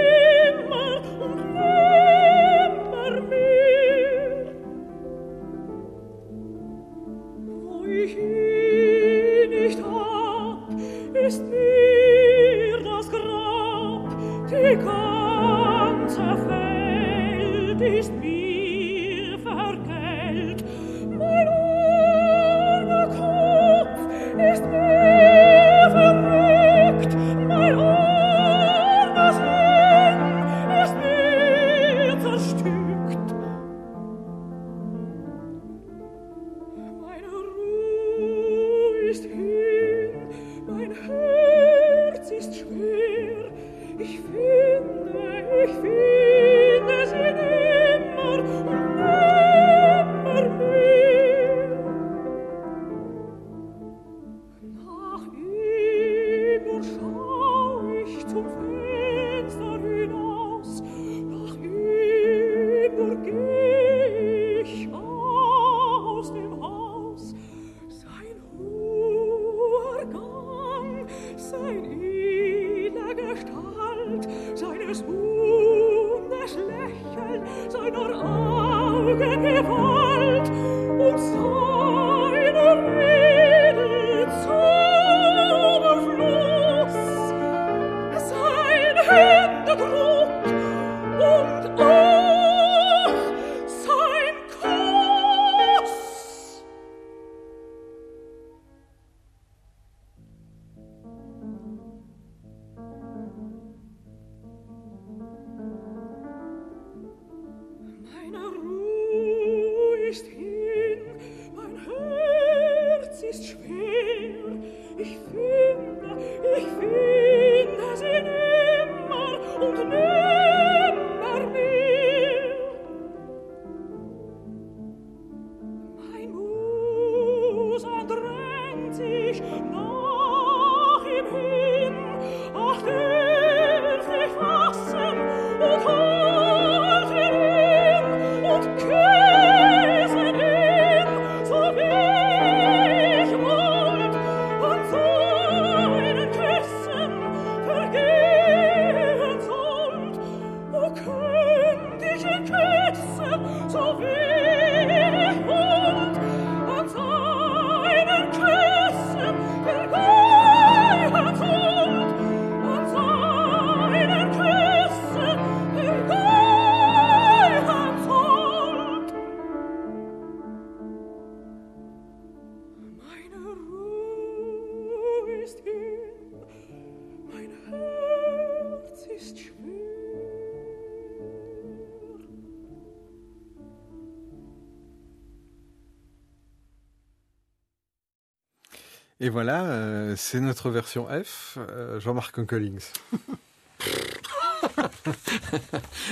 [189.23, 192.81] Et voilà, euh, c'est notre version F, euh, Jean-Marc Collings.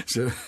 [0.08, 0.22] Je-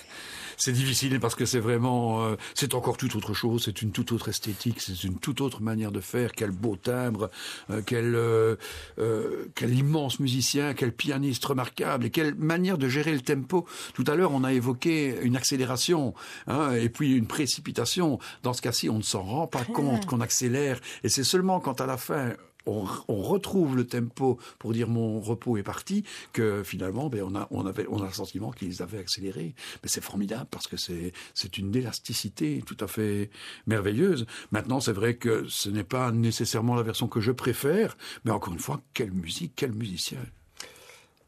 [0.56, 4.12] C'est difficile parce que c'est vraiment, euh, c'est encore tout autre chose, c'est une toute
[4.12, 6.30] autre esthétique, c'est une toute autre manière de faire.
[6.30, 7.28] Quel beau timbre,
[7.70, 8.54] euh, quel, euh,
[9.00, 13.66] euh, quel immense musicien, quel pianiste remarquable et quelle manière de gérer le tempo.
[13.94, 16.14] Tout à l'heure, on a évoqué une accélération
[16.46, 18.20] hein, et puis une précipitation.
[18.44, 21.80] Dans ce cas-ci, on ne s'en rend pas compte qu'on accélère et c'est seulement quand
[21.80, 22.32] à la fin
[22.66, 27.34] on, on retrouve le tempo pour dire mon repos est parti, que finalement, ben, on,
[27.34, 29.54] a, on, avait, on a le sentiment qu'ils avaient accéléré.
[29.82, 33.30] Mais c'est formidable parce que c'est, c'est une élasticité tout à fait
[33.66, 34.26] merveilleuse.
[34.50, 38.52] Maintenant, c'est vrai que ce n'est pas nécessairement la version que je préfère, mais encore
[38.52, 40.18] une fois, quelle musique, quel musicien.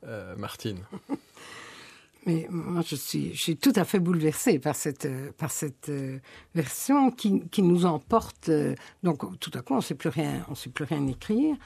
[0.05, 0.79] Euh, Martine.
[2.27, 6.19] Mais moi, je suis, je suis tout à fait bouleversée par cette, par cette euh,
[6.57, 8.49] version qui, qui nous emporte.
[8.49, 8.75] euh,
[9.05, 11.57] donc, tout à coup, on ne sait plus rien, on sait plus rien écrire.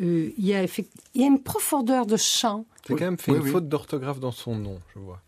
[0.00, 2.64] Euh, Il y, a effect- il y a une profondeur de chant.
[2.88, 3.50] Oui, quand même fait oui, une oui.
[3.50, 5.20] faute d'orthographe dans son nom, je vois.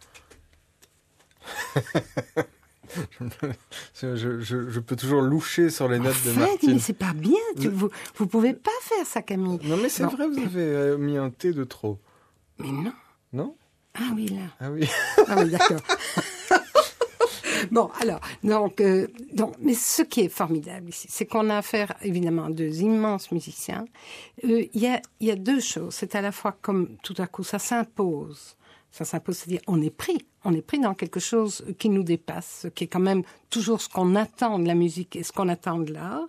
[3.95, 6.73] je, je- je- je peux toujours loucher sur les notes de Faites, Martine.
[6.75, 7.39] mais c'est pas bien.
[7.61, 9.59] Tu, vous, vous pouvez pas faire ça, Camille.
[9.65, 11.99] Non, mais c'est vrai, vous avez mis un T de trop.
[12.59, 12.93] Mais non.
[13.33, 13.57] Non?
[13.95, 14.43] Ah oui, là.
[14.61, 14.87] Ah oui.
[15.29, 15.81] Ah oui, d'accord.
[17.71, 21.95] bon, alors, donc, euh, donc, mais ce qui est formidable ici, c'est qu'on a affaire
[22.03, 23.85] évidemment à deux immenses musiciens.
[24.45, 25.95] Euh, Il y, a, il y a deux choses.
[25.95, 28.57] C'est à la fois comme tout à coup, ça s'impose.
[28.91, 30.27] Ça s'impose, c'est-à-dire on est pris.
[30.45, 33.89] On est pris dans quelque chose qui nous dépasse, qui est quand même toujours ce
[33.89, 36.27] qu'on attend de la musique et ce qu'on attend de l'art.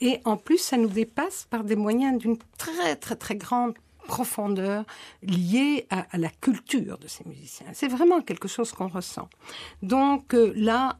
[0.00, 3.74] Et en plus, ça nous dépasse par des moyens d'une très, très, très grande
[4.06, 4.84] profondeur
[5.22, 7.66] liée à, à la culture de ces musiciens.
[7.72, 9.28] C'est vraiment quelque chose qu'on ressent.
[9.82, 10.98] Donc euh, là,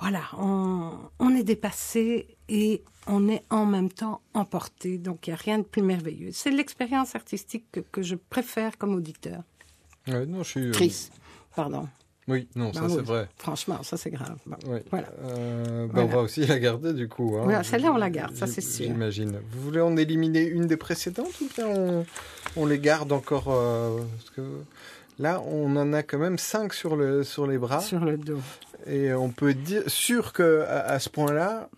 [0.00, 4.98] voilà, on, on est dépassé et on est en même temps emporté.
[4.98, 6.30] Donc il n'y a rien de plus merveilleux.
[6.32, 9.42] C'est l'expérience artistique que, que je préfère comme auditeur.
[10.06, 10.60] Ouais, non, je suis.
[10.68, 11.12] euh, Triste,
[11.54, 11.88] pardon.
[12.26, 13.28] Oui, non, ça Ben c'est oui, vrai.
[13.36, 14.36] Franchement, ça c'est grave.
[14.46, 14.78] Bon, Oui.
[14.90, 15.08] Voilà.
[15.24, 16.06] Euh, Voilà.
[16.08, 17.36] On va aussi la garder du coup.
[17.36, 17.42] hein.
[17.44, 18.86] Voilà, celle-là, on la garde, ça, c'est sûr.
[18.86, 19.38] J'imagine.
[19.50, 22.06] Vous voulez en éliminer une des précédentes ou bien on,
[22.56, 24.42] on les garde encore euh, parce que
[25.20, 27.78] Là, on en a quand même cinq sur, le, sur les bras.
[27.80, 28.40] Sur le dos.
[28.88, 31.68] Et on peut être dire, sûr qu'à à ce point-là,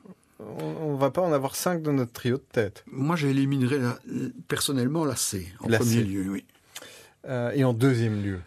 [0.40, 2.82] on, ne va pas en avoir cinq dans notre trio de tête.
[2.90, 3.78] Moi, j'éliminerais
[4.48, 6.04] personnellement la C, en La premier C.
[6.04, 6.44] lieu, oui.
[7.28, 8.40] Euh, et en deuxième lieu.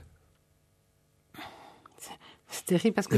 [2.69, 3.17] Terrible parce que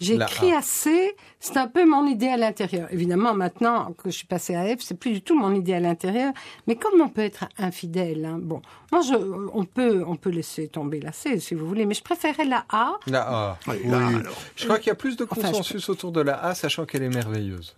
[0.00, 1.16] j'ai écrit assez.
[1.40, 2.86] C'est un peu mon idée à l'intérieur.
[2.92, 5.80] Évidemment, maintenant que je suis passée à F, c'est plus du tout mon idée à
[5.80, 6.32] l'intérieur.
[6.66, 9.14] Mais comme on peut être infidèle, hein, bon, moi, je,
[9.52, 12.64] on peut, on peut laisser tomber la C si vous voulez, mais je préférais la
[12.70, 12.92] A.
[13.06, 13.58] La A.
[13.66, 14.38] Oui, la A, alors.
[14.54, 16.86] Je crois qu'il y a plus de Enfin, je consensus autour de la A, sachant
[16.86, 17.76] qu'elle est merveilleuse.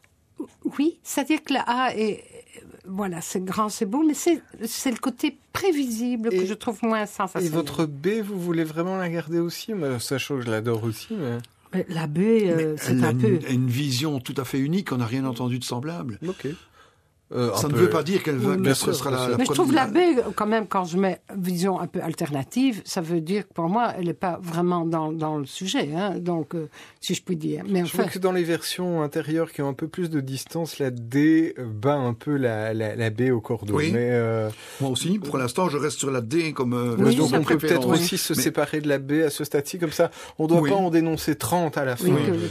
[0.79, 2.25] Oui, c'est-à-dire que la A est,
[2.87, 6.79] voilà, c'est grand, c'est beau, mais c'est c'est le côté prévisible que Et- je trouve
[6.83, 7.53] moins Et sensationnel.
[7.57, 9.73] votre B, vous voulez vraiment la garder aussi?
[10.01, 11.09] Sachant que je l'adore aussi.
[11.15, 11.39] Mais...
[11.75, 13.29] Mais La baie, euh, c'est Elle a un peu.
[13.29, 14.93] une, une vision tout à fait unique.
[14.93, 16.19] On n'a rien entendu de semblable.
[16.29, 16.47] Ok.
[17.35, 19.11] Euh, Ça ne peu- veut pas dire qu'elle va, Oui, que bien ce sûr, sera
[19.11, 22.01] la, la Mais je trouve la baie, quand même, quand je mets vision un peu
[22.03, 25.89] alternative, ça veut dire que pour moi, elle n'est pas vraiment dans, dans le sujet,
[25.97, 26.69] hein, donc, euh,
[27.01, 27.65] si je puis dire.
[27.69, 30.21] Mais Je enfin, trouve que dans les versions intérieures qui ont un peu plus de
[30.21, 33.75] distance, la D bat un peu la, la, la B au cordeau.
[33.77, 33.91] Oui.
[33.93, 34.51] Mais, euh,
[34.81, 37.57] Moi aussi, pour l'instant, je reste sur la D comme euh, Oui, donc on peut
[37.59, 40.61] peut-être aussi se Mais- séparer de la B à ce stade-ci, comme ça, on doit
[40.61, 40.71] Oui.
[40.71, 42.09] pas en dénoncer 30 à la fin.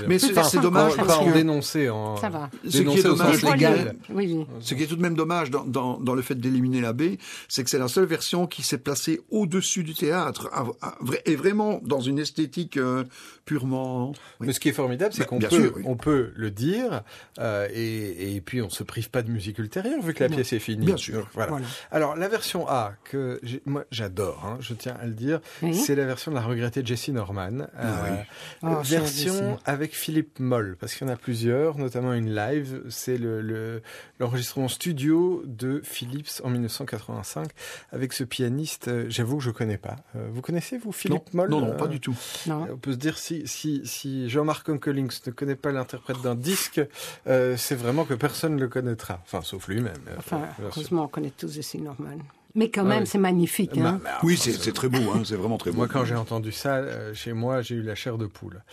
[0.07, 0.31] Mais c'est-
[0.61, 2.49] dommage pas, en dénoncer, en Ça va.
[2.67, 3.95] Ce qui est dommage, légal.
[4.13, 4.45] oui.
[4.71, 7.17] Ce qui est tout de même dommage dans, dans, dans le fait d'éliminer la B,
[7.49, 11.21] c'est que c'est la seule version qui s'est placée au-dessus du théâtre, à- à- vra-
[11.25, 13.03] et vraiment dans une esthétique euh,
[13.45, 14.11] purement...
[14.39, 14.47] oui.
[14.47, 15.83] Mais ce qui est formidable, c'est Bah, qu'on peut, sûr, oui.
[15.85, 17.03] on peut le dire,
[17.39, 20.35] euh, et, et puis on se prive pas de musique ultérieure vu que la Non.
[20.35, 20.85] pièce est finie.
[20.85, 21.27] Bien sûr.
[21.33, 21.51] Voilà.
[21.51, 21.65] Voilà.
[21.91, 25.75] Alors la version A que moi j'adore, hein, je tiens à le dire, Oui.
[25.75, 28.17] c'est la version de la regrettée Jessie Norman, euh, oui.
[28.63, 32.33] Oh, euh, chère version avec Philippe Moll, parce qu'il y en a plusieurs, notamment une
[32.33, 33.81] live, c'est le le-
[34.67, 37.49] studio de Philips en 1985
[37.91, 39.97] avec ce pianiste, euh, j'avoue que je connais pas.
[40.15, 42.15] Euh, vous connaissez vous Non, Philippe Moll non, non, euh, pas du tout.
[42.47, 42.67] Non.
[42.71, 46.81] on peut se dire si, si, si Jean-Marc Onkelings ne connaît pas l'interprète d'un disque,
[47.27, 49.19] euh, c'est vraiment que personne ne le connaîtra.
[49.23, 49.93] Enfin, sauf lui-même.
[50.07, 52.17] euh, Enfin, heureusement, on connaît tous Jessie Norman.
[52.55, 53.07] Mais quand Ah même, oui.
[53.07, 53.71] c'est magnifique.
[53.75, 54.01] Bah, Hein.
[54.03, 55.77] bah, Oui, enfin, c'est très beau, hein, c'est vraiment très beau.
[55.77, 58.63] Moi, quand j'ai entendu ça, euh, chez moi, j'ai eu la chair de poule.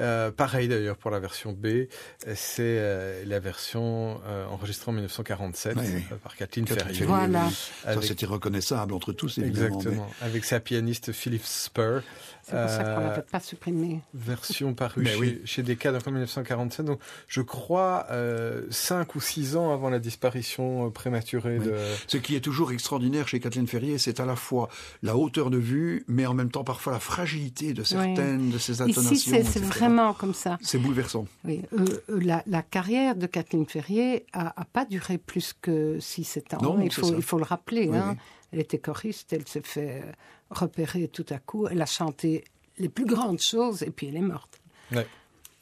[0.00, 1.86] Euh, pareil d'ailleurs pour la version B, euh,
[2.34, 6.02] c'est euh, la version euh, enregistrée en 1947 Oui, oui.
[6.12, 6.82] euh, par Kathleen Ferrier.
[6.94, 7.44] Ferrier, Voilà.
[7.46, 7.52] oui.
[7.84, 9.76] Ça, Avec- c'était reconnaissable entre tous, évidemment.
[9.76, 12.02] Exactement, avec sa pianiste Philip Spur.
[12.50, 14.00] C'est pour ça qu'on Euh, l'avait pas supprimé.
[14.14, 15.40] version parue Mais chez, oui.
[15.44, 16.86] chez Decca en 1947.
[16.86, 21.66] Donc, je crois euh, cinq ou six ans avant la disparition euh, prématurée Oui.
[21.66, 21.74] de.
[22.06, 24.68] Ce qui est toujours extraordinaire chez Kathleen Ferrier, c'est à la fois
[25.02, 28.80] la hauteur de vue, mais en même temps parfois la fragilité de certaines de ses
[28.80, 29.12] intonations.
[29.12, 30.58] Ici, c'est vraiment comme ça.
[30.62, 31.26] C'est bouleversant.
[31.44, 35.98] Oui, euh, euh, la, la carrière de Kathleen Ferrier a, a pas duré plus que
[35.98, 36.62] 6-7 ans.
[36.62, 37.14] Non, il, faut, ça.
[37.16, 37.88] il faut le rappeler.
[37.88, 38.16] Oui, hein.
[38.52, 40.12] Elle était choriste, elle s'est fait euh,
[40.50, 41.66] repérer tout à coup.
[41.68, 42.44] Elle a chanté
[42.78, 44.60] les plus grandes choses et puis elle est morte.
[44.92, 45.06] Ouais.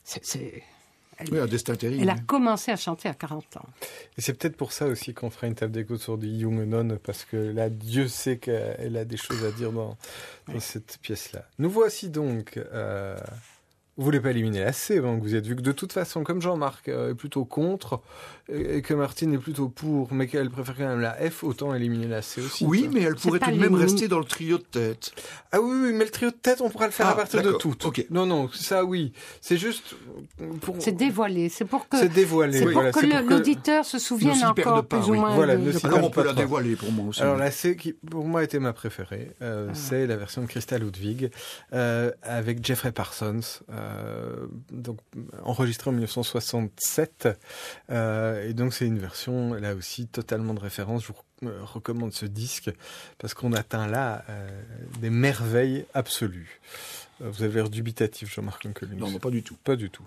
[0.04, 0.62] C'est-
[1.18, 2.02] elle, Oui, un destin terrible.
[2.02, 3.64] elle a commencé à chanter à 40 ans.
[4.18, 6.98] Et c'est peut-être pour ça aussi qu'on fera une table d'écoute sur du Young Non,
[7.02, 9.96] parce que là, Dieu sait qu'elle a des choses à dire dans,
[10.46, 11.48] dans cette pièce-là.
[11.58, 12.58] Nous voici donc.
[12.58, 13.16] Euh,
[13.96, 16.22] vous voulez pas éliminer la C, hein, que vous êtes vu que de toute façon,
[16.22, 18.00] comme Jean-Marc euh, est plutôt contre
[18.48, 22.06] et que Martine est plutôt pour, mais qu'elle préfère quand même la F, autant éliminer
[22.06, 22.64] la C aussi.
[22.64, 25.10] Oui, mais elle pourrait tout de même rester dans le trio de tête.
[25.50, 27.42] Ah oui, oui, mais le trio de tête, on pourra le faire Ah, à partir
[27.42, 27.84] de toutes.
[27.86, 28.06] ok.
[28.10, 29.12] Non, non, ça oui.
[29.40, 29.96] C'est juste
[30.60, 30.76] pour.
[30.78, 31.48] C'est dévoilé.
[31.48, 32.58] C'est pour que, C'est dévoilé.
[32.58, 36.04] c'est pour voilà, que l'auditeur se souvienne encore pas, plus ou moins Voilà, de, Alors
[36.04, 37.22] on peut pas la dévoiler pour moi aussi.
[37.22, 39.74] Alors la C qui pour moi était ma préférée, euh, Ah.
[39.74, 41.30] c'est la version de Christa Ludwig
[41.72, 43.40] euh, avec Jeffrey Parsons,
[43.70, 43.85] euh,
[44.70, 44.98] donc
[45.44, 47.28] enregistrée en 1967.
[47.90, 51.02] Euh, et donc c'est une version là aussi totalement de référence.
[51.02, 52.70] Je vous euh, recommande ce disque
[53.18, 54.48] parce qu'on atteint là euh,
[55.00, 56.60] des merveilles absolues.
[57.22, 58.98] Euh, Vous avez l'air dubitatif, Jean-Marc Onkelings.
[58.98, 59.56] non, non, pas du tout.
[59.64, 60.04] Pas du tout.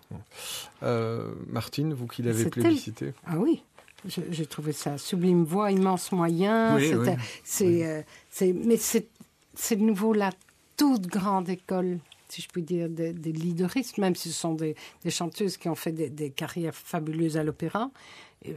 [0.84, 3.14] Euh, Martine, vous qui l'avez plébiscité.
[3.26, 3.64] Ah oui,
[4.07, 6.76] j'ai trouvé ça sublime voix, immense moyen.
[6.76, 6.91] Oui,
[7.43, 8.01] c'est, euh,
[8.31, 9.07] c'est, mais c'est,
[9.56, 10.31] c'est de nouveau la
[10.77, 11.97] toute grande école,
[12.30, 14.76] si je puis dire, des, leaderistes, même si ce sont des,
[15.10, 17.91] chanteuses qui ont fait des carrières fabuleuses à l'opéra.
[18.47, 18.51] Euh,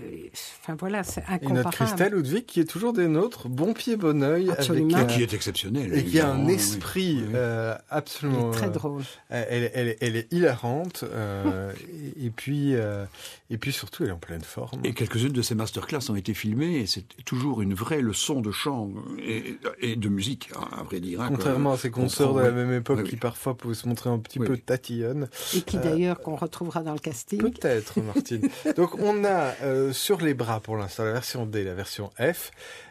[0.62, 1.74] Enfin voilà, c'est Et notre incomparable.
[1.74, 4.96] Christa Ludwig qui est toujours des nôtres, bon pied, bon oeil, avec Absolument.
[4.96, 5.92] euh, Et qui est exceptionnel.
[5.98, 6.54] et qui a un oui.
[6.54, 7.32] esprit Oui.
[7.34, 9.02] euh, Elle absolument est très euh, drôle.
[9.28, 11.72] Elle, elle, elle est hilarante euh,
[12.16, 13.04] et, et puis euh,
[13.50, 14.80] et puis surtout elle est en pleine forme.
[14.84, 18.52] Et quelques-unes de ces masterclass ont été filmées et c'est toujours une vraie leçon de
[18.52, 18.88] chant
[19.18, 21.20] et, et de musique, hein, à vrai dire.
[21.22, 23.10] hein, Contrairement à ses consorts de la même époque Oui, oui.
[23.10, 25.28] qui parfois pouvaient se montrer un petit Oui, peu tatillonnes.
[25.56, 27.40] Et qui d'ailleurs qu'on retrouvera dans le casting.
[27.40, 28.48] Peut-être, Martine.
[28.76, 32.50] Donc on a euh, sur les bras pour l'instant la version D, la version F.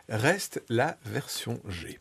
[0.09, 1.99] Reste la version G.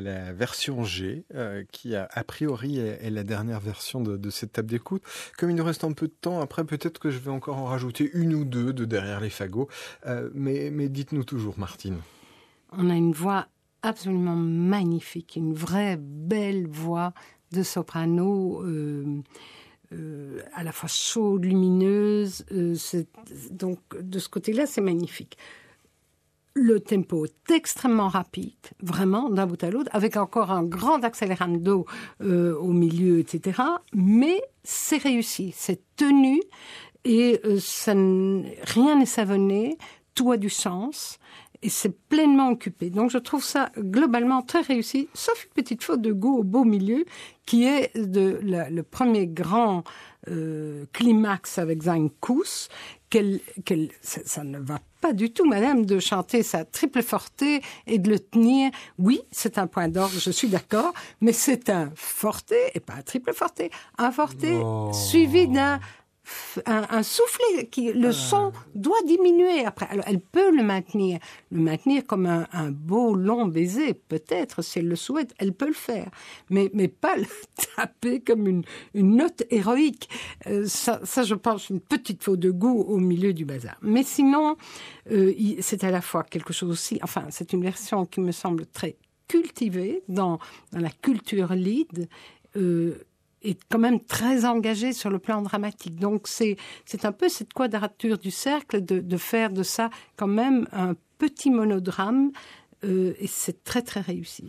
[0.00, 4.70] la, version G, euh, qui a, a priori est, la dernière version de, cette table
[4.70, 5.02] d'écoute.
[5.38, 7.66] Comme il nous reste un peu de temps, après peut-être que je vais encore en
[7.66, 9.68] rajouter une ou deux de derrière les fagots.
[10.06, 11.98] Euh, mais dites-nous toujours, Martine.
[12.72, 13.48] On a une voix
[13.82, 17.12] absolument magnifique, une vraie belle voix
[17.52, 19.22] de soprano, euh,
[20.54, 22.44] à la fois chaude, lumineuse.
[23.50, 25.38] donc de ce côté-là, c'est magnifique.
[26.56, 31.84] Le tempo est extrêmement rapide, vraiment, d'un bout à l'autre, avec encore un grand accélérando
[32.22, 33.60] euh, au milieu, etc.
[33.92, 36.40] Mais c'est réussi, c'est tenu
[37.04, 39.78] et euh, ça rien n'est savonné,
[40.14, 41.18] tout a du sens
[41.64, 42.90] et c'est pleinement occupé.
[42.90, 46.64] Donc je trouve ça globalement très réussi, sauf une petite faute de goût au beau
[46.64, 47.04] milieu,
[47.46, 49.82] qui est de la- le premier grand
[50.30, 52.68] euh, climax avec Sein Kuss,
[53.10, 57.60] qu'elle, qu'elle, ça, ça ne va pas du tout, madame, de chanter sa triple forté
[57.86, 58.70] et de le tenir.
[58.98, 63.02] Oui, c'est un point d'orgue, je suis d'accord, mais c'est un forté et pas un
[63.02, 63.70] triple forté.
[63.98, 64.90] Un forté Oh.
[64.94, 65.78] suivi d'un
[66.66, 69.86] un, un soufflet qui le son doit diminuer après.
[69.90, 71.18] Alors elle peut le maintenir,
[71.50, 75.66] le maintenir comme un, un beau long baiser, peut-être si elle le souhaite, elle peut
[75.66, 76.10] le faire,
[76.50, 77.26] mais mais pas le
[77.76, 78.64] taper comme une
[78.94, 80.08] une note héroïque.
[80.46, 83.76] Euh, ça, ça, je pense, une petite faute de goût au milieu du bazar.
[83.82, 84.56] Mais sinon,
[85.10, 86.98] euh, c'est à la fois quelque chose aussi.
[87.02, 88.96] Enfin, c'est une version qui me semble très
[89.28, 90.38] cultivée dans
[90.72, 92.08] dans la culture lead.
[92.56, 92.94] Euh,
[93.44, 95.96] est quand même très engagé sur le plan dramatique.
[95.96, 100.26] Donc c'est c'est un peu cette quadrature du cercle de, de faire de ça quand
[100.26, 102.32] même un petit monodrame
[102.84, 104.48] euh, et c'est très très réussi.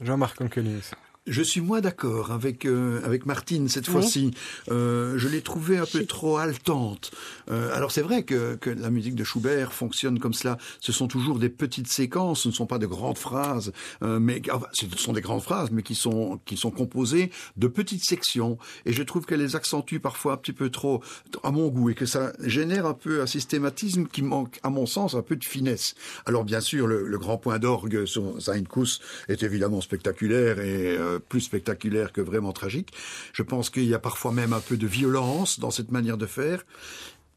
[0.00, 0.90] Jean-Marc Ankelis.
[1.26, 3.92] Je suis moins d'accord avec euh, avec Martine cette Oui.
[3.94, 4.30] fois-ci.
[4.70, 7.12] Euh, je l'ai trouvée un peu trop haletante.
[7.50, 10.58] Euh, alors c'est vrai que, que la musique de Schubert fonctionne comme cela.
[10.80, 13.72] Ce sont toujours des petites séquences, ce ne sont pas de grandes phrases,
[14.02, 17.68] euh, mais enfin, ce sont des grandes phrases, mais qui sont qui sont composées de
[17.68, 18.58] petites sections.
[18.84, 21.02] Et je trouve qu'elle les accentue parfois un petit peu trop
[21.42, 24.84] à mon goût et que ça génère un peu un systématisme qui manque, à mon
[24.84, 25.94] sens, un peu de finesse.
[26.26, 28.34] Alors bien sûr, le, le grand point d'orgue sur
[28.68, 32.92] Kuss est évidemment spectaculaire et euh, plus spectaculaire que vraiment tragique.
[33.32, 36.26] Je pense qu'il y a parfois même un peu de violence dans cette manière de
[36.26, 36.64] faire.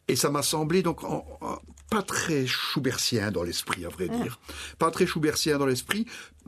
[0.07, 1.59] Et ça m'a semblé donc en- en-
[1.89, 4.39] pas très Schubertien dans l'esprit, à vrai dire.
[4.77, 6.05] Pas très Schubertien dans l'esprit.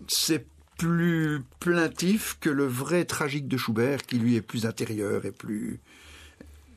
[0.08, 0.46] C'est
[0.78, 5.82] plus plaintif que le vrai tragique de Schubert, qui lui est plus intérieur et plus...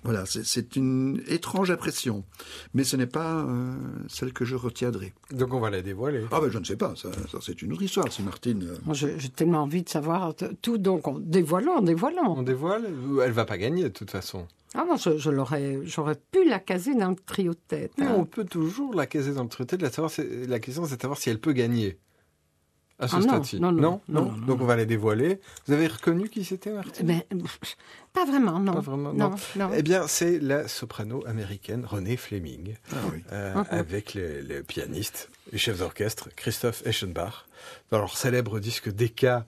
[0.05, 2.25] Voilà, c'est- une étrange impression.
[2.75, 3.73] Mais ce n'est pas euh,
[4.09, 5.13] celle que je retiendrai.
[5.31, 6.25] Donc on va la dévoiler.
[6.33, 8.65] Ah ben je ne sais pas, ça, ça, c'est une autre histoire, si Martine...
[8.65, 12.43] euh, Moi, j'ai tellement envie de savoir tout, donc on, dévoilons, On dévoilons.
[12.43, 12.85] dévoile
[13.25, 14.47] Elle va pas gagner de toute façon?
[14.75, 17.93] Ah, moi, je, je l'aurais, j'aurais pu la caser dans le trio de tête.
[17.99, 18.15] Mais hein.
[18.17, 19.77] on peut toujours la caser dans le traité.
[19.77, 21.99] De la, savoir, c'est- la question, c'est de savoir si elle peut gagner.
[22.99, 23.61] À ce Ah non, stade-ci.
[23.61, 25.41] non, non, non, non, Donc on va la dévoiler.
[25.67, 27.07] Vous avez reconnu qui c'était, Martine?
[27.07, 27.23] Ben,
[28.13, 28.75] pas vraiment, non.
[28.75, 29.31] Pas vraiment, non.
[29.31, 29.37] non.
[29.57, 29.71] non.
[29.75, 33.23] Eh bien, c'est la soprano américaine Renée Fleming, Ah oui.
[33.33, 33.65] euh, Mhm.
[33.71, 37.47] avec les, les pianistes et chefs d'orchestre Christoph Eschenbach,
[37.91, 39.47] dans leur célèbre disque Decca,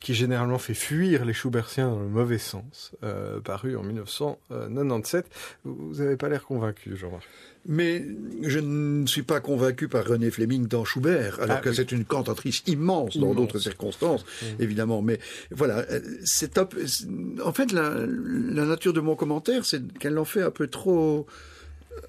[0.00, 5.26] qui généralement fait fuir les Schubertiens dans le mauvais sens, euh, paru en 1997.
[5.64, 7.24] Vous n'avez pas l'air convaincu, Jean-Marc?
[7.70, 8.02] Mais
[8.42, 11.74] je ne suis pas convaincu par René Fleming dans Schubert, alors Ah, que oui.
[11.76, 14.24] c'est une cantatrice immense dans d'autres circonstances,
[14.58, 15.02] évidemment.
[15.02, 15.18] Mais
[15.50, 17.06] voilà, euh, c'est c'est-
[17.44, 21.26] en fait la, la nature de mon commentaire, c'est qu'elle en fait un peu trop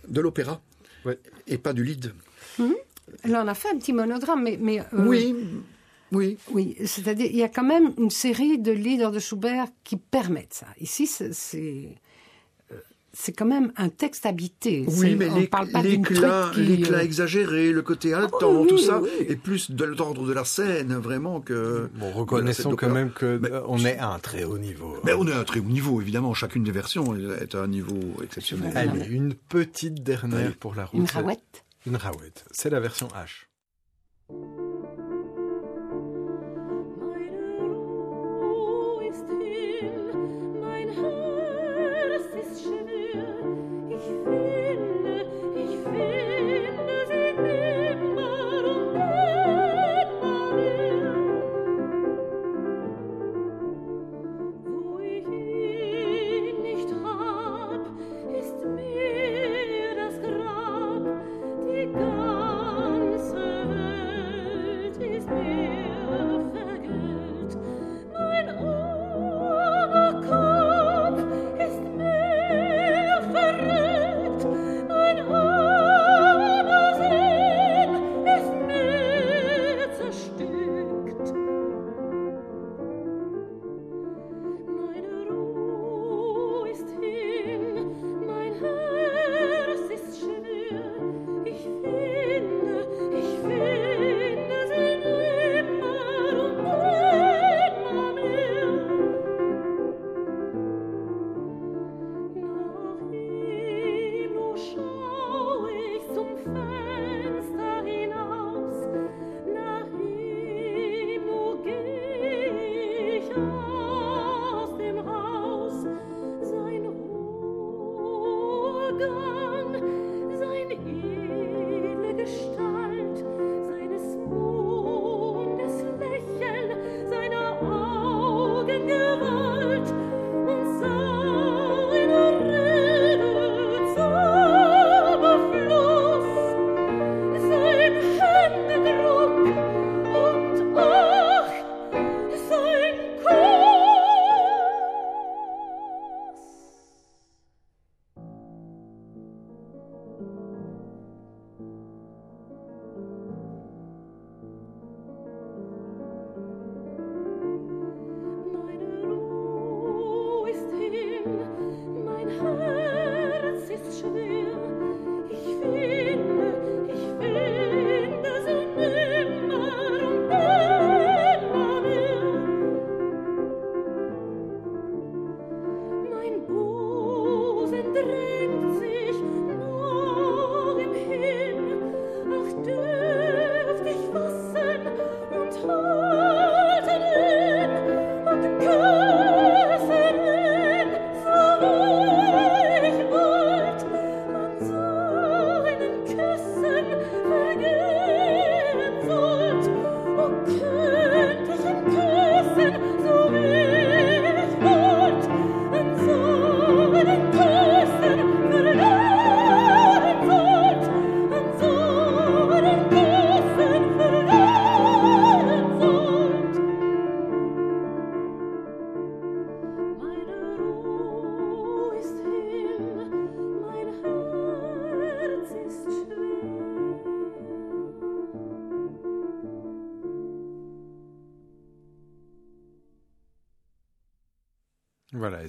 [0.07, 0.61] de l'opéra
[1.05, 1.19] Ouais.
[1.47, 2.13] et pas du lead.
[3.23, 5.35] Alors, on a fait un petit monodrame, mais, mais euh, Oui,
[6.13, 6.37] oui.
[6.51, 10.53] Oui, c'est-à-dire il y a quand même une série de leaders de Schubert qui permettent
[10.53, 10.67] ça.
[10.79, 11.89] Ici, c'est
[13.21, 14.85] c'est quand même un texte habité.
[14.87, 18.67] Oui, mais on l'éc- parle pas d'une l'éclat, qui, euh, exagéré, le côté haletant, oui,
[18.69, 19.09] tout oui, ça, oui.
[19.27, 21.89] est plus de l'ordre de la scène, vraiment, que...
[21.95, 24.95] Bon, reconnaissons quand même que Mais- euh, on est à un très haut niveau.
[25.03, 26.33] Mais on est à un très haut niveau, évidemment.
[26.33, 28.71] Chacune des versions est à un niveau exceptionnel.
[28.77, 30.99] Allez, une petite dernière pour la route.
[31.01, 31.65] une rawette.
[31.85, 32.45] Une rawette.
[32.51, 33.47] C'est la version H.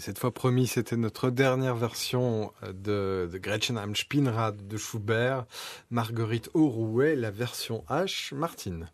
[0.01, 5.47] cette fois promis, c'était notre dernière version euh, de, de Gretchen am Spinnrad de Schubert,
[5.91, 8.89] Marguerite Aurouet, la version H, Martine.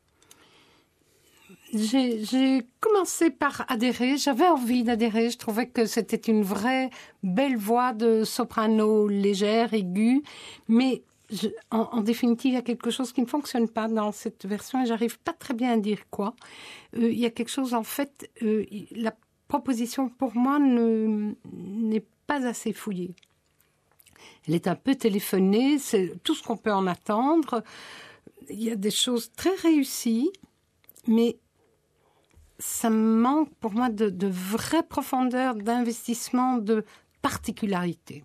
[1.72, 6.90] J'ai commencé par adhérer, j'avais envie d'adhérer, je trouvais que c'était une vraie
[7.22, 10.22] belle voix de soprano légère, aiguë,
[10.68, 11.02] mais
[11.70, 14.86] en, définitive, il y a quelque chose qui ne fonctionne pas dans cette version et
[14.86, 16.34] j'arrive pas très bien à dire quoi.
[16.96, 19.12] Euh, il y a quelque chose, en fait, euh, la
[19.48, 23.14] proposition pour moi ne- n'est pas assez fouillée.
[24.46, 27.62] Elle est un peu téléphonée, c'est tout ce qu'on peut en attendre.
[28.48, 30.30] Il y a des choses très réussies,
[31.06, 31.38] mais
[32.58, 36.84] ça manque pour moi de, vraie profondeur, d'investissement, de
[37.22, 38.24] particularité.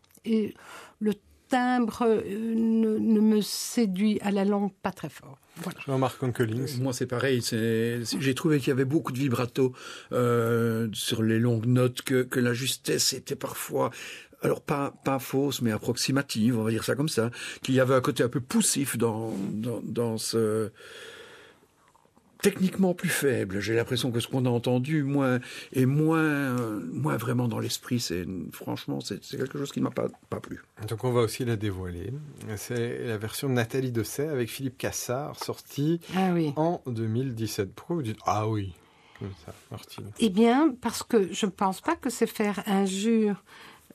[1.52, 2.22] Timbre euh,
[2.56, 5.38] ne, ne me séduit à la longue pas très fort.
[5.58, 5.80] Voilà.
[5.86, 6.80] Jean-Marc Onkelings.
[6.82, 7.42] Moi, c'est pareil.
[7.44, 9.74] J'ai trouvé qu'il y avait beaucoup de vibrato
[10.14, 13.92] euh, sur les longues notes, que, que la justesse était parfois,
[14.42, 17.30] alors pas pas fausse, mais approximative, on va dire ça comme ça.
[17.62, 20.72] Qu'il y avait un côté un peu poussif dans dans, dans ce
[22.42, 23.60] techniquement plus faible.
[23.60, 25.40] J'ai l'impression que ce qu'on a entendu moins
[25.74, 28.00] est moins euh, moins vraiment dans l'esprit.
[28.00, 30.62] C'est franchement c'est quelque chose qui ne m'a pas pas plu.
[30.88, 32.12] Donc on va aussi la dévoiler.
[32.58, 36.54] C'est la version de Nathalie Dessay avec Philippe Cassard, sortie Ah oui.
[36.56, 37.74] en 2017.
[37.74, 38.74] Pourquoi vous dites Ah oui
[39.20, 40.06] comme ça, Martine?
[40.20, 43.44] Eh bien, parce que je ne pense pas que c'est faire injure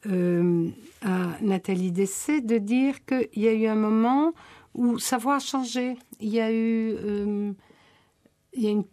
[0.07, 0.69] euh,
[1.03, 4.35] à Nathalie Dessay de dire qu'il y a eu un moment
[4.75, 5.97] où sa voix a changé.
[6.21, 7.51] Il y a eu euh,
[8.57, 8.85] il y a une,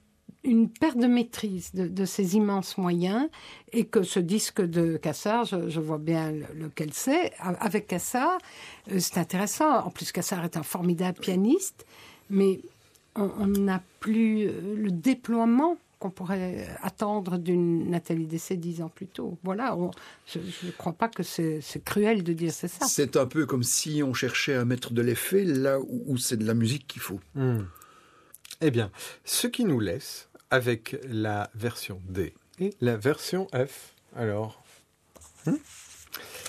[0.43, 3.29] une perte de maîtrise de, de ses immenses moyens
[3.71, 8.37] et que ce disque de Cassard, je, je vois bien le- lequel c'est, avec Cassard,
[8.91, 9.79] euh, c'est intéressant.
[9.85, 11.85] En plus, Cassard est un formidable pianiste,
[12.29, 12.59] mais
[13.15, 19.07] on n'a plus euh, le déploiement qu'on pourrait attendre d'une Nathalie Dessay dix ans plus
[19.07, 19.37] tôt.
[19.43, 19.91] Voilà, on-
[20.27, 22.85] je ne crois pas que c'est cruel de dire c'est ça.
[22.87, 26.35] C'est un peu comme si on cherchait à mettre de l'effet là où, où c'est
[26.35, 27.21] de la musique qu'il faut.
[27.35, 27.59] Hmm.
[28.61, 28.91] Eh bien,
[29.25, 33.93] ce qui nous laisse avec la version D et la version F.
[34.15, 34.63] Alors,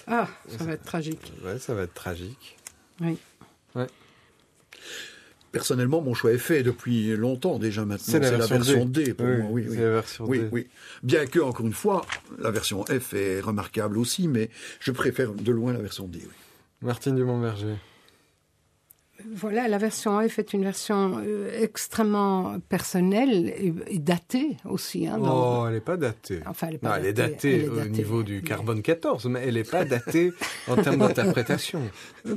[0.06, 1.32] Ah, ça va être tragique.
[1.44, 2.56] ouais, ça va être tragique.
[3.00, 3.16] Oui.
[5.50, 8.04] Personnellement, mon choix est fait depuis longtemps déjà maintenant.
[8.12, 9.14] C'est la version D.
[9.14, 9.50] pour Oui, moi.
[9.52, 9.76] Oui, c'est oui.
[9.78, 10.48] la version oui, D.
[10.50, 10.68] oui.
[11.04, 12.04] Bien que, encore une fois,
[12.38, 14.50] la version F est remarquable aussi, mais
[14.80, 16.18] je préfère de loin la version D.
[16.24, 16.32] Oui.
[16.82, 17.76] Martine Dumont-Berger.
[19.32, 25.06] Voilà, la version F est une version euh, extrêmement personnelle et, et datée aussi.
[25.06, 26.40] Hein, dans- Oh, elle n'est pas datée.
[26.46, 27.88] Enfin, elle est Non, pas elle est datée, elle est au datée.
[27.90, 30.32] niveau du carbone 14, mais elle n'est pas datée
[30.68, 31.80] en termes d'interprétation.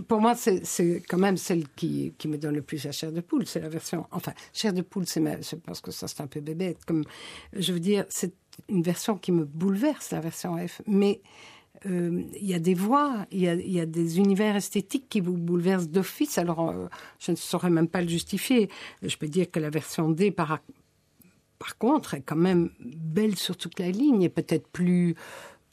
[0.08, 3.22] Pour moi, c'est quand même celle qui, qui me donne le plus la chair de
[3.22, 3.46] poule.
[3.46, 4.06] C'est la version.
[4.12, 5.20] Enfin, chair de poule, c'est
[5.56, 6.86] pense que ça, c'est un peu bébête.
[6.86, 7.04] Comme,
[7.54, 8.34] je veux dire, c'est
[8.70, 10.82] une version qui me bouleverse, la version F.
[10.88, 11.22] Mais
[11.86, 15.38] euh, il y a des voix, il y y a des univers esthétiques qui vous
[15.38, 16.38] bouleversent d'office.
[16.38, 16.88] Alors, euh,
[17.20, 18.70] je ne saurais même pas le justifier.
[19.02, 20.60] Je peux dire que la version D, par,
[21.60, 25.16] par contre, est quand même belle sur toute la ligne et peut-être plus,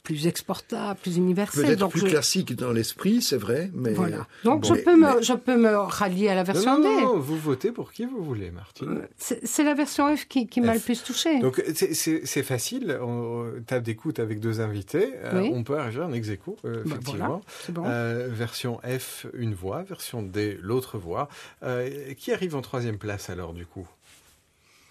[0.05, 1.65] plus exportable, plus universelle.
[1.65, 4.25] Peut-être Donc, plus je- classique dans l'esprit, c'est vrai, mais voilà.
[4.45, 6.79] Donc Bon, je, mais- peux me, mais- je peux me rallier à la Non, version
[6.79, 7.01] non, D.
[7.01, 9.01] non, vous votez pour qui vous voulez, Martine.
[9.17, 11.39] C'est la version F qui, qui m'a le plus touchée.
[11.39, 15.51] Donc c'est- facile, on tape d'écoute avec deux invités, euh, Oui.
[15.53, 17.25] on peut arriver en ex aequo, euh, Bah, effectivement.
[17.27, 17.83] voilà, c'est bon.
[17.87, 21.27] Euh, version F, une voix, version D, l'autre voix.
[21.63, 23.87] Euh, qui arrive en troisième place alors du coup?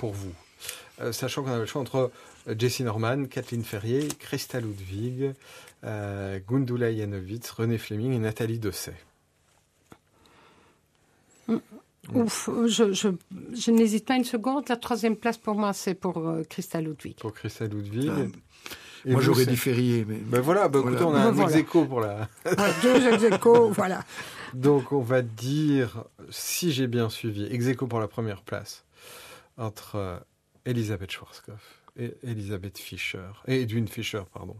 [0.04, 0.34] Pour vous
[1.00, 2.10] Euh, Sachant qu'on a le choix entre
[2.46, 5.32] euh, Jessie Norman, Kathleen Ferrier, Christa Ludwig,
[5.82, 8.92] euh, Gundula Janowitz, René Fleming et Nathalie Dosset.
[12.12, 13.08] Ouf, je, je,
[13.54, 14.68] je n'hésite pas une seconde.
[14.68, 17.16] La troisième place pour moi, c'est pour euh, Christa Ludwig.
[17.16, 18.10] Pour Christa Ludwig.
[18.14, 18.20] Ah,
[19.06, 20.96] Et moi j'aurais dit Ferrier, mais Ben voilà, ben Voilà.
[20.98, 21.56] écoutez, on a Ben un voilà.
[21.56, 22.28] ex pour la...
[22.44, 24.04] Voilà, deux ex-aequo, voilà.
[24.52, 28.84] Donc on va dire, si j'ai bien suivi, ex pour la première place
[29.56, 30.18] entre euh,
[30.66, 34.56] Elisabeth Schwarzkopf et Elisabeth Fischer, et Edwin Fischer, pardon,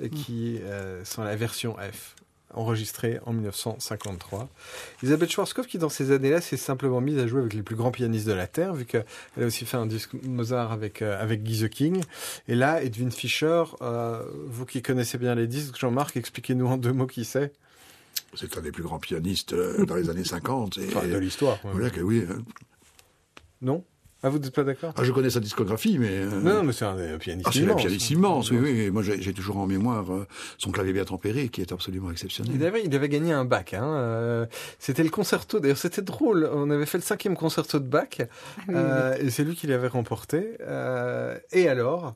[0.00, 2.14] et qui euh, sont la version F,
[2.52, 4.48] enregistrée en 1953.
[5.02, 7.90] Elisabeth Schwarzkopf qui dans ces années-là s'est simplement mise à jouer avec les plus grands
[7.90, 9.04] pianistes de la Terre, vu qu'elle
[9.40, 12.02] a aussi fait un disque Mozart avec, euh, avec Guy The King.
[12.48, 16.92] Et là, Edwin Fischer, euh, vous qui connaissez bien les disques, Jean-Marc, expliquez-nous en deux
[16.92, 17.52] mots qui c'est.
[18.34, 20.76] c'est un des plus grands pianistes euh, dans les années 50.
[20.78, 21.64] Et, Enfin, de l'histoire.
[21.64, 21.72] ouais.
[21.72, 22.24] voilà que oui.
[22.30, 22.42] hein.
[23.62, 23.82] Non?
[24.24, 24.94] Ah, vous n'êtes pas d'accord?
[24.96, 27.60] Ah, je connais sa discographie, mais euh, Non, non, mais c'est un pianiste ah, c'est
[27.60, 27.80] un immense.
[27.82, 28.50] pianiste immense.
[28.50, 28.90] Oui, oui.
[28.90, 30.26] Moi, j'ai toujours en mémoire euh,
[30.56, 32.52] son clavier bien tempéré, qui est absolument exceptionnel.
[32.54, 33.74] Il avait, il avait gagné un bac.
[33.74, 33.84] Hein.
[33.84, 34.46] euh,
[34.78, 35.60] c'était le concerto.
[35.60, 36.48] D'ailleurs, c'était drôle.
[36.52, 38.22] On avait fait le cinquième concerto de bac.
[38.68, 40.56] oui, euh, Et c'est lui qui l'avait remporté.
[40.62, 42.14] euh, et alors,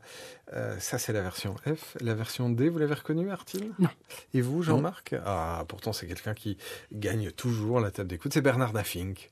[0.54, 1.96] euh, ça c'est la version F.
[2.00, 3.88] La version D, vous l'avez reconnue, Martine Non.
[4.34, 5.14] Et vous, Jean-Marc?
[5.24, 6.56] Ah, pourtant, c'est quelqu'un qui
[6.92, 8.32] gagne toujours la table d'écoute.
[8.32, 9.30] C'est Bernard Daffink.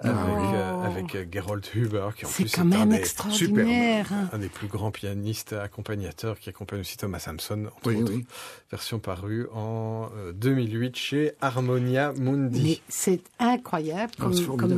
[0.00, 0.54] Avec, Oh.
[0.54, 4.12] euh, avec euh, Gerold Huber, qui en plus quand est un des, extraordinaire.
[4.12, 4.28] hein.
[4.32, 8.12] un des plus grands pianistes accompagnateurs qui accompagne aussi Thomas Samson, entre Oui, autres.
[8.12, 8.26] oui.
[8.72, 12.82] Version parue en euh, 2008 chez Harmonia Mais Mundi.
[12.88, 14.24] c'est incroyable Ah,
[14.58, 14.74] comme,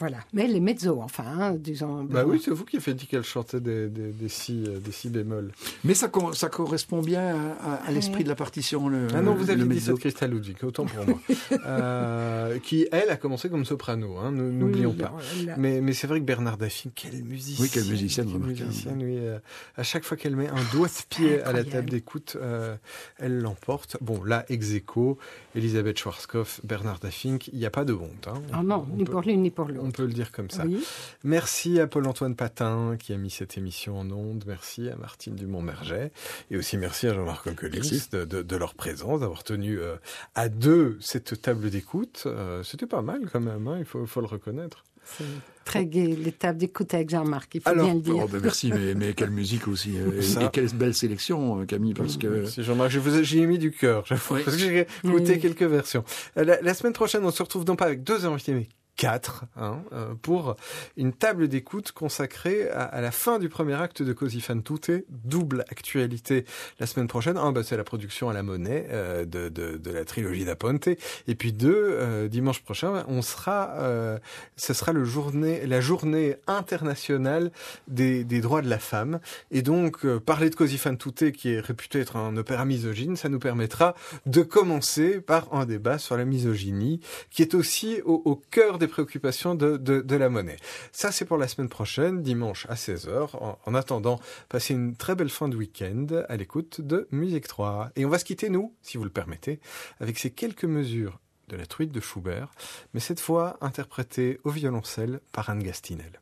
[0.00, 0.18] voilà.
[0.32, 2.02] Mais les mezzo, enfin, hein, disons.
[2.04, 4.90] Bah oui, c'est vous qui avez dit qu'elle chantait des, des, des, si, euh, des
[4.90, 5.52] si bémols.
[5.84, 7.20] Mais ça, co- ça correspond bien
[7.60, 8.88] à, à- à l'esprit de la partition.
[8.88, 9.92] Le, Ah non, vous le avez dit mezzo.
[9.92, 11.18] cette Christa Ludwig, autant pour moi.
[11.66, 15.12] Euh, qui, elle, a commencé comme soprano, hein, n'oublions Oui, pas.
[15.44, 17.62] là, Mais, mais c'est vrai que Bernard Daffy, quelle musicienne.
[17.64, 19.38] Oui, quelle musicienne quelle musicienne, oui, euh,
[19.76, 22.76] à chaque fois qu'elle met un doigt de pied à la table d'écoute, euh,
[23.18, 23.96] elle l'emporte.
[24.00, 25.18] Bon, là, ex aequo,
[25.54, 28.28] Elisabeth Schwarzkopf, Bernard Daffink, il n'y a pas de honte.
[28.28, 28.40] Hein.
[28.52, 30.62] Ah non, On ni peut- pour l'une ni pour On peut le dire comme ça.
[30.64, 30.84] Oui.
[31.24, 34.44] Merci à Paul-Antoine Patin qui a mis cette émission en onde.
[34.46, 36.12] Merci à Martine Dumont-Merget.
[36.52, 38.08] Et aussi merci à Jean-Marc Coquelis Merci.
[38.12, 39.96] de, de- de leur présence, d'avoir tenu euh,
[40.36, 42.22] à deux cette table d'écoute.
[42.26, 44.84] Euh, C'était pas mal quand même, hein, il faut, faut le reconnaître.
[45.04, 45.24] C'est
[45.64, 48.14] très gai, l'étape d'écoute avec Jean-Marc, il faut Alors, bien le dire.
[48.16, 49.96] Oh, ben merci, mais, mais quelle musique aussi.
[49.96, 52.28] euh, et, quelle belle sélection, Camille, parce que...
[52.28, 54.42] Merci Jean-Marc, je vous ai- j'y ai mis du cœur, j'avoue, Oui.
[54.44, 55.40] parce que j'ai écouté Oui.
[55.40, 56.04] quelques versions.
[56.36, 58.68] La, la semaine prochaine, on se retrouve non pas avec deux invités, mais
[59.00, 60.56] quatre, hein, euh, pour
[60.98, 64.90] une table d'écoute consacrée à, à la fin du premier acte de Così fan tutte,
[65.08, 66.44] double actualité
[66.80, 67.38] la semaine prochaine.
[67.38, 70.86] Un, bah, c'est la production à la monnaie euh, de, de, de la trilogie d'Aponte,
[70.88, 74.18] et puis deux, euh, dimanche prochain, on sera, euh,
[74.56, 77.52] ce sera le journée, la journée internationale
[77.88, 79.20] des, des droits de la femme,
[79.50, 83.16] et donc euh, parler de Così fan tutte, qui est réputé être un opéra misogyne,
[83.16, 83.94] ça nous permettra
[84.26, 87.00] de commencer par un débat sur la misogynie,
[87.30, 90.56] qui est aussi au, au cœur des préoccupations de, la monnaie.
[90.92, 93.36] Ça, c'est pour la semaine prochaine, dimanche à 16h.
[93.36, 97.90] En, en attendant, passez une très belle fin de week-end à l'écoute de Musique 3.
[97.96, 99.60] Et on va se quitter, nous, si vous le permettez,
[100.00, 101.18] avec ces quelques mesures
[101.48, 102.50] de la truite de Schubert,
[102.94, 106.20] mais cette fois interprétées au violoncelle par Anne Gastinel.